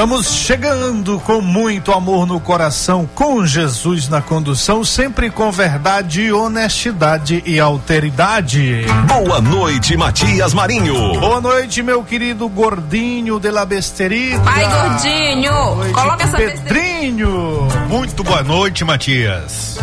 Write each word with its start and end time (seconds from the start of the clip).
Estamos 0.00 0.28
chegando 0.28 1.20
com 1.20 1.42
muito 1.42 1.92
amor 1.92 2.26
no 2.26 2.40
coração, 2.40 3.06
com 3.14 3.44
Jesus 3.44 4.08
na 4.08 4.22
condução, 4.22 4.82
sempre 4.82 5.28
com 5.28 5.52
verdade, 5.52 6.32
honestidade 6.32 7.42
e 7.44 7.60
alteridade. 7.60 8.86
Boa 9.06 9.42
noite, 9.42 9.98
Matias 9.98 10.54
Marinho. 10.54 11.20
Boa 11.20 11.42
noite, 11.42 11.82
meu 11.82 12.02
querido 12.02 12.48
gordinho 12.48 13.38
de 13.38 13.50
la 13.50 13.66
besterita. 13.66 14.38
Vai, 14.38 14.64
gordinho. 14.64 15.52
Noite, 15.52 15.92
Coloca 15.92 16.24
essa 16.24 16.36
Pedrinho. 16.38 17.68
Muito 17.90 18.24
boa 18.24 18.42
noite, 18.42 18.82
Matias. 18.86 19.76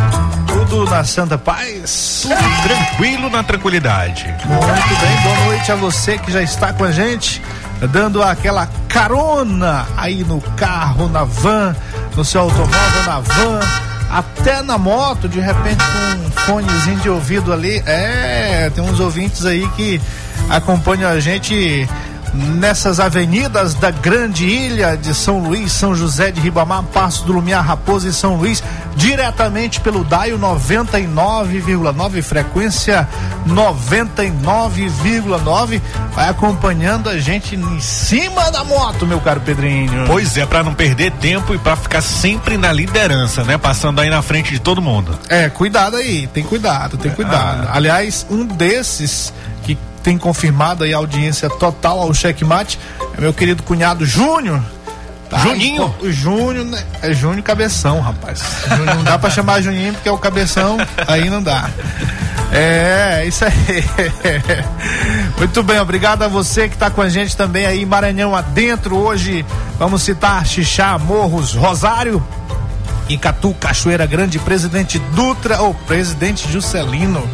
Tudo 0.47 0.85
na 0.85 1.03
santa 1.03 1.37
paz? 1.37 2.21
Tudo 2.23 2.63
tranquilo 2.63 3.29
na 3.29 3.43
tranquilidade. 3.43 4.25
Muito 4.25 4.99
bem, 4.99 5.21
boa 5.21 5.45
noite 5.45 5.71
a 5.71 5.75
você 5.75 6.17
que 6.17 6.31
já 6.31 6.41
está 6.41 6.73
com 6.73 6.85
a 6.85 6.91
gente, 6.91 7.39
dando 7.91 8.23
aquela 8.23 8.67
carona 8.87 9.85
aí 9.95 10.23
no 10.23 10.41
carro, 10.55 11.07
na 11.09 11.23
van, 11.23 11.75
no 12.15 12.25
seu 12.25 12.41
automóvel, 12.41 13.03
na 13.05 13.19
van, 13.19 13.59
até 14.09 14.61
na 14.61 14.77
moto, 14.77 15.27
de 15.27 15.39
repente 15.39 15.83
com 15.83 16.25
um 16.25 16.31
fonezinho 16.45 16.99
de 16.99 17.09
ouvido 17.09 17.53
ali. 17.53 17.83
É, 17.85 18.71
tem 18.73 18.83
uns 18.83 18.99
ouvintes 18.99 19.45
aí 19.45 19.67
que 19.75 20.01
acompanham 20.49 21.09
a 21.09 21.19
gente 21.19 21.87
nessas 22.33 22.99
avenidas 22.99 23.73
da 23.73 23.91
grande 23.91 24.45
ilha 24.45 24.95
de 24.95 25.13
São 25.13 25.39
Luís, 25.39 25.71
São 25.71 25.95
José 25.95 26.31
de 26.31 26.41
Ribamar, 26.41 26.83
Passo 26.83 27.25
do 27.25 27.33
Lumiar, 27.33 27.65
Raposa 27.65 28.09
e 28.09 28.13
São 28.13 28.35
Luís, 28.35 28.63
diretamente 28.95 29.79
pelo 29.79 30.03
DAIO 30.03 30.39
99,9, 30.39 32.21
frequência 32.21 33.07
99,9, 33.47 35.81
vai 36.13 36.29
acompanhando 36.29 37.09
a 37.09 37.19
gente 37.19 37.55
em 37.55 37.79
cima 37.79 38.51
da 38.51 38.63
moto, 38.63 39.05
meu 39.05 39.19
caro 39.19 39.41
Pedrinho. 39.41 40.05
Pois 40.07 40.37
é, 40.37 40.45
para 40.45 40.63
não 40.63 40.73
perder 40.73 41.11
tempo 41.13 41.53
e 41.53 41.57
para 41.57 41.75
ficar 41.75 42.01
sempre 42.01 42.57
na 42.57 42.71
liderança, 42.71 43.43
né? 43.43 43.57
Passando 43.57 44.01
aí 44.01 44.09
na 44.09 44.21
frente 44.21 44.51
de 44.51 44.59
todo 44.59 44.81
mundo. 44.81 45.17
É, 45.29 45.49
cuidado 45.49 45.95
aí, 45.95 46.27
tem 46.27 46.43
cuidado, 46.43 46.97
tem 46.97 47.11
cuidado. 47.11 47.69
Aliás, 47.71 48.25
um 48.29 48.45
desses 48.45 49.33
que 49.63 49.77
tem 50.07 50.17
confirmado 50.17 50.85
aí 50.85 50.93
a 50.93 50.97
audiência 50.97 51.49
total 51.49 51.99
ao 51.99 52.13
checkmate 52.13 52.79
é 53.17 53.19
meu 53.19 53.33
querido 53.33 53.61
cunhado 53.61 54.05
Júnior. 54.05 54.63
Tá? 55.29 55.39
Juninho? 55.39 55.93
O 55.99 56.09
Júnior, 56.09 56.63
né? 56.63 56.81
é 57.01 57.11
Júnior 57.11 57.43
Cabeção, 57.43 57.99
rapaz. 57.99 58.41
Júnior, 58.69 58.95
não 58.95 59.03
dá 59.03 59.19
pra 59.19 59.29
chamar 59.29 59.59
Juninho 59.59 59.91
porque 59.91 60.07
é 60.07 60.11
o 60.11 60.17
Cabeção, 60.17 60.77
aí 61.05 61.29
não 61.29 61.43
dá. 61.43 61.69
É, 62.53 63.25
isso 63.27 63.43
aí. 63.43 63.83
Muito 65.37 65.61
bem, 65.61 65.77
obrigado 65.81 66.23
a 66.23 66.29
você 66.29 66.69
que 66.69 66.75
está 66.75 66.89
com 66.89 67.01
a 67.01 67.09
gente 67.09 67.35
também 67.35 67.65
aí, 67.65 67.85
Maranhão 67.85 68.33
adentro. 68.33 68.95
Hoje 68.95 69.45
vamos 69.77 70.03
citar 70.03 70.45
Xixá, 70.45 70.97
Morros, 70.97 71.53
Rosário, 71.53 72.25
Icatu, 73.09 73.53
Cachoeira 73.55 74.05
Grande, 74.05 74.39
Presidente 74.39 74.99
Dutra 75.13 75.59
ou 75.59 75.73
Presidente 75.73 76.49
Juscelino. 76.49 77.29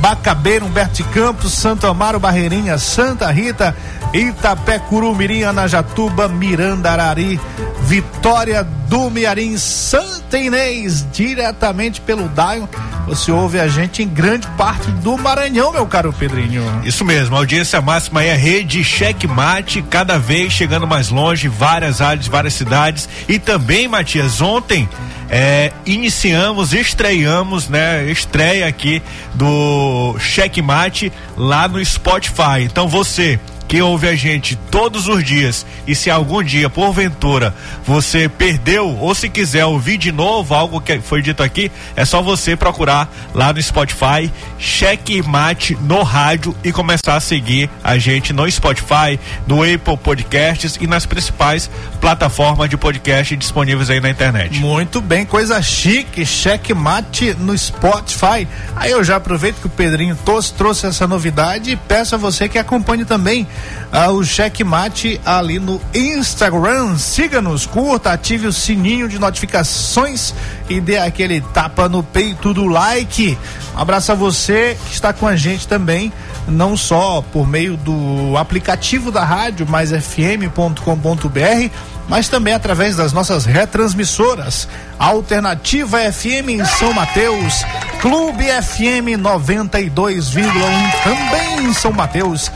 Bacabeira, 0.00 0.64
Humberto 0.64 0.94
de 0.94 1.04
Campos, 1.04 1.52
Santo 1.52 1.86
Amaro, 1.86 2.18
Barreirinha, 2.18 2.78
Santa 2.78 3.30
Rita, 3.30 3.76
Itapé, 4.12 4.78
Curumirim, 4.78 5.44
Anajatuba, 5.44 6.28
Miranda, 6.28 6.90
Arari, 6.90 7.40
Vitória 7.82 8.64
do 8.88 9.08
Miarim, 9.08 9.56
Santa 9.56 10.36
Inês, 10.36 11.06
diretamente 11.12 12.00
pelo 12.00 12.28
Daio. 12.28 12.68
Você 13.06 13.30
ouve 13.30 13.58
a 13.58 13.68
gente 13.68 14.02
em 14.02 14.08
grande 14.08 14.46
parte 14.56 14.90
do 14.90 15.16
Maranhão, 15.16 15.72
meu 15.72 15.86
caro 15.86 16.12
Pedrinho. 16.12 16.62
Isso 16.84 17.04
mesmo, 17.04 17.36
a 17.36 17.38
audiência 17.38 17.80
máxima 17.80 18.22
é 18.22 18.32
a 18.32 18.36
rede 18.36 18.82
Checkmate, 18.84 19.82
cada 19.82 20.18
vez 20.18 20.52
chegando 20.52 20.86
mais 20.86 21.08
longe, 21.08 21.48
várias 21.48 22.00
áreas, 22.00 22.26
várias 22.26 22.54
cidades. 22.54 23.08
E 23.28 23.38
também, 23.38 23.88
Matias, 23.88 24.40
ontem 24.40 24.88
é, 25.28 25.72
iniciamos, 25.86 26.72
estreamos, 26.72 27.68
né? 27.68 28.10
Estreia 28.10 28.66
aqui 28.66 29.00
do 29.34 30.16
Checkmate 30.18 31.12
lá 31.36 31.68
no 31.68 31.84
Spotify. 31.84 32.62
Então 32.62 32.88
você 32.88 33.38
que 33.70 33.80
ouve 33.80 34.08
a 34.08 34.16
gente 34.16 34.56
todos 34.68 35.06
os 35.06 35.22
dias 35.22 35.64
e 35.86 35.94
se 35.94 36.10
algum 36.10 36.42
dia, 36.42 36.68
porventura, 36.68 37.54
você 37.86 38.28
perdeu 38.28 38.98
ou 38.98 39.14
se 39.14 39.28
quiser 39.28 39.64
ouvir 39.64 39.96
de 39.96 40.10
novo 40.10 40.52
algo 40.54 40.80
que 40.80 40.98
foi 40.98 41.22
dito 41.22 41.40
aqui, 41.40 41.70
é 41.94 42.04
só 42.04 42.20
você 42.20 42.56
procurar 42.56 43.08
lá 43.32 43.52
no 43.52 43.62
Spotify, 43.62 44.28
Checkmate 44.58 45.78
no 45.82 46.02
rádio 46.02 46.52
e 46.64 46.72
começar 46.72 47.14
a 47.14 47.20
seguir 47.20 47.70
a 47.84 47.96
gente 47.96 48.32
no 48.32 48.50
Spotify, 48.50 49.20
no 49.46 49.62
Apple 49.62 49.96
Podcasts 49.96 50.76
e 50.80 50.88
nas 50.88 51.06
principais 51.06 51.70
plataformas 52.00 52.68
de 52.68 52.76
podcast 52.76 53.36
disponíveis 53.36 53.88
aí 53.88 54.00
na 54.00 54.10
internet. 54.10 54.58
Muito 54.58 55.00
bem, 55.00 55.24
coisa 55.24 55.62
chique, 55.62 56.26
checkmate 56.26 57.34
no 57.34 57.56
Spotify. 57.56 58.48
Aí 58.74 58.90
eu 58.90 59.04
já 59.04 59.14
aproveito 59.14 59.60
que 59.60 59.68
o 59.68 59.70
Pedrinho 59.70 60.16
trouxe, 60.24 60.52
trouxe 60.54 60.88
essa 60.88 61.06
novidade 61.06 61.70
e 61.70 61.76
peço 61.76 62.16
a 62.16 62.18
você 62.18 62.48
que 62.48 62.58
acompanhe 62.58 63.04
também 63.04 63.46
ah, 63.92 64.10
o 64.10 64.24
checkmate 64.24 65.20
ali 65.24 65.58
no 65.58 65.80
Instagram. 65.92 66.96
Siga-nos, 66.96 67.66
curta, 67.66 68.12
ative 68.12 68.46
o 68.46 68.52
sininho 68.52 69.08
de 69.08 69.18
notificações 69.18 70.32
e 70.68 70.80
dê 70.80 70.96
aquele 70.98 71.40
tapa 71.40 71.88
no 71.88 72.02
peito 72.02 72.54
do 72.54 72.66
like. 72.66 73.36
Um 73.74 73.80
abraço 73.80 74.12
a 74.12 74.14
você 74.14 74.76
que 74.86 74.94
está 74.94 75.12
com 75.12 75.26
a 75.26 75.34
gente 75.34 75.66
também, 75.66 76.12
não 76.46 76.76
só 76.76 77.22
por 77.32 77.48
meio 77.48 77.76
do 77.76 78.36
aplicativo 78.36 79.10
da 79.10 79.24
rádio, 79.24 79.66
mais 79.68 79.90
fm.com.br, 79.90 80.80
mas 82.08 82.28
também 82.28 82.54
através 82.54 82.96
das 82.96 83.12
nossas 83.12 83.44
retransmissoras. 83.44 84.68
Alternativa 84.98 85.98
FM 86.12 86.48
em 86.48 86.64
São 86.64 86.92
Mateus, 86.92 87.64
Clube 88.00 88.44
FM 88.44 89.18
92,1 89.20 90.42
também 91.02 91.68
em 91.68 91.72
São 91.72 91.92
Mateus. 91.92 92.50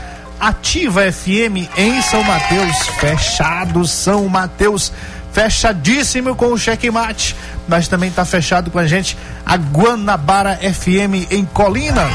Ativa 0.45 1.11
FM 1.11 1.67
em 1.75 1.99
São 2.03 2.23
Mateus, 2.23 2.77
fechado 2.99 3.83
São 3.87 4.29
Mateus, 4.29 4.93
fechadíssimo 5.33 6.35
com 6.35 6.53
o 6.53 6.57
checkmate, 6.57 7.35
mas 7.67 7.87
também 7.87 8.09
está 8.09 8.23
fechado 8.23 8.69
com 8.69 8.77
a 8.77 8.85
gente 8.85 9.17
a 9.43 9.55
Guanabara 9.55 10.55
FM 10.57 11.31
em 11.31 11.45
Colinas, 11.45 12.13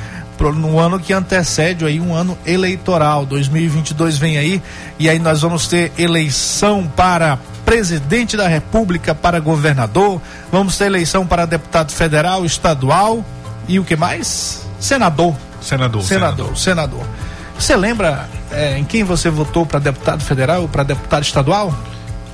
no 0.54 0.78
ano 0.78 0.98
que 0.98 1.12
antecede 1.12 1.84
aí 1.84 2.00
um 2.00 2.14
ano 2.14 2.36
eleitoral. 2.46 3.26
2022 3.26 4.16
vem 4.16 4.38
aí 4.38 4.62
e 4.98 5.08
aí 5.08 5.18
nós 5.18 5.42
vamos 5.42 5.68
ter 5.68 5.92
eleição 5.98 6.90
para 6.96 7.38
presidente 7.64 8.36
da 8.36 8.48
República, 8.48 9.14
para 9.14 9.38
governador, 9.38 10.20
vamos 10.50 10.76
ter 10.76 10.86
eleição 10.86 11.26
para 11.26 11.46
deputado 11.46 11.92
federal, 11.92 12.44
estadual 12.44 13.24
e 13.68 13.78
o 13.78 13.84
que 13.84 13.94
mais? 13.94 14.66
Senador. 14.80 15.36
Senador. 15.60 16.02
Senador, 16.02 16.56
senador. 16.56 17.04
Você 17.60 17.76
lembra 17.76 18.26
é, 18.50 18.78
em 18.78 18.84
quem 18.84 19.04
você 19.04 19.28
votou 19.28 19.66
para 19.66 19.78
deputado 19.78 20.24
federal 20.24 20.62
ou 20.62 20.68
para 20.68 20.82
deputado 20.82 21.22
estadual? 21.22 21.74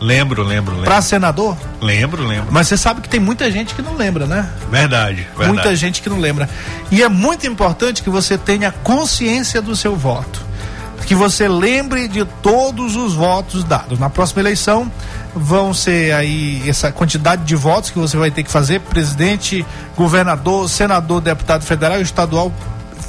Lembro, 0.01 0.45
lembro, 0.45 0.73
lembro. 0.73 0.89
Para 0.89 1.03
senador? 1.03 1.57
Lembro, 1.81 2.25
lembro. 2.25 2.47
Mas 2.53 2.69
você 2.69 2.77
sabe 2.77 3.01
que 3.01 3.09
tem 3.09 3.19
muita 3.19 3.51
gente 3.51 3.75
que 3.75 3.83
não 3.83 3.97
lembra, 3.97 4.25
né? 4.25 4.49
Verdade, 4.71 5.27
verdade. 5.37 5.53
Muita 5.53 5.75
gente 5.75 6.01
que 6.01 6.09
não 6.09 6.21
lembra. 6.21 6.49
E 6.93 7.03
é 7.03 7.09
muito 7.09 7.45
importante 7.45 8.05
que 8.05 8.11
você 8.11 8.39
tenha 8.39 8.71
consciência 8.71 9.61
do 9.61 9.75
seu 9.75 9.97
voto. 9.97 10.47
Que 11.07 11.15
você 11.15 11.49
lembre 11.49 12.07
de 12.07 12.25
todos 12.41 12.95
os 12.95 13.15
votos 13.15 13.65
dados. 13.65 13.99
Na 13.99 14.09
próxima 14.09 14.43
eleição 14.43 14.91
vão 15.35 15.75
ser 15.75 16.13
aí 16.13 16.63
essa 16.69 16.93
quantidade 16.93 17.43
de 17.43 17.57
votos 17.57 17.91
que 17.91 17.99
você 17.99 18.17
vai 18.17 18.31
ter 18.31 18.45
que 18.45 18.51
fazer: 18.51 18.81
presidente, 18.81 19.67
governador, 19.97 20.69
senador, 20.71 21.21
deputado 21.21 21.63
federal, 21.65 22.01
estadual 22.01 22.53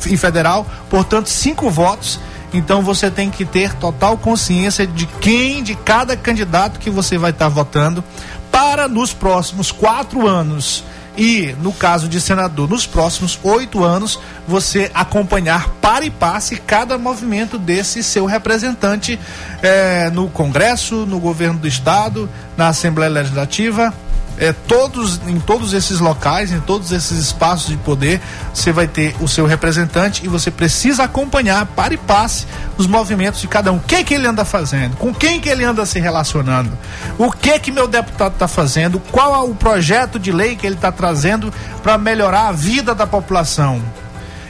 e 0.05 0.17
federal. 0.17 0.65
Portanto, 0.89 1.27
cinco 1.27 1.69
votos 1.69 2.19
então 2.53 2.81
você 2.81 3.11
tem 3.11 3.29
que 3.29 3.45
ter 3.45 3.73
total 3.73 4.17
consciência 4.17 4.87
de 4.87 5.05
quem, 5.05 5.61
de 5.61 5.75
cada 5.75 6.15
candidato 6.15 6.79
que 6.79 6.89
você 6.89 7.17
vai 7.17 7.31
estar 7.31 7.49
votando, 7.49 8.03
para 8.51 8.87
nos 8.87 9.13
próximos 9.13 9.71
quatro 9.71 10.27
anos 10.27 10.83
e, 11.17 11.55
no 11.61 11.73
caso 11.73 12.07
de 12.07 12.21
senador, 12.21 12.69
nos 12.69 12.85
próximos 12.85 13.39
oito 13.43 13.83
anos, 13.83 14.19
você 14.47 14.89
acompanhar 14.93 15.69
para 15.81 16.05
e 16.05 16.11
passe 16.11 16.57
cada 16.57 16.97
movimento 16.97 17.57
desse 17.57 18.03
seu 18.03 18.25
representante 18.25 19.19
eh, 19.61 20.11
no 20.13 20.29
Congresso, 20.29 21.07
no 21.07 21.19
governo 21.19 21.59
do 21.59 21.67
Estado, 21.67 22.29
na 22.55 22.69
Assembleia 22.69 23.11
Legislativa 23.11 23.93
é, 24.37 24.53
todos, 24.53 25.19
em 25.27 25.39
todos 25.39 25.73
esses 25.73 25.99
locais, 25.99 26.51
em 26.51 26.59
todos 26.59 26.91
esses 26.91 27.17
espaços 27.17 27.67
de 27.67 27.77
poder, 27.77 28.21
você 28.53 28.71
vai 28.71 28.87
ter 28.87 29.15
o 29.19 29.27
seu 29.27 29.45
representante 29.45 30.23
e 30.23 30.27
você 30.27 30.51
precisa 30.51 31.03
acompanhar 31.03 31.65
para 31.67 31.93
e 31.93 31.97
passe 31.97 32.45
os 32.77 32.87
movimentos 32.87 33.41
de 33.41 33.47
cada 33.47 33.71
um. 33.71 33.77
O 33.77 33.81
que 33.81 34.03
que 34.03 34.13
ele 34.13 34.27
anda 34.27 34.45
fazendo? 34.45 34.95
Com 34.97 35.13
quem 35.13 35.39
que 35.39 35.49
ele 35.49 35.63
anda 35.63 35.85
se 35.85 35.99
relacionando? 35.99 36.77
O 37.17 37.31
que 37.31 37.59
que 37.59 37.71
meu 37.71 37.87
deputado 37.87 38.33
está 38.33 38.47
fazendo? 38.47 38.99
Qual 39.11 39.33
é 39.33 39.49
o 39.49 39.55
projeto 39.55 40.19
de 40.19 40.31
lei 40.31 40.55
que 40.55 40.65
ele 40.65 40.75
está 40.75 40.91
trazendo 40.91 41.53
para 41.81 41.97
melhorar 41.97 42.49
a 42.49 42.51
vida 42.51 42.93
da 42.93 43.07
população? 43.07 43.81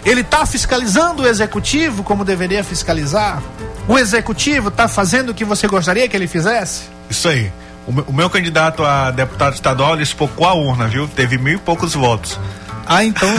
Ele 0.05 0.21
está 0.21 0.45
fiscalizando 0.45 1.23
o 1.23 1.27
executivo 1.27 2.03
como 2.03 2.23
deveria 2.23 2.63
fiscalizar? 2.63 3.41
O 3.87 3.97
executivo 3.97 4.67
está 4.67 4.87
fazendo 4.87 5.29
o 5.29 5.33
que 5.33 5.45
você 5.45 5.67
gostaria 5.67 6.07
que 6.07 6.15
ele 6.15 6.27
fizesse? 6.27 6.83
Isso 7.09 7.27
aí. 7.27 7.51
O, 7.87 8.11
meu 8.11 8.29
candidato 8.29 8.83
a 8.83 9.11
deputado 9.11 9.53
estadual, 9.53 9.93
ele 9.95 10.05
a 10.45 10.53
urna, 10.53 10.87
viu? 10.87 11.07
Teve 11.07 11.37
mil 11.37 11.55
e 11.55 11.57
poucos 11.57 11.93
votos. 11.93 12.37
Ah, 12.85 13.03
então. 13.03 13.29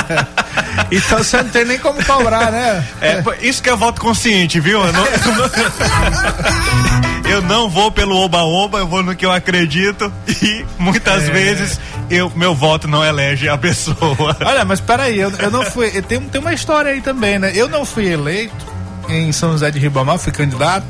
então 0.90 1.18
você 1.18 1.42
não 1.42 1.50
tem 1.50 1.64
nem 1.64 1.78
como 1.78 2.04
cobrar, 2.04 2.50
né? 2.50 2.86
É, 3.00 3.22
isso 3.40 3.62
que 3.62 3.70
é 3.70 3.76
voto 3.76 4.00
consciente, 4.00 4.60
viu? 4.60 4.84
Eu 4.84 4.92
não, 4.92 5.04
eu 7.30 7.42
não, 7.42 7.62
eu 7.64 7.70
vou 7.70 7.90
pelo 7.90 8.16
oba-oba, 8.16 8.78
eu 8.78 8.86
vou 8.86 9.02
no 9.02 9.14
que 9.14 9.24
eu 9.24 9.32
acredito 9.32 10.12
e 10.42 10.64
muitas 10.78 11.24
é. 11.28 11.30
vezes 11.30 11.80
eu, 12.10 12.30
meu 12.34 12.54
voto 12.54 12.88
não 12.88 13.04
elege 13.04 13.48
a 13.48 13.56
pessoa. 13.56 14.36
Olha, 14.44 14.64
mas 14.64 14.80
peraí, 14.80 15.18
eu, 15.18 15.30
eu 15.38 15.50
não 15.50 15.64
fui. 15.64 15.90
Tem, 16.02 16.20
tem 16.20 16.40
uma 16.40 16.52
história 16.52 16.92
aí 16.92 17.00
também, 17.00 17.38
né? 17.38 17.52
Eu 17.54 17.68
não 17.68 17.84
fui 17.84 18.06
eleito 18.06 18.70
em 19.08 19.32
São 19.32 19.52
José 19.52 19.70
de 19.70 19.78
Ribamar, 19.78 20.18
fui 20.18 20.32
candidato 20.32 20.86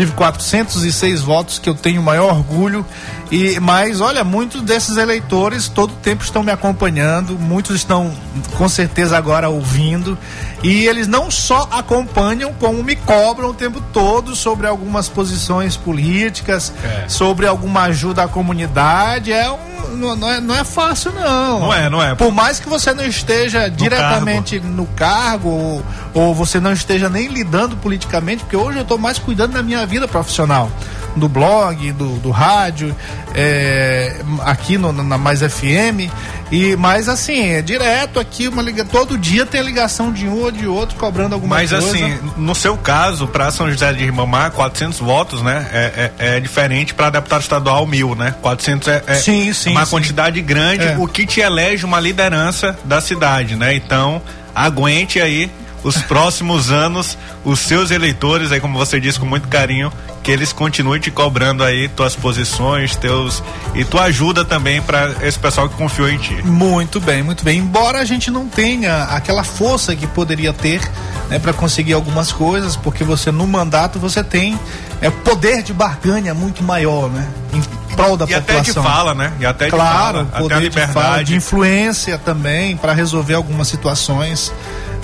tive 0.00 0.12
406 0.12 1.20
votos, 1.20 1.58
que 1.58 1.68
eu 1.68 1.74
tenho 1.74 2.00
o 2.00 2.04
maior 2.04 2.30
orgulho. 2.30 2.86
E 3.30 3.60
mas 3.60 4.00
olha, 4.00 4.24
muitos 4.24 4.62
desses 4.62 4.96
eleitores 4.96 5.68
todo 5.68 5.92
tempo 5.94 6.24
estão 6.24 6.42
me 6.42 6.50
acompanhando, 6.50 7.38
muitos 7.38 7.76
estão 7.76 8.10
com 8.56 8.68
certeza 8.68 9.16
agora 9.16 9.48
ouvindo 9.48 10.18
e 10.62 10.86
eles 10.86 11.06
não 11.06 11.30
só 11.30 11.68
acompanham 11.70 12.52
como 12.54 12.82
me 12.82 12.96
cobram 12.96 13.50
o 13.50 13.54
tempo 13.54 13.80
todo 13.92 14.34
sobre 14.34 14.66
algumas 14.66 15.08
posições 15.08 15.76
políticas, 15.76 16.72
é. 16.82 17.08
sobre 17.08 17.46
alguma 17.46 17.82
ajuda 17.82 18.24
à 18.24 18.28
comunidade. 18.28 19.32
É 19.32 19.50
um 19.50 19.70
não, 19.96 20.30
é, 20.30 20.40
não 20.40 20.54
é 20.54 20.64
fácil, 20.64 21.12
não. 21.12 21.60
Não 21.60 21.74
é, 21.74 21.90
não 21.90 22.02
é. 22.02 22.14
Por 22.14 22.32
mais 22.32 22.60
que 22.60 22.68
você 22.68 22.92
não 22.92 23.04
esteja 23.04 23.68
no 23.68 23.76
diretamente 23.76 24.58
cargo. 24.58 24.74
no 24.74 24.86
cargo, 24.86 25.48
ou, 25.48 25.84
ou, 26.14 26.34
você 26.34 26.60
não 26.60 26.72
esteja 26.72 27.08
nem 27.08 27.28
lidando 27.28 27.76
politicamente, 27.76 28.42
porque 28.44 28.56
hoje 28.56 28.78
eu 28.78 28.82
estou 28.82 28.98
mais 28.98 29.18
cuidando 29.18 29.52
da 29.52 29.62
minha 29.62 29.84
vida 29.90 30.08
profissional 30.08 30.70
do 31.16 31.28
blog, 31.28 31.90
do, 31.92 32.16
do 32.18 32.30
rádio, 32.30 32.94
é, 33.34 34.16
aqui 34.44 34.78
no, 34.78 34.92
na 34.92 35.18
Mais 35.18 35.40
FM. 35.40 36.08
E, 36.50 36.74
mas 36.76 37.08
assim, 37.08 37.50
é 37.52 37.62
direto 37.62 38.18
aqui, 38.18 38.48
uma 38.48 38.62
liga, 38.62 38.84
todo 38.84 39.16
dia 39.16 39.46
tem 39.46 39.60
a 39.60 39.64
ligação 39.64 40.12
de 40.12 40.26
um 40.26 40.42
ou 40.42 40.50
de 40.50 40.66
outro 40.66 40.96
cobrando 40.96 41.34
alguma 41.34 41.56
mas, 41.56 41.70
coisa. 41.70 41.86
Mas 41.86 42.02
assim, 42.02 42.18
no 42.36 42.54
seu 42.54 42.76
caso, 42.76 43.26
para 43.28 43.50
São 43.50 43.70
José 43.70 43.92
de 43.92 44.04
Ribamar, 44.04 44.50
400 44.52 44.98
votos, 44.98 45.42
né? 45.42 45.68
É, 45.72 46.10
é, 46.18 46.36
é 46.36 46.40
diferente 46.40 46.94
para 46.94 47.10
deputado 47.10 47.42
estadual 47.42 47.86
mil, 47.86 48.14
né? 48.16 48.34
400 48.40 48.88
é, 48.88 49.02
é 49.06 49.14
sim, 49.14 49.52
sim, 49.52 49.70
uma 49.70 49.84
sim. 49.84 49.90
quantidade 49.90 50.40
grande, 50.40 50.86
é. 50.86 50.96
o 50.98 51.06
que 51.06 51.24
te 51.24 51.40
elege 51.40 51.84
uma 51.84 52.00
liderança 52.00 52.76
da 52.84 53.00
cidade, 53.00 53.54
né? 53.54 53.74
Então, 53.74 54.20
aguente 54.54 55.20
aí 55.20 55.50
os 55.82 55.96
próximos 56.02 56.70
anos, 56.70 57.16
os 57.44 57.60
seus 57.60 57.90
eleitores, 57.90 58.52
aí 58.52 58.60
como 58.60 58.78
você 58.78 59.00
disse 59.00 59.18
com 59.18 59.26
muito 59.26 59.48
carinho, 59.48 59.92
que 60.22 60.30
eles 60.30 60.52
continuem 60.52 61.00
te 61.00 61.10
cobrando 61.10 61.64
aí 61.64 61.88
tuas 61.88 62.14
posições, 62.14 62.94
teus 62.96 63.42
e 63.74 63.84
tua 63.84 64.04
ajuda 64.04 64.44
também 64.44 64.82
para 64.82 65.14
esse 65.22 65.38
pessoal 65.38 65.68
que 65.68 65.76
confiou 65.76 66.08
em 66.08 66.18
ti. 66.18 66.34
Muito 66.44 67.00
bem, 67.00 67.22
muito 67.22 67.44
bem. 67.44 67.58
Embora 67.58 67.98
a 67.98 68.04
gente 68.04 68.30
não 68.30 68.46
tenha 68.46 69.04
aquela 69.04 69.44
força 69.44 69.96
que 69.96 70.06
poderia 70.06 70.52
ter, 70.52 70.80
né, 71.28 71.38
para 71.38 71.52
conseguir 71.52 71.94
algumas 71.94 72.32
coisas, 72.32 72.76
porque 72.76 73.02
você 73.04 73.30
no 73.30 73.46
mandato 73.46 73.98
você 73.98 74.22
tem 74.22 74.58
é 75.00 75.08
poder 75.08 75.62
de 75.62 75.72
barganha 75.72 76.34
muito 76.34 76.62
maior, 76.62 77.08
né? 77.08 77.26
Em 77.54 77.60
prol 77.96 78.16
da 78.16 78.24
e 78.24 78.28
população. 78.28 78.60
até 78.60 78.62
de 78.62 78.72
fala, 78.72 79.14
né? 79.14 79.32
E 79.40 79.46
até 79.46 79.70
claro, 79.70 80.24
de 80.24 80.30
fala, 80.30 80.42
poder 80.42 80.54
até 80.54 80.54
a 80.54 80.68
liberdade. 80.68 80.88
de, 80.88 80.94
fala, 80.94 81.24
de 81.24 81.36
influência 81.36 82.18
também 82.18 82.76
para 82.76 82.92
resolver 82.92 83.34
algumas 83.34 83.68
situações. 83.68 84.52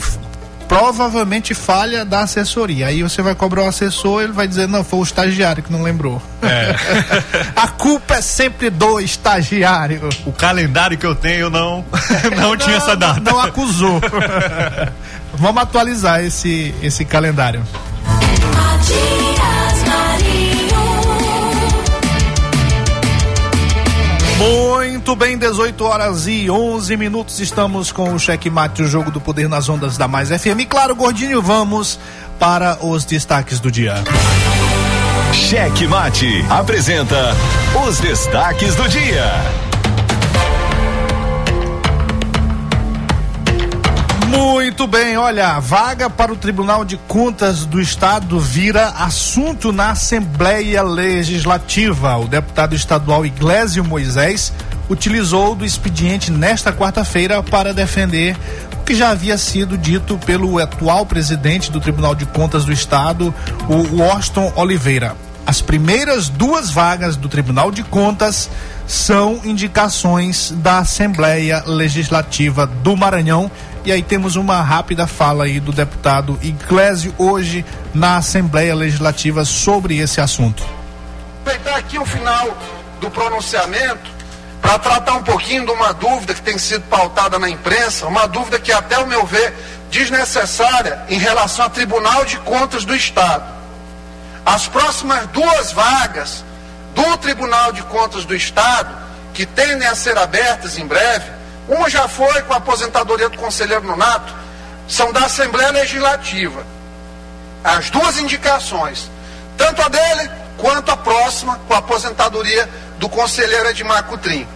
provavelmente 0.68 1.54
falha 1.54 2.04
da 2.04 2.20
assessoria. 2.20 2.86
Aí 2.88 3.02
você 3.02 3.22
vai 3.22 3.34
cobrar 3.34 3.64
o 3.64 3.68
assessor, 3.68 4.22
ele 4.22 4.32
vai 4.32 4.46
dizer, 4.46 4.68
não, 4.68 4.84
foi 4.84 4.98
o 5.00 5.02
estagiário 5.02 5.62
que 5.62 5.72
não 5.72 5.82
lembrou. 5.82 6.20
É. 6.42 6.74
a 7.56 7.68
culpa 7.68 8.14
é 8.14 8.20
sempre 8.20 8.70
do 8.70 9.00
estagiário. 9.00 10.08
O 10.24 10.32
calendário 10.32 10.98
que 10.98 11.06
eu 11.06 11.14
tenho 11.14 11.50
não, 11.50 11.84
não, 12.36 12.50
não 12.50 12.56
tinha 12.56 12.76
essa 12.76 12.96
data. 12.96 13.20
Não, 13.20 13.32
não 13.32 13.40
acusou. 13.40 14.00
Vamos 15.34 15.62
atualizar 15.62 16.22
esse, 16.24 16.74
esse 16.82 17.04
calendário. 17.04 17.62
Muito 24.38 25.16
bem, 25.16 25.38
18 25.38 25.82
horas 25.84 26.26
e 26.26 26.50
11 26.50 26.96
minutos. 26.96 27.40
Estamos 27.40 27.90
com 27.90 28.12
o 28.12 28.18
Cheque 28.18 28.50
Mate, 28.50 28.82
o 28.82 28.86
jogo 28.86 29.10
do 29.10 29.20
poder 29.20 29.48
nas 29.48 29.68
ondas 29.68 29.96
da 29.96 30.06
Mais 30.06 30.28
FM. 30.28 30.60
E 30.60 30.66
claro, 30.66 30.94
Gordinho, 30.94 31.40
vamos 31.40 31.98
para 32.38 32.76
os 32.84 33.04
destaques 33.04 33.60
do 33.60 33.70
dia. 33.70 33.94
Cheque 35.32 35.86
Mate 35.86 36.44
apresenta 36.50 37.34
os 37.86 37.98
destaques 37.98 38.74
do 38.74 38.86
dia. 38.88 39.65
Muito 44.28 44.88
bem, 44.88 45.16
olha, 45.16 45.60
vaga 45.60 46.10
para 46.10 46.32
o 46.32 46.36
Tribunal 46.36 46.84
de 46.84 46.96
Contas 46.96 47.64
do 47.64 47.80
Estado 47.80 48.40
vira 48.40 48.88
assunto 48.88 49.72
na 49.72 49.90
Assembleia 49.90 50.82
Legislativa. 50.82 52.16
O 52.16 52.26
deputado 52.26 52.74
estadual 52.74 53.24
Iglesio 53.24 53.84
Moisés 53.84 54.52
utilizou 54.90 55.54
do 55.54 55.64
expediente 55.64 56.32
nesta 56.32 56.72
quarta-feira 56.72 57.42
para 57.42 57.72
defender 57.72 58.36
o 58.74 58.84
que 58.84 58.94
já 58.94 59.10
havia 59.10 59.38
sido 59.38 59.78
dito 59.78 60.18
pelo 60.18 60.58
atual 60.58 61.06
presidente 61.06 61.70
do 61.70 61.80
Tribunal 61.80 62.14
de 62.14 62.26
Contas 62.26 62.64
do 62.64 62.72
Estado, 62.72 63.32
o 63.68 64.02
Washington 64.02 64.52
Oliveira. 64.56 65.14
As 65.46 65.62
primeiras 65.62 66.28
duas 66.28 66.70
vagas 66.70 67.16
do 67.16 67.28
Tribunal 67.28 67.70
de 67.70 67.84
Contas 67.84 68.50
são 68.84 69.40
indicações 69.44 70.52
da 70.56 70.78
Assembleia 70.78 71.62
Legislativa 71.64 72.66
do 72.66 72.96
Maranhão. 72.96 73.48
E 73.86 73.92
aí 73.92 74.02
temos 74.02 74.34
uma 74.34 74.60
rápida 74.62 75.06
fala 75.06 75.44
aí 75.44 75.60
do 75.60 75.70
deputado 75.70 76.36
Iglesio 76.42 77.14
hoje 77.16 77.64
na 77.94 78.16
Assembleia 78.16 78.74
Legislativa 78.74 79.44
sobre 79.44 79.98
esse 79.98 80.20
assunto. 80.20 80.60
Aproveitar 81.42 81.76
aqui 81.76 81.96
o 81.96 82.04
final 82.04 82.58
do 83.00 83.08
pronunciamento 83.08 84.10
para 84.60 84.76
tratar 84.80 85.14
um 85.14 85.22
pouquinho 85.22 85.64
de 85.64 85.70
uma 85.70 85.94
dúvida 85.94 86.34
que 86.34 86.42
tem 86.42 86.58
sido 86.58 86.82
pautada 86.88 87.38
na 87.38 87.48
imprensa, 87.48 88.08
uma 88.08 88.26
dúvida 88.26 88.58
que 88.58 88.72
até 88.72 88.98
o 88.98 89.06
meu 89.06 89.24
ver 89.24 89.54
desnecessária 89.88 91.04
em 91.08 91.20
relação 91.20 91.66
ao 91.66 91.70
Tribunal 91.70 92.24
de 92.24 92.38
Contas 92.38 92.84
do 92.84 92.92
Estado. 92.92 93.44
As 94.44 94.66
próximas 94.66 95.28
duas 95.28 95.70
vagas 95.70 96.44
do 96.92 97.16
Tribunal 97.18 97.70
de 97.70 97.84
Contas 97.84 98.24
do 98.24 98.34
Estado, 98.34 98.92
que 99.32 99.46
tendem 99.46 99.86
a 99.86 99.94
ser 99.94 100.18
abertas 100.18 100.76
em 100.76 100.84
breve, 100.84 101.35
uma 101.68 101.88
já 101.90 102.08
foi 102.08 102.42
com 102.42 102.52
a 102.52 102.56
aposentadoria 102.56 103.28
do 103.28 103.38
conselheiro 103.38 103.86
Nonato, 103.86 104.34
são 104.88 105.12
da 105.12 105.24
Assembleia 105.24 105.70
Legislativa. 105.70 106.64
As 107.64 107.90
duas 107.90 108.18
indicações, 108.18 109.10
tanto 109.56 109.82
a 109.82 109.88
dele 109.88 110.30
quanto 110.58 110.90
a 110.90 110.96
próxima, 110.96 111.60
com 111.66 111.74
a 111.74 111.78
aposentadoria 111.78 112.68
do 112.98 113.08
conselheiro 113.08 113.68
Edmar 113.68 114.04
Cutrim. 114.04 114.46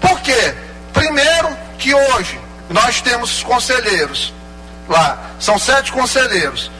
Por 0.00 0.20
quê? 0.20 0.54
Primeiro, 0.92 1.56
que 1.78 1.94
hoje 1.94 2.40
nós 2.68 3.00
temos 3.00 3.42
conselheiros 3.42 4.32
lá, 4.88 5.18
são 5.38 5.58
sete 5.58 5.90
conselheiros 5.92 6.70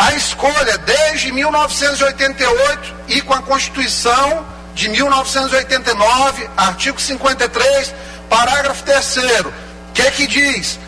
a 0.00 0.14
escolha 0.14 0.78
desde 0.78 1.30
1988 1.30 2.94
e 3.08 3.20
com 3.20 3.34
a 3.34 3.42
Constituição 3.42 4.46
de 4.74 4.88
1989, 4.88 6.48
artigo 6.56 6.98
53, 6.98 7.94
parágrafo 8.30 8.82
3 8.84 9.16
que 9.92 10.10
que 10.12 10.26
diz? 10.26 10.78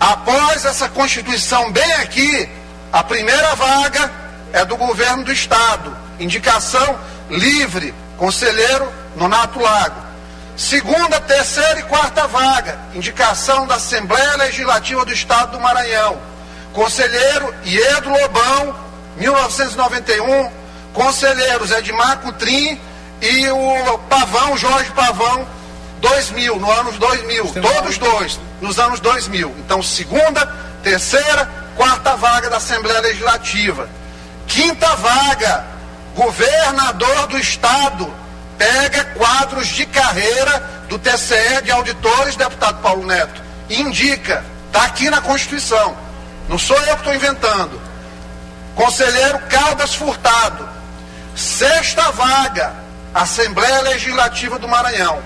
Após 0.00 0.64
essa 0.64 0.88
Constituição 0.88 1.70
bem 1.70 1.92
aqui, 1.94 2.48
a 2.92 3.04
primeira 3.04 3.54
vaga 3.54 4.10
é 4.52 4.64
do 4.64 4.76
governo 4.76 5.22
do 5.22 5.32
estado, 5.32 5.96
indicação 6.18 6.98
livre, 7.30 7.94
conselheiro 8.16 8.92
Nonato 9.14 9.60
Lago. 9.60 10.08
Segunda, 10.56 11.20
terceira 11.20 11.78
e 11.78 11.84
quarta 11.84 12.26
vaga, 12.26 12.76
indicação 12.92 13.64
da 13.68 13.76
Assembleia 13.76 14.36
Legislativa 14.38 15.04
do 15.04 15.12
Estado 15.12 15.52
do 15.52 15.60
Maranhão 15.60 16.18
Conselheiro 16.78 17.52
Iedro 17.64 18.10
Lobão, 18.10 18.74
1991. 19.16 20.50
Conselheiros 20.92 21.70
Edmar 21.70 22.18
Cutrim 22.18 22.80
e 23.20 23.48
o 23.50 23.98
Pavão, 24.08 24.56
Jorge 24.56 24.90
Pavão, 24.92 25.46
2000, 26.00 26.58
no 26.58 26.70
anos 26.70 26.96
2000. 26.98 27.54
Todos 27.60 27.98
dois, 27.98 28.40
nos 28.60 28.78
anos 28.78 29.00
2000. 29.00 29.54
Então, 29.58 29.82
segunda, 29.82 30.46
terceira, 30.82 31.48
quarta 31.76 32.16
vaga 32.16 32.50
da 32.50 32.56
Assembleia 32.56 33.00
Legislativa. 33.00 33.88
Quinta 34.46 34.94
vaga, 34.96 35.66
governador 36.14 37.26
do 37.28 37.38
Estado 37.38 38.12
pega 38.56 39.04
quadros 39.14 39.68
de 39.68 39.86
carreira 39.86 40.58
do 40.88 40.98
TCE 40.98 41.62
de 41.62 41.70
auditores, 41.70 42.34
deputado 42.34 42.82
Paulo 42.82 43.06
Neto, 43.06 43.40
indica, 43.70 44.44
está 44.66 44.84
aqui 44.84 45.08
na 45.08 45.20
Constituição. 45.20 45.96
Não 46.48 46.58
sou 46.58 46.76
eu 46.76 46.96
que 46.96 47.02
estou 47.02 47.14
inventando. 47.14 47.80
Conselheiro 48.74 49.38
Caldas 49.50 49.94
Furtado. 49.94 50.68
Sexta 51.36 52.10
vaga, 52.10 52.72
Assembleia 53.14 53.82
Legislativa 53.82 54.58
do 54.58 54.66
Maranhão. 54.66 55.22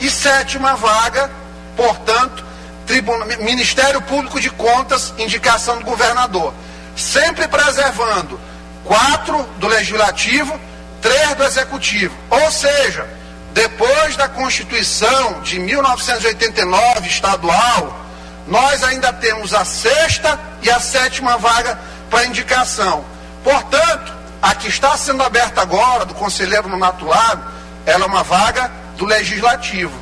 E 0.00 0.10
sétima 0.10 0.74
vaga, 0.74 1.30
portanto, 1.76 2.44
Tribuna, 2.86 3.24
Ministério 3.36 4.00
Público 4.02 4.40
de 4.40 4.50
Contas, 4.50 5.14
indicação 5.18 5.78
do 5.78 5.84
governador. 5.84 6.52
Sempre 6.96 7.46
preservando 7.46 8.40
quatro 8.84 9.42
do 9.58 9.68
Legislativo, 9.68 10.58
três 11.00 11.34
do 11.34 11.44
Executivo. 11.44 12.16
Ou 12.30 12.50
seja, 12.50 13.06
depois 13.52 14.16
da 14.16 14.28
Constituição 14.28 15.40
de 15.42 15.58
1989 15.58 17.08
estadual, 17.08 18.00
nós 18.48 18.82
ainda 18.82 19.12
temos 19.12 19.54
a 19.54 19.64
sexta 19.64 20.38
e 20.62 20.70
a 20.70 20.80
sétima 20.80 21.36
vaga 21.36 21.78
para 22.08 22.26
indicação. 22.26 23.04
Portanto, 23.44 24.12
a 24.42 24.54
que 24.54 24.68
está 24.68 24.96
sendo 24.96 25.22
aberta 25.22 25.60
agora, 25.60 26.04
do 26.04 26.14
conselheiro 26.14 26.68
Nonato 26.68 27.04
Lago, 27.04 27.44
ela 27.86 28.04
é 28.04 28.08
uma 28.08 28.22
vaga 28.22 28.79
do 29.00 29.06
legislativo, 29.06 29.98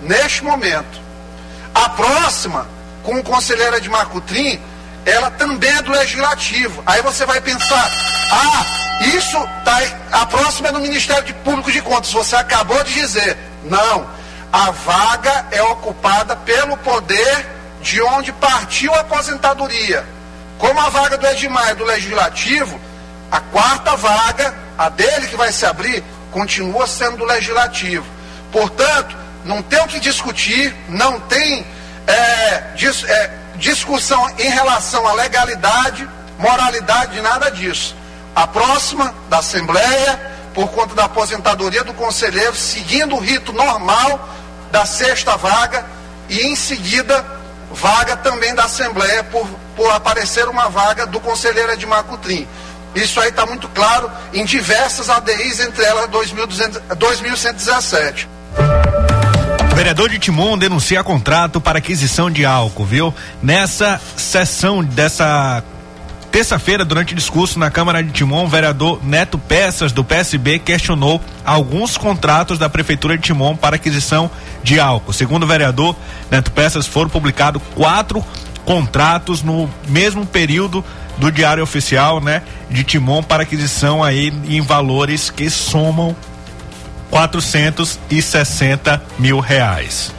neste 0.00 0.42
momento. 0.42 0.98
A 1.74 1.90
próxima, 1.90 2.66
com 3.02 3.16
o 3.16 3.22
conselheiro 3.22 3.76
Edmar 3.76 4.06
Cutrim, 4.06 4.58
ela 5.04 5.30
também 5.32 5.70
é 5.70 5.82
do 5.82 5.90
legislativo. 5.90 6.82
Aí 6.86 7.02
você 7.02 7.26
vai 7.26 7.42
pensar, 7.42 7.90
ah, 8.32 8.64
isso 9.14 9.36
tá, 9.62 9.78
a 10.10 10.24
próxima 10.24 10.68
é 10.68 10.72
no 10.72 10.80
Ministério 10.80 11.22
de 11.22 11.34
Público 11.34 11.70
de 11.70 11.82
Contas. 11.82 12.12
Você 12.12 12.34
acabou 12.34 12.82
de 12.82 12.94
dizer. 12.94 13.36
Não. 13.64 14.08
A 14.50 14.70
vaga 14.70 15.46
é 15.50 15.62
ocupada 15.62 16.34
pelo 16.34 16.78
poder 16.78 17.46
de 17.82 18.00
onde 18.00 18.32
partiu 18.32 18.92
a 18.94 19.00
aposentadoria. 19.00 20.04
Como 20.58 20.80
a 20.80 20.88
vaga 20.88 21.18
do 21.18 21.26
Edmar 21.26 21.68
é 21.68 21.74
do 21.74 21.84
Legislativo, 21.84 22.80
a 23.30 23.40
quarta 23.40 23.96
vaga, 23.96 24.54
a 24.78 24.88
dele 24.88 25.28
que 25.28 25.36
vai 25.36 25.52
se 25.52 25.66
abrir, 25.66 26.02
continua 26.32 26.86
sendo 26.86 27.18
do 27.18 27.24
Legislativo. 27.24 28.19
Portanto, 28.52 29.16
não 29.44 29.62
tem 29.62 29.80
o 29.80 29.86
que 29.86 30.00
discutir, 30.00 30.74
não 30.88 31.20
tem 31.20 31.64
é, 32.06 32.72
dis, 32.74 33.04
é, 33.04 33.30
discussão 33.56 34.28
em 34.38 34.48
relação 34.48 35.06
à 35.06 35.12
legalidade, 35.12 36.08
moralidade, 36.38 37.12
de 37.12 37.20
nada 37.20 37.50
disso. 37.50 37.94
A 38.34 38.46
próxima 38.46 39.14
da 39.28 39.38
Assembleia, 39.38 40.20
por 40.54 40.70
conta 40.70 40.94
da 40.94 41.04
aposentadoria 41.04 41.84
do 41.84 41.94
conselheiro, 41.94 42.54
seguindo 42.54 43.14
o 43.14 43.20
rito 43.20 43.52
normal 43.52 44.28
da 44.70 44.86
sexta 44.86 45.36
vaga, 45.36 45.84
e 46.28 46.46
em 46.46 46.56
seguida 46.56 47.24
vaga 47.72 48.16
também 48.16 48.54
da 48.54 48.64
Assembleia 48.64 49.22
por, 49.24 49.46
por 49.76 49.90
aparecer 49.92 50.48
uma 50.48 50.68
vaga 50.68 51.06
do 51.06 51.20
conselheiro 51.20 51.72
Edmar 51.72 52.04
Cutrim. 52.04 52.46
Isso 52.94 53.20
aí 53.20 53.28
está 53.28 53.46
muito 53.46 53.68
claro 53.68 54.10
em 54.32 54.44
diversas 54.44 55.08
ADIs, 55.08 55.60
entre 55.60 55.84
elas 55.84 56.08
2117. 56.08 58.28
Vereador 59.74 60.10
de 60.10 60.18
Timon 60.18 60.58
denuncia 60.58 61.02
contrato 61.02 61.60
para 61.60 61.78
aquisição 61.78 62.30
de 62.30 62.44
álcool, 62.44 62.84
viu? 62.84 63.14
Nessa 63.42 64.00
sessão 64.16 64.84
dessa 64.84 65.64
Terça-feira, 66.30 66.84
durante 66.84 67.12
discurso 67.12 67.58
na 67.58 67.72
Câmara 67.72 68.04
de 68.04 68.12
Timon, 68.12 68.44
o 68.44 68.48
vereador 68.48 69.00
Neto 69.04 69.36
Peças, 69.36 69.90
do 69.90 70.04
PSB, 70.04 70.60
questionou 70.60 71.20
alguns 71.44 71.96
contratos 71.96 72.56
da 72.56 72.68
Prefeitura 72.68 73.16
de 73.16 73.24
Timon 73.24 73.56
para 73.56 73.74
aquisição 73.74 74.30
de 74.62 74.78
álcool. 74.78 75.12
Segundo 75.12 75.42
o 75.42 75.46
vereador 75.46 75.96
Neto 76.30 76.52
Peças, 76.52 76.86
foram 76.86 77.10
publicados 77.10 77.60
quatro 77.74 78.24
contratos 78.64 79.42
no 79.42 79.68
mesmo 79.88 80.24
período 80.24 80.84
do 81.18 81.32
Diário 81.32 81.64
Oficial, 81.64 82.20
né, 82.20 82.42
de 82.70 82.84
Timon 82.84 83.24
para 83.24 83.42
aquisição 83.42 84.02
aí 84.02 84.32
em 84.48 84.60
valores 84.60 85.30
que 85.30 85.50
somam 85.50 86.14
460 87.10 89.02
mil 89.18 89.40
reais. 89.40 90.12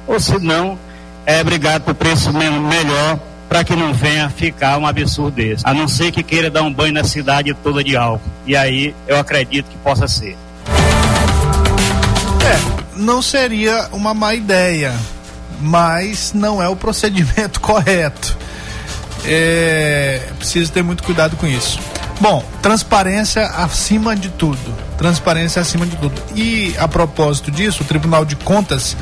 ou 0.08 0.18
se 0.18 0.36
não, 0.40 0.76
é 1.24 1.44
brigado 1.44 1.84
por 1.84 1.94
preço 1.94 2.32
melhor 2.32 3.20
para 3.48 3.64
que 3.64 3.74
não 3.74 3.94
venha 3.94 4.28
ficar 4.28 4.78
um 4.78 4.86
absurdo 4.86 5.36
desse. 5.36 5.64
A 5.66 5.72
não 5.72 5.88
ser 5.88 6.12
que 6.12 6.22
queira 6.22 6.50
dar 6.50 6.62
um 6.62 6.72
banho 6.72 6.92
na 6.92 7.04
cidade 7.04 7.54
toda 7.54 7.82
de 7.82 7.96
álcool. 7.96 8.28
E 8.46 8.56
aí 8.56 8.94
eu 9.06 9.18
acredito 9.18 9.66
que 9.70 9.76
possa 9.78 10.06
ser. 10.06 10.36
É, 12.44 12.96
não 12.96 13.22
seria 13.22 13.88
uma 13.92 14.12
má 14.12 14.34
ideia 14.34 14.92
mas 15.60 16.32
não 16.32 16.62
é 16.62 16.68
o 16.68 16.76
procedimento 16.76 17.60
correto. 17.60 18.36
É 19.24 20.28
preciso 20.38 20.72
ter 20.72 20.82
muito 20.82 21.02
cuidado 21.02 21.36
com 21.36 21.46
isso. 21.46 21.78
Bom, 22.20 22.44
transparência 22.62 23.44
acima 23.46 24.16
de 24.16 24.28
tudo. 24.28 24.58
Transparência 24.96 25.60
acima 25.60 25.86
de 25.86 25.96
tudo. 25.96 26.20
E 26.34 26.74
a 26.78 26.88
propósito 26.88 27.50
disso, 27.50 27.82
o 27.82 27.86
Tribunal 27.86 28.24
de 28.24 28.36
Contas 28.36 28.96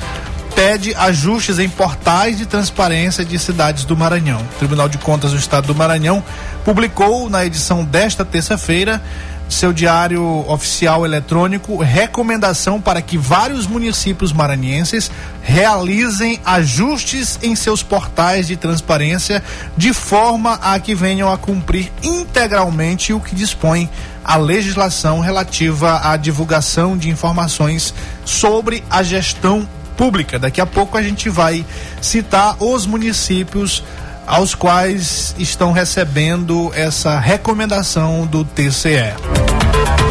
pede 0.57 0.95
ajustes 0.95 1.59
em 1.59 1.69
portais 1.69 2.39
de 2.39 2.47
transparência 2.47 3.23
de 3.23 3.39
cidades 3.39 3.85
do 3.85 3.95
Maranhão. 3.95 4.41
O 4.41 4.59
Tribunal 4.59 4.89
de 4.89 4.97
Contas 4.97 5.33
do 5.33 5.37
Estado 5.37 5.67
do 5.67 5.75
Maranhão 5.75 6.25
publicou 6.65 7.29
na 7.29 7.45
edição 7.45 7.85
desta 7.85 8.25
terça-feira 8.25 9.03
seu 9.49 9.73
diário 9.73 10.45
oficial 10.49 11.05
eletrônico 11.05 11.77
recomendação 11.77 12.81
para 12.81 13.01
que 13.01 13.17
vários 13.17 13.67
municípios 13.67 14.33
maranhenses 14.33 15.11
realizem 15.43 16.41
ajustes 16.45 17.39
em 17.43 17.55
seus 17.55 17.83
portais 17.83 18.49
de 18.49 18.57
transparência 18.57 19.43
de 19.77 19.93
forma 19.93 20.55
a 20.55 20.81
que 20.81 20.95
venham 20.95 21.31
a 21.31 21.39
cumprir 21.39 21.93
integralmente 22.03 23.13
o 23.13 23.21
que 23.21 23.37
dispõe 23.37 23.89
a 24.25 24.37
legislação 24.37 25.21
relativa 25.21 26.01
à 26.03 26.17
divulgação 26.17 26.97
de 26.97 27.09
informações 27.09 27.95
sobre 28.25 28.83
a 28.91 29.05
gestão 29.05 29.69
pública. 29.97 30.39
Daqui 30.39 30.61
a 30.61 30.67
pouco 30.67 30.97
a 30.97 31.03
gente 31.03 31.29
vai 31.29 31.65
citar 32.01 32.57
os 32.63 32.87
municípios 32.87 33.83
aos 34.27 34.55
quais 34.55 35.35
estão 35.39 35.73
recebendo 35.73 36.73
essa 36.75 37.19
recomendação 37.19 38.27
do 38.27 38.45
TCE. 38.45 39.15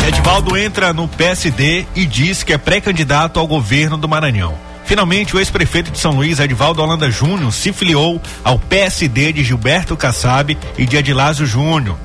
Edvaldo 0.08 0.56
entra 0.58 0.94
no 0.94 1.08
PSD 1.08 1.86
e 1.96 2.06
diz 2.06 2.44
que 2.44 2.54
é 2.54 2.58
pré-candidato 2.58 3.40
ao 3.40 3.48
governo 3.48 3.98
do 3.98 4.08
Maranhão. 4.08 4.56
Finalmente, 4.86 5.36
o 5.36 5.40
ex-prefeito 5.40 5.90
de 5.90 5.98
São 5.98 6.12
Luís, 6.12 6.40
Edvaldo 6.40 6.82
Holanda 6.82 7.10
Júnior, 7.10 7.52
se 7.52 7.74
filiou 7.74 8.22
ao 8.44 8.60
PSD 8.60 9.34
de 9.34 9.44
Gilberto 9.44 9.98
Kassab 9.98 10.56
e 10.78 10.86
de 10.86 10.98
Adilásio 10.98 11.46
Júnior 11.46 11.98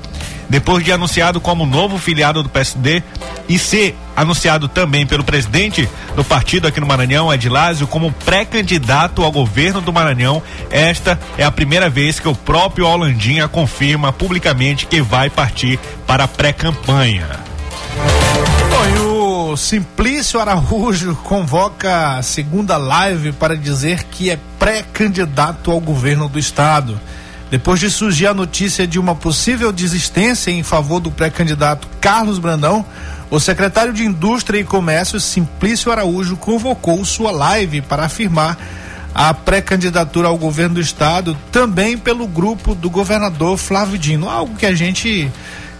depois 0.51 0.83
de 0.83 0.91
anunciado 0.91 1.39
como 1.39 1.65
novo 1.65 1.97
filiado 1.97 2.43
do 2.43 2.49
PSD 2.49 3.01
e 3.47 3.57
ser 3.57 3.95
anunciado 4.17 4.67
também 4.67 5.07
pelo 5.07 5.23
presidente 5.23 5.87
do 6.13 6.25
partido 6.25 6.67
aqui 6.67 6.81
no 6.81 6.85
Maranhão, 6.85 7.33
Edilásio, 7.33 7.87
como 7.87 8.11
pré-candidato 8.11 9.23
ao 9.23 9.31
governo 9.31 9.79
do 9.79 9.93
Maranhão. 9.93 10.43
Esta 10.69 11.17
é 11.37 11.45
a 11.45 11.51
primeira 11.51 11.89
vez 11.89 12.19
que 12.19 12.27
o 12.27 12.35
próprio 12.35 12.85
Holandinha 12.85 13.47
confirma 13.47 14.11
publicamente 14.11 14.85
que 14.85 15.01
vai 15.01 15.29
partir 15.29 15.79
para 16.05 16.25
a 16.25 16.27
pré-campanha. 16.27 17.29
o 19.51 19.55
Simplício 19.55 20.37
Araújo 20.37 21.15
convoca 21.23 22.17
a 22.17 22.21
segunda 22.21 22.75
live 22.75 23.31
para 23.31 23.55
dizer 23.55 24.03
que 24.03 24.29
é 24.29 24.37
pré-candidato 24.59 25.71
ao 25.71 25.79
governo 25.79 26.27
do 26.27 26.37
estado. 26.37 26.99
Depois 27.51 27.81
de 27.81 27.89
surgir 27.89 28.27
a 28.27 28.33
notícia 28.33 28.87
de 28.87 28.97
uma 28.97 29.13
possível 29.13 29.73
desistência 29.73 30.49
em 30.49 30.63
favor 30.63 31.01
do 31.01 31.11
pré-candidato 31.11 31.85
Carlos 31.99 32.39
Brandão, 32.39 32.85
o 33.29 33.41
secretário 33.41 33.91
de 33.91 34.05
Indústria 34.05 34.57
e 34.57 34.63
Comércio, 34.63 35.19
Simplício 35.19 35.91
Araújo, 35.91 36.37
convocou 36.37 37.03
sua 37.03 37.29
live 37.29 37.81
para 37.81 38.05
afirmar 38.05 38.57
a 39.13 39.33
pré-candidatura 39.33 40.29
ao 40.29 40.37
governo 40.37 40.75
do 40.75 40.81
estado, 40.81 41.37
também 41.51 41.97
pelo 41.97 42.25
grupo 42.25 42.73
do 42.73 42.89
governador 42.89 43.57
Flávio 43.57 43.97
Dino, 43.97 44.29
algo 44.29 44.55
que 44.55 44.65
a 44.65 44.73
gente 44.73 45.29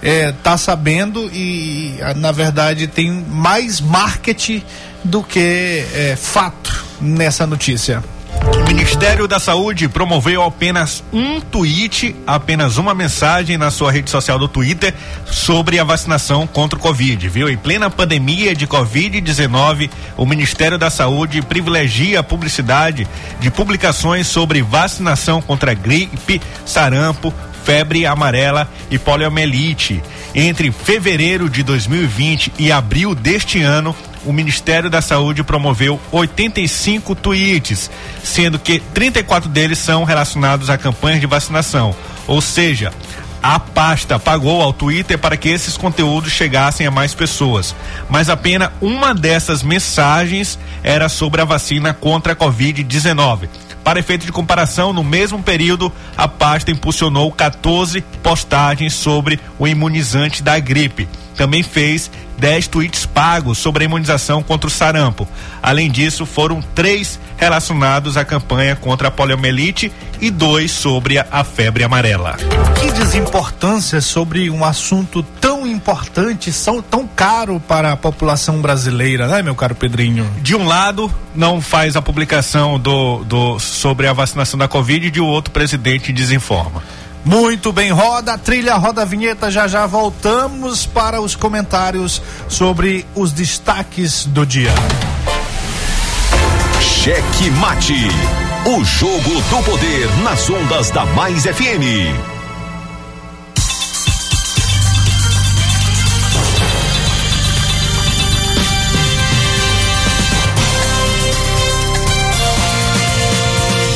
está 0.02 0.54
é, 0.54 0.58
sabendo 0.58 1.32
e, 1.34 1.98
na 2.18 2.34
verdade, 2.34 2.86
tem 2.86 3.10
mais 3.30 3.80
marketing 3.80 4.62
do 5.06 5.24
que 5.24 5.86
é, 5.94 6.18
fato 6.18 6.84
nessa 7.00 7.48
notícia. 7.48 8.04
Ministério 8.74 9.28
da 9.28 9.38
Saúde 9.38 9.90
promoveu 9.90 10.42
apenas 10.42 11.04
um 11.12 11.42
tweet, 11.42 12.16
apenas 12.26 12.78
uma 12.78 12.94
mensagem 12.94 13.58
na 13.58 13.70
sua 13.70 13.92
rede 13.92 14.10
social 14.10 14.40
do 14.40 14.48
Twitter 14.48 14.94
sobre 15.26 15.78
a 15.78 15.84
vacinação 15.84 16.48
contra 16.48 16.80
o 16.80 16.82
Covid, 16.82 17.28
viu? 17.28 17.50
Em 17.50 17.58
plena 17.58 17.90
pandemia 17.90 18.56
de 18.56 18.66
Covid-19, 18.66 19.90
o 20.16 20.26
Ministério 20.26 20.78
da 20.78 20.90
Saúde 20.90 21.42
privilegia 21.42 22.22
a 22.22 22.24
publicidade 22.24 23.06
de 23.42 23.52
publicações 23.52 24.28
sobre 24.28 24.62
vacinação 24.62 25.42
contra 25.42 25.74
gripe, 25.74 26.42
sarampo, 26.66 27.34
febre 27.66 28.06
amarela 28.06 28.72
e 28.90 28.98
poliomielite. 28.98 30.02
Entre 30.34 30.72
fevereiro 30.72 31.50
de 31.50 31.62
2020 31.62 32.54
e 32.58 32.72
abril 32.72 33.14
deste 33.14 33.62
ano, 33.62 33.94
o 34.26 34.34
Ministério 34.34 34.90
da 34.90 35.02
Saúde 35.02 35.44
promoveu 35.44 36.00
85 36.12 37.16
tweets, 37.16 37.90
sendo 38.24 38.60
que 38.60 38.80
34 38.94 39.50
deles 39.50 39.80
são 39.80 40.04
relacionados 40.04 40.70
a 40.70 40.78
campanhas 40.78 41.20
de 41.20 41.28
vacinação. 41.28 41.96
Ou 42.28 42.42
seja, 42.42 42.92
a 43.42 43.60
pasta 43.60 44.20
pagou 44.20 44.62
ao 44.62 44.72
Twitter 44.72 45.18
para 45.18 45.36
que 45.36 45.50
esses 45.50 45.76
conteúdos 45.76 46.32
chegassem 46.32 46.86
a 46.86 46.92
mais 46.92 47.16
pessoas, 47.16 47.76
mas 48.08 48.30
apenas 48.30 48.70
uma 48.80 49.14
dessas 49.16 49.64
mensagens 49.64 50.60
era 50.84 51.10
sobre 51.10 51.42
a 51.42 51.46
vacina 51.46 51.94
contra 51.94 52.34
a 52.34 52.36
Covid-19. 52.36 53.50
Para 53.84 54.00
efeito 54.00 54.28
de 54.28 54.32
comparação, 54.32 54.94
no 54.94 55.04
mesmo 55.04 55.42
período, 55.42 55.92
a 56.16 56.28
pasta 56.28 56.70
impulsionou 56.70 57.32
14 57.32 58.02
postagens 58.22 58.94
sobre 58.94 59.40
o 59.58 59.68
imunizante 59.68 60.44
da 60.44 60.60
gripe. 60.60 61.10
Também 61.36 61.64
fez 61.64 62.12
10 62.42 62.68
tweets 62.70 63.06
pagos 63.06 63.60
sobre 63.60 63.84
a 63.84 63.86
imunização 63.86 64.42
contra 64.42 64.68
o 64.68 64.72
sarampo. 64.72 65.28
Além 65.62 65.92
disso, 65.92 66.26
foram 66.26 66.60
três 66.74 67.20
relacionados 67.38 68.18
à 68.18 68.26
campanha 68.26 68.76
contra 68.76 69.10
a 69.10 69.12
poliomielite 69.12 69.92
e 70.20 70.32
dois 70.32 70.72
sobre 70.72 71.20
a 71.20 71.44
febre 71.44 71.84
amarela. 71.84 72.38
Que 72.80 72.92
desimportância 72.94 74.02
sobre 74.02 74.50
um 74.50 74.66
assunto 74.66 75.22
tão 75.40 75.68
importante, 75.68 76.52
tão 76.90 77.08
caro 77.08 77.60
para 77.60 77.92
a 77.92 77.98
população 77.98 78.60
brasileira, 78.60 79.28
né, 79.28 79.44
meu 79.44 79.54
caro 79.54 79.76
Pedrinho? 79.76 80.28
De 80.42 80.56
um 80.56 80.66
lado, 80.66 81.14
não 81.36 81.62
faz 81.62 81.96
a 81.96 82.02
publicação 82.02 82.80
do, 82.80 83.24
do 83.24 83.60
sobre 83.60 84.08
a 84.08 84.14
vacinação 84.14 84.58
da 84.58 84.68
Covid 84.68 85.06
e 85.06 85.12
de 85.12 85.22
outro, 85.22 85.52
o 85.52 85.54
presidente 85.54 86.12
desinforma. 86.12 86.82
Muito 87.24 87.72
bem, 87.72 87.92
roda 87.92 88.34
a 88.34 88.38
trilha, 88.38 88.76
roda 88.76 89.04
a 89.04 89.06
vinheta, 89.06 89.52
já 89.52 89.68
já 89.68 89.86
voltamos 89.86 90.86
para 90.86 91.22
os 91.22 91.36
comentários 91.36 92.22
sobre 92.50 93.06
os 93.16 93.32
destaques 93.32 94.26
do 94.26 94.46
dia. 94.46 94.74
Cheque 96.82 97.50
Mate, 97.52 98.08
o 98.66 98.84
jogo 98.84 99.42
do 99.50 99.64
poder 99.64 100.10
nas 100.24 100.50
ondas 100.50 100.90
da 100.90 101.06
Mais 101.06 101.44
FM. 101.44 102.32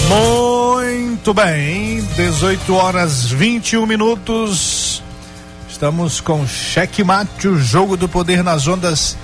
Muito 0.07 1.33
bem, 1.33 1.94
18 2.15 2.73
horas 2.73 3.25
21 3.25 3.86
minutos. 3.86 5.04
Estamos 5.69 6.21
com 6.21 6.47
Checkmate, 6.47 7.49
o 7.49 7.60
jogo 7.60 7.97
do 7.97 8.08
poder 8.08 8.41
nas 8.41 8.67
ondas 8.67 9.17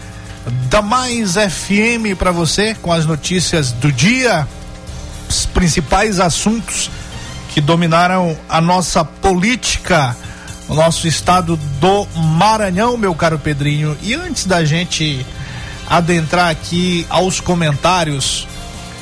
da 0.69 0.81
Mais 0.81 1.35
FM 1.35 2.17
para 2.19 2.31
você, 2.31 2.75
com 2.81 2.91
as 2.91 3.05
notícias 3.05 3.71
do 3.71 3.93
dia, 3.93 4.45
os 5.29 5.45
principais 5.45 6.19
assuntos 6.19 6.91
que 7.53 7.61
dominaram 7.61 8.37
a 8.49 8.59
nossa 8.59 9.05
política, 9.05 10.13
o 10.67 10.75
nosso 10.75 11.07
estado 11.07 11.55
do 11.79 12.05
Maranhão, 12.13 12.97
meu 12.97 13.15
caro 13.15 13.39
Pedrinho. 13.39 13.97
E 14.01 14.13
antes 14.13 14.45
da 14.45 14.65
gente 14.65 15.25
adentrar 15.89 16.49
aqui 16.49 17.05
aos 17.09 17.39
comentários, 17.39 18.45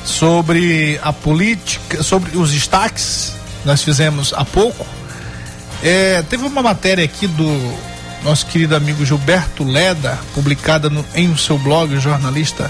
sobre 0.06 1.00
a 1.04 1.12
política, 1.12 2.04
sobre 2.04 2.38
os 2.38 2.52
destaques 2.52 3.34
que 3.34 3.39
nós 3.70 3.84
fizemos 3.84 4.34
há 4.34 4.44
pouco. 4.44 4.84
É, 5.84 6.24
teve 6.24 6.44
uma 6.44 6.64
matéria 6.64 7.06
aqui 7.06 7.28
do 7.28 7.78
nosso 8.24 8.48
querido 8.48 8.76
amigo 8.76 9.06
Gilberto 9.06 9.64
Leda, 9.64 10.18
publicada 10.34 10.90
no, 10.90 11.06
em 11.14 11.38
seu 11.38 11.56
blog, 11.60 11.94
o 11.94 12.02
jornalista 12.02 12.70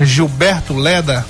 Gilberto 0.00 0.74
Leda, 0.74 1.26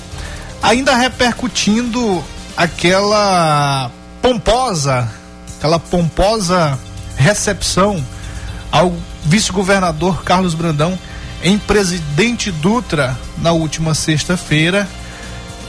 ainda 0.61 0.95
repercutindo 0.95 2.23
aquela 2.55 3.89
pomposa, 4.21 5.09
aquela 5.57 5.79
pomposa 5.79 6.77
recepção 7.17 8.05
ao 8.71 8.93
vice-governador 9.25 10.23
Carlos 10.23 10.53
Brandão 10.53 10.97
em 11.43 11.57
Presidente 11.57 12.51
Dutra 12.51 13.17
na 13.39 13.53
última 13.53 13.95
sexta-feira 13.95 14.87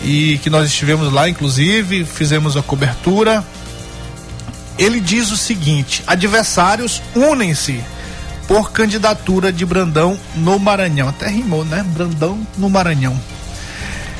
e 0.03 0.39
que 0.39 0.51
nós 0.51 0.67
estivemos 0.67 1.13
lá, 1.13 1.29
inclusive, 1.29 2.05
fizemos 2.05 2.57
a 2.57 2.63
cobertura. 2.63 3.45
Ele 4.79 5.01
diz 5.01 5.31
o 5.31 5.37
seguinte: 5.37 6.03
adversários 6.07 7.03
unem-se 7.15 7.81
por 8.49 8.73
candidatura 8.73 9.53
de 9.53 9.65
Brandão 9.65 10.19
no 10.35 10.59
Maranhão. 10.59 11.09
Até 11.09 11.29
rimou, 11.29 11.65
né? 11.65 11.85
Brandão 11.95 12.39
no 12.57 12.69
Maranhão. 12.69 13.19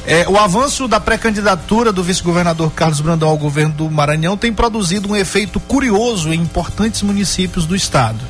É, 0.07 0.27
o 0.29 0.38
avanço 0.38 0.88
da 0.88 0.99
pré-candidatura 0.99 1.93
do 1.93 2.03
vice-governador 2.03 2.73
Carlos 2.73 3.01
Brandão 3.01 3.29
ao 3.29 3.37
governo 3.37 3.75
do 3.75 3.90
Maranhão 3.90 4.37
tem 4.37 4.53
produzido 4.53 5.11
um 5.11 5.16
efeito 5.16 5.61
curioso 5.61 6.33
em 6.33 6.40
importantes 6.40 7.03
municípios 7.03 7.66
do 7.66 7.77
estado. 7.77 8.21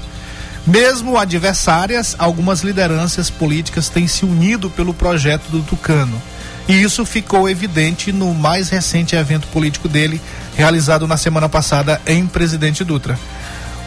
Mesmo 0.67 1.17
adversárias, 1.17 2.15
algumas 2.19 2.63
lideranças 2.63 3.31
políticas 3.31 3.89
têm 3.89 4.07
se 4.07 4.25
unido 4.25 4.69
pelo 4.69 4.93
projeto 4.93 5.49
do 5.49 5.63
Tucano. 5.63 6.21
E 6.71 6.83
isso 6.85 7.05
ficou 7.05 7.51
evidente 7.51 8.13
no 8.13 8.33
mais 8.33 8.69
recente 8.69 9.17
evento 9.17 9.49
político 9.49 9.89
dele, 9.89 10.21
realizado 10.55 11.05
na 11.05 11.17
semana 11.17 11.49
passada 11.49 12.01
em 12.07 12.25
Presidente 12.29 12.85
Dutra. 12.85 13.19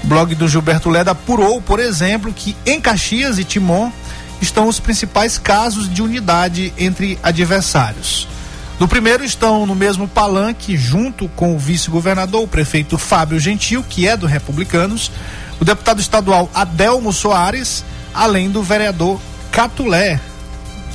O 0.03 0.07
blog 0.07 0.35
do 0.35 0.49
Gilberto 0.49 0.89
Leda 0.89 1.11
apurou, 1.11 1.61
por 1.61 1.79
exemplo, 1.79 2.33
que 2.33 2.57
em 2.65 2.81
Caxias 2.81 3.39
e 3.39 3.45
Timon 3.45 3.89
estão 4.41 4.67
os 4.67 4.81
principais 4.81 5.37
casos 5.37 5.89
de 5.89 6.01
unidade 6.01 6.73
entre 6.77 7.17
adversários. 7.23 8.27
No 8.77 8.85
primeiro 8.85 9.23
estão 9.23 9.65
no 9.65 9.75
mesmo 9.75 10.05
palanque, 10.05 10.75
junto 10.75 11.29
com 11.29 11.55
o 11.55 11.57
vice-governador, 11.57 12.43
o 12.43 12.49
prefeito 12.49 12.97
Fábio 12.97 13.39
Gentil, 13.39 13.81
que 13.87 14.09
é 14.09 14.17
do 14.17 14.27
Republicanos, 14.27 15.09
o 15.57 15.63
deputado 15.63 16.01
estadual 16.01 16.51
Adelmo 16.53 17.13
Soares, 17.13 17.85
além 18.13 18.49
do 18.49 18.61
vereador 18.61 19.21
Catulé, 19.53 20.19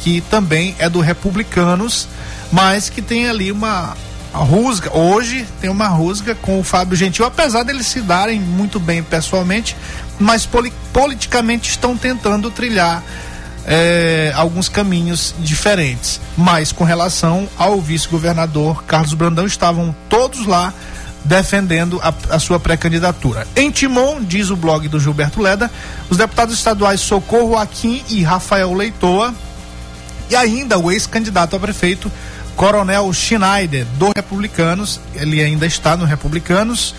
que 0.02 0.20
também 0.22 0.74
é 0.78 0.88
do 0.88 1.00
Republicanos, 1.00 2.08
mas 2.52 2.88
que 2.88 3.02
tem 3.02 3.28
ali 3.28 3.52
uma 3.52 3.96
rusga. 4.32 4.96
Hoje 4.96 5.46
tem 5.60 5.70
uma 5.70 5.88
rusga 5.88 6.34
com 6.34 6.60
o 6.60 6.64
Fábio 6.64 6.96
Gentil, 6.96 7.24
apesar 7.24 7.62
deles 7.62 7.86
se 7.86 8.00
darem 8.00 8.40
muito 8.40 8.78
bem 8.78 9.02
pessoalmente, 9.02 9.76
mas 10.18 10.46
poli 10.46 10.72
politicamente 10.92 11.70
estão 11.70 11.96
tentando 11.96 12.50
trilhar 12.50 13.02
é, 13.66 14.32
alguns 14.34 14.68
caminhos 14.68 15.34
diferentes. 15.38 16.20
Mas 16.36 16.72
com 16.72 16.84
relação 16.84 17.48
ao 17.56 17.80
vice-governador 17.80 18.84
Carlos 18.84 19.14
Brandão, 19.14 19.46
estavam 19.46 19.94
todos 20.08 20.46
lá 20.46 20.72
defendendo 21.24 22.00
a, 22.02 22.12
a 22.34 22.38
sua 22.38 22.58
pré-candidatura. 22.58 23.46
Em 23.54 23.70
Timon, 23.70 24.22
diz 24.22 24.50
o 24.50 24.56
blog 24.56 24.88
do 24.88 24.98
Gilberto 24.98 25.42
Leda, 25.42 25.70
os 26.08 26.16
deputados 26.16 26.54
estaduais 26.54 27.00
Socorro 27.00 27.56
Aquim 27.56 28.02
e 28.08 28.22
Rafael 28.22 28.72
Leitoa 28.72 29.34
e 30.30 30.36
ainda 30.36 30.78
o 30.78 30.90
ex-candidato 30.90 31.56
a 31.56 31.60
prefeito, 31.60 32.10
Coronel 32.56 33.12
Schneider, 33.12 33.86
do 33.98 34.12
Republicanos, 34.14 35.00
ele 35.14 35.40
ainda 35.42 35.64
está 35.64 35.96
no 35.96 36.04
Republicanos, 36.04 36.94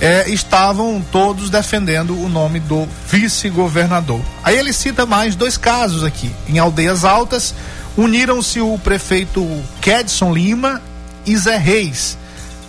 é, 0.00 0.28
estavam 0.28 1.04
todos 1.12 1.50
defendendo 1.50 2.16
o 2.18 2.28
nome 2.28 2.60
do 2.60 2.88
vice-governador. 3.08 4.20
Aí 4.42 4.56
ele 4.56 4.72
cita 4.72 5.04
mais 5.04 5.34
dois 5.34 5.56
casos 5.56 6.04
aqui. 6.04 6.30
Em 6.48 6.58
Aldeias 6.58 7.04
Altas, 7.04 7.54
uniram-se 7.96 8.60
o 8.60 8.78
prefeito 8.78 9.46
Kedson 9.80 10.32
Lima 10.32 10.80
e 11.26 11.36
Zé 11.36 11.56
Reis, 11.56 12.16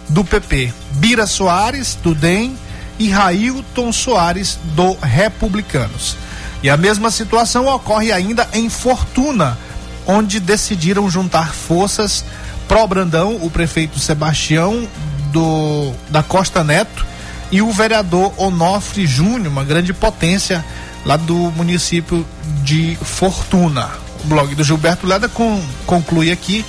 do 0.09 0.23
PP, 0.23 0.73
Bira 0.93 1.25
Soares, 1.25 1.97
do 2.01 2.13
DEM, 2.13 2.57
e 2.99 3.09
Railton 3.09 3.91
Soares, 3.91 4.59
do 4.75 4.93
Republicanos. 5.01 6.15
E 6.61 6.69
a 6.69 6.77
mesma 6.77 7.11
situação 7.11 7.67
ocorre 7.67 8.11
ainda 8.11 8.47
em 8.53 8.69
Fortuna, 8.69 9.57
onde 10.05 10.39
decidiram 10.39 11.09
juntar 11.09 11.53
forças 11.53 12.23
pró 12.67 12.87
Brandão, 12.87 13.37
o 13.41 13.49
prefeito 13.49 13.99
Sebastião 13.99 14.87
do 15.31 15.93
da 16.09 16.23
Costa 16.23 16.63
Neto 16.63 17.05
e 17.51 17.61
o 17.61 17.71
vereador 17.71 18.33
Onofre 18.37 19.05
Júnior, 19.05 19.47
uma 19.47 19.63
grande 19.63 19.93
potência 19.93 20.63
lá 21.05 21.17
do 21.17 21.35
município 21.35 22.25
de 22.63 22.97
Fortuna. 23.01 23.89
O 24.23 24.27
blog 24.27 24.55
do 24.55 24.63
Gilberto 24.63 25.05
Leda 25.05 25.27
com, 25.27 25.61
conclui 25.85 26.31
aqui 26.31 26.65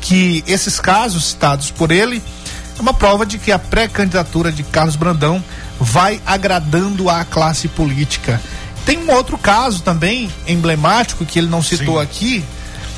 que 0.00 0.44
esses 0.46 0.78
casos 0.78 1.24
citados 1.26 1.70
por 1.70 1.90
ele 1.90 2.22
é 2.78 2.80
uma 2.80 2.94
prova 2.94 3.26
de 3.26 3.38
que 3.38 3.52
a 3.52 3.58
pré-candidatura 3.58 4.52
de 4.52 4.62
Carlos 4.62 4.96
Brandão 4.96 5.42
vai 5.78 6.20
agradando 6.24 7.10
à 7.10 7.24
classe 7.24 7.68
política. 7.68 8.40
Tem 8.84 8.98
um 8.98 9.10
outro 9.10 9.38
caso 9.38 9.82
também 9.82 10.30
emblemático 10.46 11.24
que 11.24 11.38
ele 11.38 11.48
não 11.48 11.62
citou 11.62 11.96
Sim. 11.96 12.02
aqui, 12.02 12.44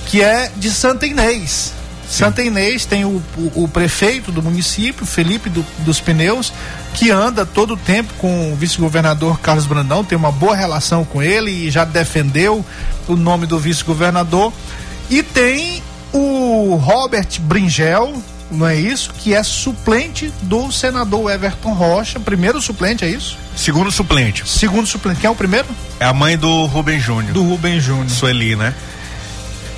que 0.06 0.22
é 0.22 0.50
de 0.56 0.70
Santa 0.70 1.06
Inês. 1.06 1.74
Sim. 2.08 2.18
Santa 2.18 2.42
Inês 2.42 2.86
tem 2.86 3.04
o, 3.04 3.22
o, 3.36 3.64
o, 3.64 3.68
prefeito 3.68 4.30
do 4.30 4.40
município, 4.40 5.04
Felipe 5.04 5.50
do, 5.50 5.66
dos 5.80 6.00
Pneus, 6.00 6.52
que 6.94 7.10
anda 7.10 7.44
todo 7.44 7.74
o 7.74 7.76
tempo 7.76 8.14
com 8.14 8.52
o 8.52 8.56
vice-governador 8.56 9.40
Carlos 9.40 9.66
Brandão, 9.66 10.04
tem 10.04 10.16
uma 10.16 10.30
boa 10.30 10.54
relação 10.54 11.04
com 11.04 11.20
ele 11.20 11.50
e 11.50 11.70
já 11.70 11.84
defendeu 11.84 12.64
o 13.08 13.16
nome 13.16 13.46
do 13.46 13.58
vice-governador. 13.58 14.52
E 15.10 15.22
tem 15.22 15.82
o 16.12 16.76
Robert 16.76 17.28
Bringel, 17.40 18.22
não 18.50 18.66
é 18.66 18.76
isso? 18.76 19.12
Que 19.18 19.34
é 19.34 19.42
suplente 19.42 20.32
do 20.42 20.70
senador 20.70 21.30
Everton 21.32 21.72
Rocha, 21.72 22.20
primeiro 22.20 22.62
suplente, 22.62 23.04
é 23.04 23.08
isso? 23.08 23.36
Segundo 23.56 23.90
suplente. 23.90 24.48
Segundo 24.48 24.86
suplente. 24.86 25.20
Quem 25.20 25.28
é 25.28 25.30
o 25.30 25.34
primeiro? 25.34 25.66
É 25.98 26.04
a 26.04 26.12
mãe 26.12 26.38
do 26.38 26.66
Rubem 26.66 27.00
Júnior. 27.00 27.32
Do 27.32 27.42
Rubem 27.42 27.80
Júnior. 27.80 28.10
Sueli, 28.10 28.54
né? 28.54 28.74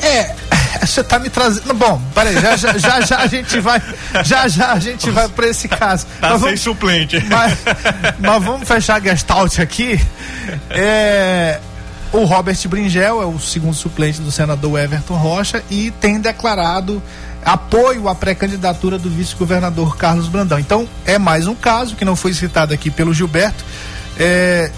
É, 0.03 0.35
você 0.81 1.03
tá 1.03 1.19
me 1.19 1.29
trazendo. 1.29 1.75
Bom, 1.75 2.01
peraí, 2.15 2.35
já 2.35 2.57
já, 2.57 2.79
já, 2.79 3.01
já 3.01 3.19
a 3.19 3.27
gente 3.27 3.61
vai. 3.61 3.83
Já 4.25 4.49
já 4.49 4.73
a 4.73 4.79
gente 4.79 5.11
vai 5.11 5.29
para 5.29 5.49
esse 5.49 5.69
caso. 5.69 6.07
Tá 6.21 6.31
mas 6.31 6.41
sem 6.41 6.41
vamos, 6.41 6.61
suplente. 6.61 7.25
Mas, 7.29 7.59
mas, 8.19 8.43
vamos 8.43 8.67
fechar 8.67 8.97
a 8.97 9.01
gestalt 9.01 9.59
aqui. 9.59 10.01
É, 10.71 11.59
o 12.13 12.25
Robert 12.25 12.57
Bringel 12.69 13.23
é 13.23 13.27
o 13.27 13.39
segundo 13.39 13.75
suplente 13.75 14.21
do 14.21 14.31
senador 14.31 14.79
Everton 14.79 15.15
Rocha 15.15 15.63
e 15.71 15.91
tem 15.91 16.21
declarado 16.21 17.03
apoio 17.45 18.09
à 18.09 18.15
pré-candidatura 18.15 18.99
do 18.99 19.09
vice-governador 19.09 19.97
Carlos 19.97 20.29
Brandão. 20.29 20.59
Então, 20.59 20.89
é 21.05 21.19
mais 21.19 21.47
um 21.47 21.55
caso 21.55 21.97
que 21.97 22.05
não 22.05 22.17
foi 22.17 22.33
citado 22.33 22.75
aqui 22.75 22.91
pelo 22.91 23.15
Gilberto, 23.15 23.65
é, 24.19 24.71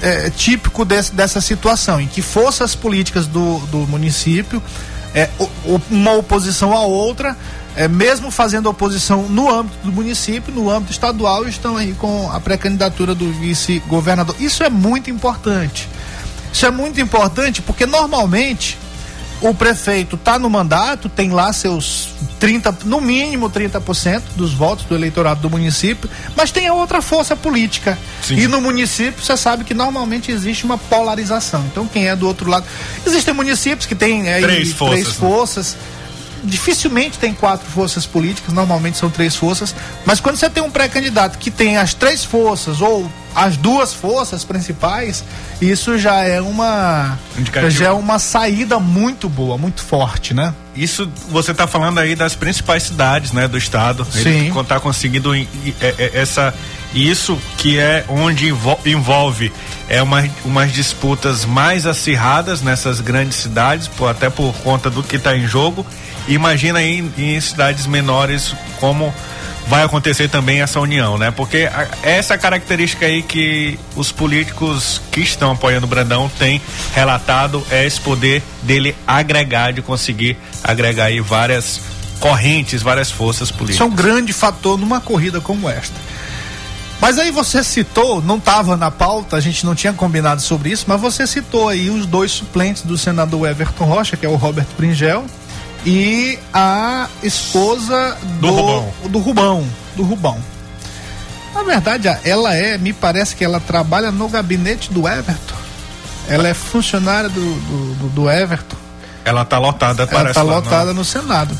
é 0.00 0.30
típico 0.30 0.84
desse, 0.84 1.12
dessa 1.12 1.40
situação, 1.40 2.00
em 2.00 2.06
que 2.06 2.22
forças 2.22 2.74
políticas 2.74 3.26
do, 3.26 3.58
do 3.66 3.78
município, 3.78 4.62
é, 5.14 5.28
uma 5.90 6.12
oposição 6.12 6.72
à 6.72 6.80
outra, 6.80 7.36
é, 7.76 7.86
mesmo 7.86 8.30
fazendo 8.30 8.68
oposição 8.68 9.28
no 9.28 9.52
âmbito 9.52 9.78
do 9.84 9.92
município, 9.92 10.52
no 10.52 10.70
âmbito 10.70 10.92
estadual, 10.92 11.46
estão 11.46 11.76
aí 11.76 11.94
com 11.94 12.30
a 12.30 12.40
pré-candidatura 12.40 13.14
do 13.14 13.30
vice-governador. 13.32 14.34
Isso 14.40 14.62
é 14.62 14.68
muito 14.68 15.10
importante. 15.10 15.88
Isso 16.52 16.66
é 16.66 16.70
muito 16.70 17.00
importante 17.00 17.62
porque 17.62 17.86
normalmente 17.86 18.78
o 19.40 19.54
prefeito 19.54 20.16
está 20.16 20.38
no 20.38 20.50
mandato, 20.50 21.08
tem 21.08 21.30
lá 21.30 21.52
seus 21.52 22.08
30, 22.40 22.78
no 22.84 23.00
mínimo 23.00 23.50
30% 23.50 24.22
dos 24.36 24.52
votos 24.52 24.84
do 24.84 24.94
eleitorado 24.94 25.40
do 25.40 25.50
município, 25.50 26.08
mas 26.36 26.50
tem 26.50 26.66
a 26.66 26.74
outra 26.74 27.00
força 27.00 27.36
política. 27.36 27.98
Sim. 28.22 28.36
E 28.36 28.46
no 28.46 28.60
município 28.60 29.22
você 29.22 29.36
sabe 29.36 29.64
que 29.64 29.74
normalmente 29.74 30.30
existe 30.30 30.64
uma 30.64 30.78
polarização. 30.78 31.64
Então 31.70 31.86
quem 31.86 32.08
é 32.08 32.16
do 32.16 32.26
outro 32.26 32.48
lado. 32.48 32.66
Existem 33.06 33.34
municípios 33.34 33.86
que 33.86 33.94
têm 33.94 34.28
aí, 34.28 34.42
três 34.42 34.72
forças. 34.72 35.00
Três 35.00 35.16
forças 35.16 35.72
né? 35.74 35.97
Dificilmente 36.44 37.18
tem 37.18 37.34
quatro 37.34 37.66
forças 37.66 38.06
políticas, 38.06 38.52
normalmente 38.52 38.98
são 38.98 39.10
três 39.10 39.36
forças, 39.36 39.74
mas 40.04 40.20
quando 40.20 40.36
você 40.36 40.48
tem 40.48 40.62
um 40.62 40.70
pré-candidato 40.70 41.38
que 41.38 41.50
tem 41.50 41.76
as 41.76 41.94
três 41.94 42.24
forças 42.24 42.80
ou 42.80 43.10
as 43.34 43.56
duas 43.56 43.94
forças 43.94 44.42
principais, 44.42 45.22
isso 45.60 45.96
já 45.98 46.24
é 46.24 46.40
uma 46.40 47.18
Indicativo. 47.38 47.70
já 47.70 47.86
é 47.86 47.90
uma 47.92 48.18
saída 48.18 48.80
muito 48.80 49.28
boa, 49.28 49.56
muito 49.56 49.82
forte, 49.82 50.34
né? 50.34 50.52
Isso 50.74 51.10
você 51.28 51.52
está 51.52 51.66
falando 51.66 51.98
aí 51.98 52.14
das 52.14 52.34
principais 52.34 52.84
cidades, 52.84 53.32
né, 53.32 53.46
do 53.46 53.58
estado. 53.58 54.06
Sim. 54.10 54.50
Ele 54.50 54.60
está 54.60 54.80
conseguindo 54.80 55.34
é, 55.34 55.46
é, 55.80 56.10
essa 56.14 56.54
isso 56.94 57.38
que 57.58 57.78
é 57.78 58.04
onde 58.08 58.48
envolve 58.86 59.52
é 59.88 60.02
uma, 60.02 60.28
umas 60.44 60.72
disputas 60.72 61.44
mais 61.44 61.86
acirradas 61.86 62.62
nessas 62.62 63.00
grandes 63.00 63.38
cidades, 63.38 63.88
por, 63.88 64.08
até 64.08 64.30
por 64.30 64.54
conta 64.56 64.90
do 64.90 65.02
que 65.02 65.16
está 65.16 65.36
em 65.36 65.46
jogo 65.46 65.86
Imagina 66.28 66.78
aí 66.78 66.98
em, 66.98 67.36
em 67.36 67.40
cidades 67.40 67.86
menores 67.86 68.54
como 68.78 69.12
vai 69.68 69.82
acontecer 69.82 70.28
também 70.28 70.62
essa 70.62 70.80
união, 70.80 71.18
né? 71.18 71.30
Porque 71.30 71.68
a, 71.72 71.88
essa 72.02 72.38
característica 72.38 73.06
aí 73.06 73.22
que 73.22 73.78
os 73.94 74.10
políticos 74.10 75.00
que 75.12 75.20
estão 75.20 75.52
apoiando 75.52 75.86
o 75.86 75.88
Brandão 75.88 76.30
têm 76.38 76.60
relatado 76.94 77.64
é 77.70 77.86
esse 77.86 78.00
poder 78.00 78.42
dele 78.62 78.96
agregar, 79.06 79.72
de 79.72 79.82
conseguir 79.82 80.36
agregar 80.64 81.04
aí 81.04 81.20
várias 81.20 81.80
correntes, 82.18 82.82
várias 82.82 83.10
forças 83.10 83.50
políticas. 83.50 83.76
Isso 83.76 83.82
é 83.82 83.86
um 83.86 83.94
grande 83.94 84.32
fator 84.32 84.78
numa 84.78 85.00
corrida 85.00 85.40
como 85.40 85.68
esta. 85.68 85.94
Mas 87.00 87.16
aí 87.16 87.30
você 87.30 87.62
citou, 87.62 88.20
não 88.20 88.38
estava 88.38 88.76
na 88.76 88.90
pauta, 88.90 89.36
a 89.36 89.40
gente 89.40 89.64
não 89.64 89.74
tinha 89.74 89.92
combinado 89.92 90.42
sobre 90.42 90.70
isso, 90.70 90.84
mas 90.88 91.00
você 91.00 91.26
citou 91.28 91.68
aí 91.68 91.90
os 91.90 92.06
dois 92.06 92.32
suplentes 92.32 92.82
do 92.82 92.98
senador 92.98 93.48
Everton 93.48 93.84
Rocha, 93.84 94.16
que 94.16 94.26
é 94.26 94.28
o 94.28 94.34
Robert 94.34 94.66
Pringel 94.76 95.24
e 95.84 96.38
a 96.52 97.08
esposa 97.22 98.16
do, 98.40 98.48
do 98.48 98.50
Rubão. 98.50 98.92
do 99.04 99.18
Rubão, 99.18 99.66
do 99.96 100.02
Rubão. 100.02 100.38
Na 101.54 101.62
verdade, 101.62 102.08
ela 102.24 102.54
é, 102.54 102.78
me 102.78 102.92
parece 102.92 103.34
que 103.34 103.44
ela 103.44 103.58
trabalha 103.60 104.10
no 104.10 104.28
gabinete 104.28 104.92
do 104.92 105.08
Everton. 105.08 105.56
Ela 106.28 106.48
é 106.48 106.54
funcionária 106.54 107.28
do, 107.28 107.40
do, 107.40 108.08
do 108.10 108.30
Everton. 108.30 108.76
Ela 109.24 109.44
tá 109.44 109.58
lotada, 109.58 110.06
parece. 110.06 110.38
Ela 110.38 110.46
tá 110.46 110.54
lotada 110.54 110.94
no 110.94 111.04
Senado. 111.04 111.56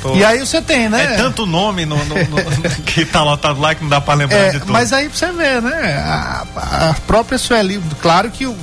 Tô... 0.00 0.14
E 0.14 0.24
aí 0.24 0.38
você 0.38 0.60
tem, 0.62 0.88
né? 0.88 1.14
É 1.14 1.16
tanto 1.16 1.44
nome 1.44 1.84
no, 1.84 1.96
no, 2.04 2.14
no 2.14 2.62
que 2.86 3.04
tá 3.04 3.22
lotado 3.22 3.60
lá 3.60 3.74
que 3.74 3.82
não 3.82 3.88
dá 3.88 4.00
para 4.00 4.14
lembrar 4.14 4.38
é, 4.38 4.50
de 4.50 4.60
tudo. 4.60 4.72
Mas 4.72 4.92
aí 4.92 5.08
você 5.08 5.30
vê, 5.32 5.60
né? 5.60 5.96
A, 5.98 6.44
a 6.90 6.94
própria 7.06 7.38
Sueli, 7.38 7.80
claro 8.00 8.30
que 8.30 8.46
o, 8.46 8.52
o, 8.52 8.56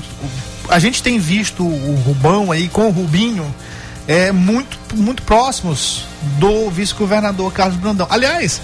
a 0.69 0.79
gente 0.79 1.03
tem 1.03 1.19
visto 1.19 1.63
o 1.63 2.01
Rubão 2.05 2.51
aí 2.51 2.67
com 2.67 2.87
o 2.87 2.91
Rubinho 2.91 3.53
é, 4.09 4.31
muito, 4.31 4.75
muito 4.95 5.21
próximos 5.21 6.03
do 6.39 6.67
vice-governador 6.71 7.53
Carlos 7.53 7.77
Brandão. 7.77 8.07
Aliás, 8.09 8.59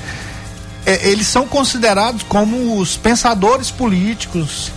é, 0.87 1.07
eles 1.07 1.27
são 1.27 1.47
considerados 1.47 2.23
como 2.23 2.79
os 2.79 2.97
pensadores 2.97 3.69
políticos, 3.69 4.71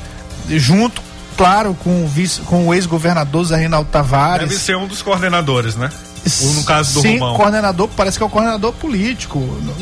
junto, 0.46 1.00
claro, 1.38 1.74
com 1.82 2.04
o, 2.04 2.08
vice, 2.08 2.40
com 2.42 2.66
o 2.66 2.74
ex-governador 2.74 3.44
Zé 3.44 3.56
Reinaldo 3.56 3.88
Tavares. 3.90 4.48
Deve 4.48 4.60
ser 4.60 4.76
um 4.76 4.86
dos 4.86 5.00
coordenadores, 5.00 5.76
né? 5.76 5.88
Ou 6.42 6.52
no 6.52 6.64
caso 6.64 6.94
do 6.94 7.00
Sim, 7.00 7.18
Romão. 7.18 7.36
coordenador, 7.36 7.88
parece 7.96 8.18
que 8.18 8.22
é 8.22 8.26
o 8.26 8.28
coordenador 8.28 8.72
político. 8.72 9.38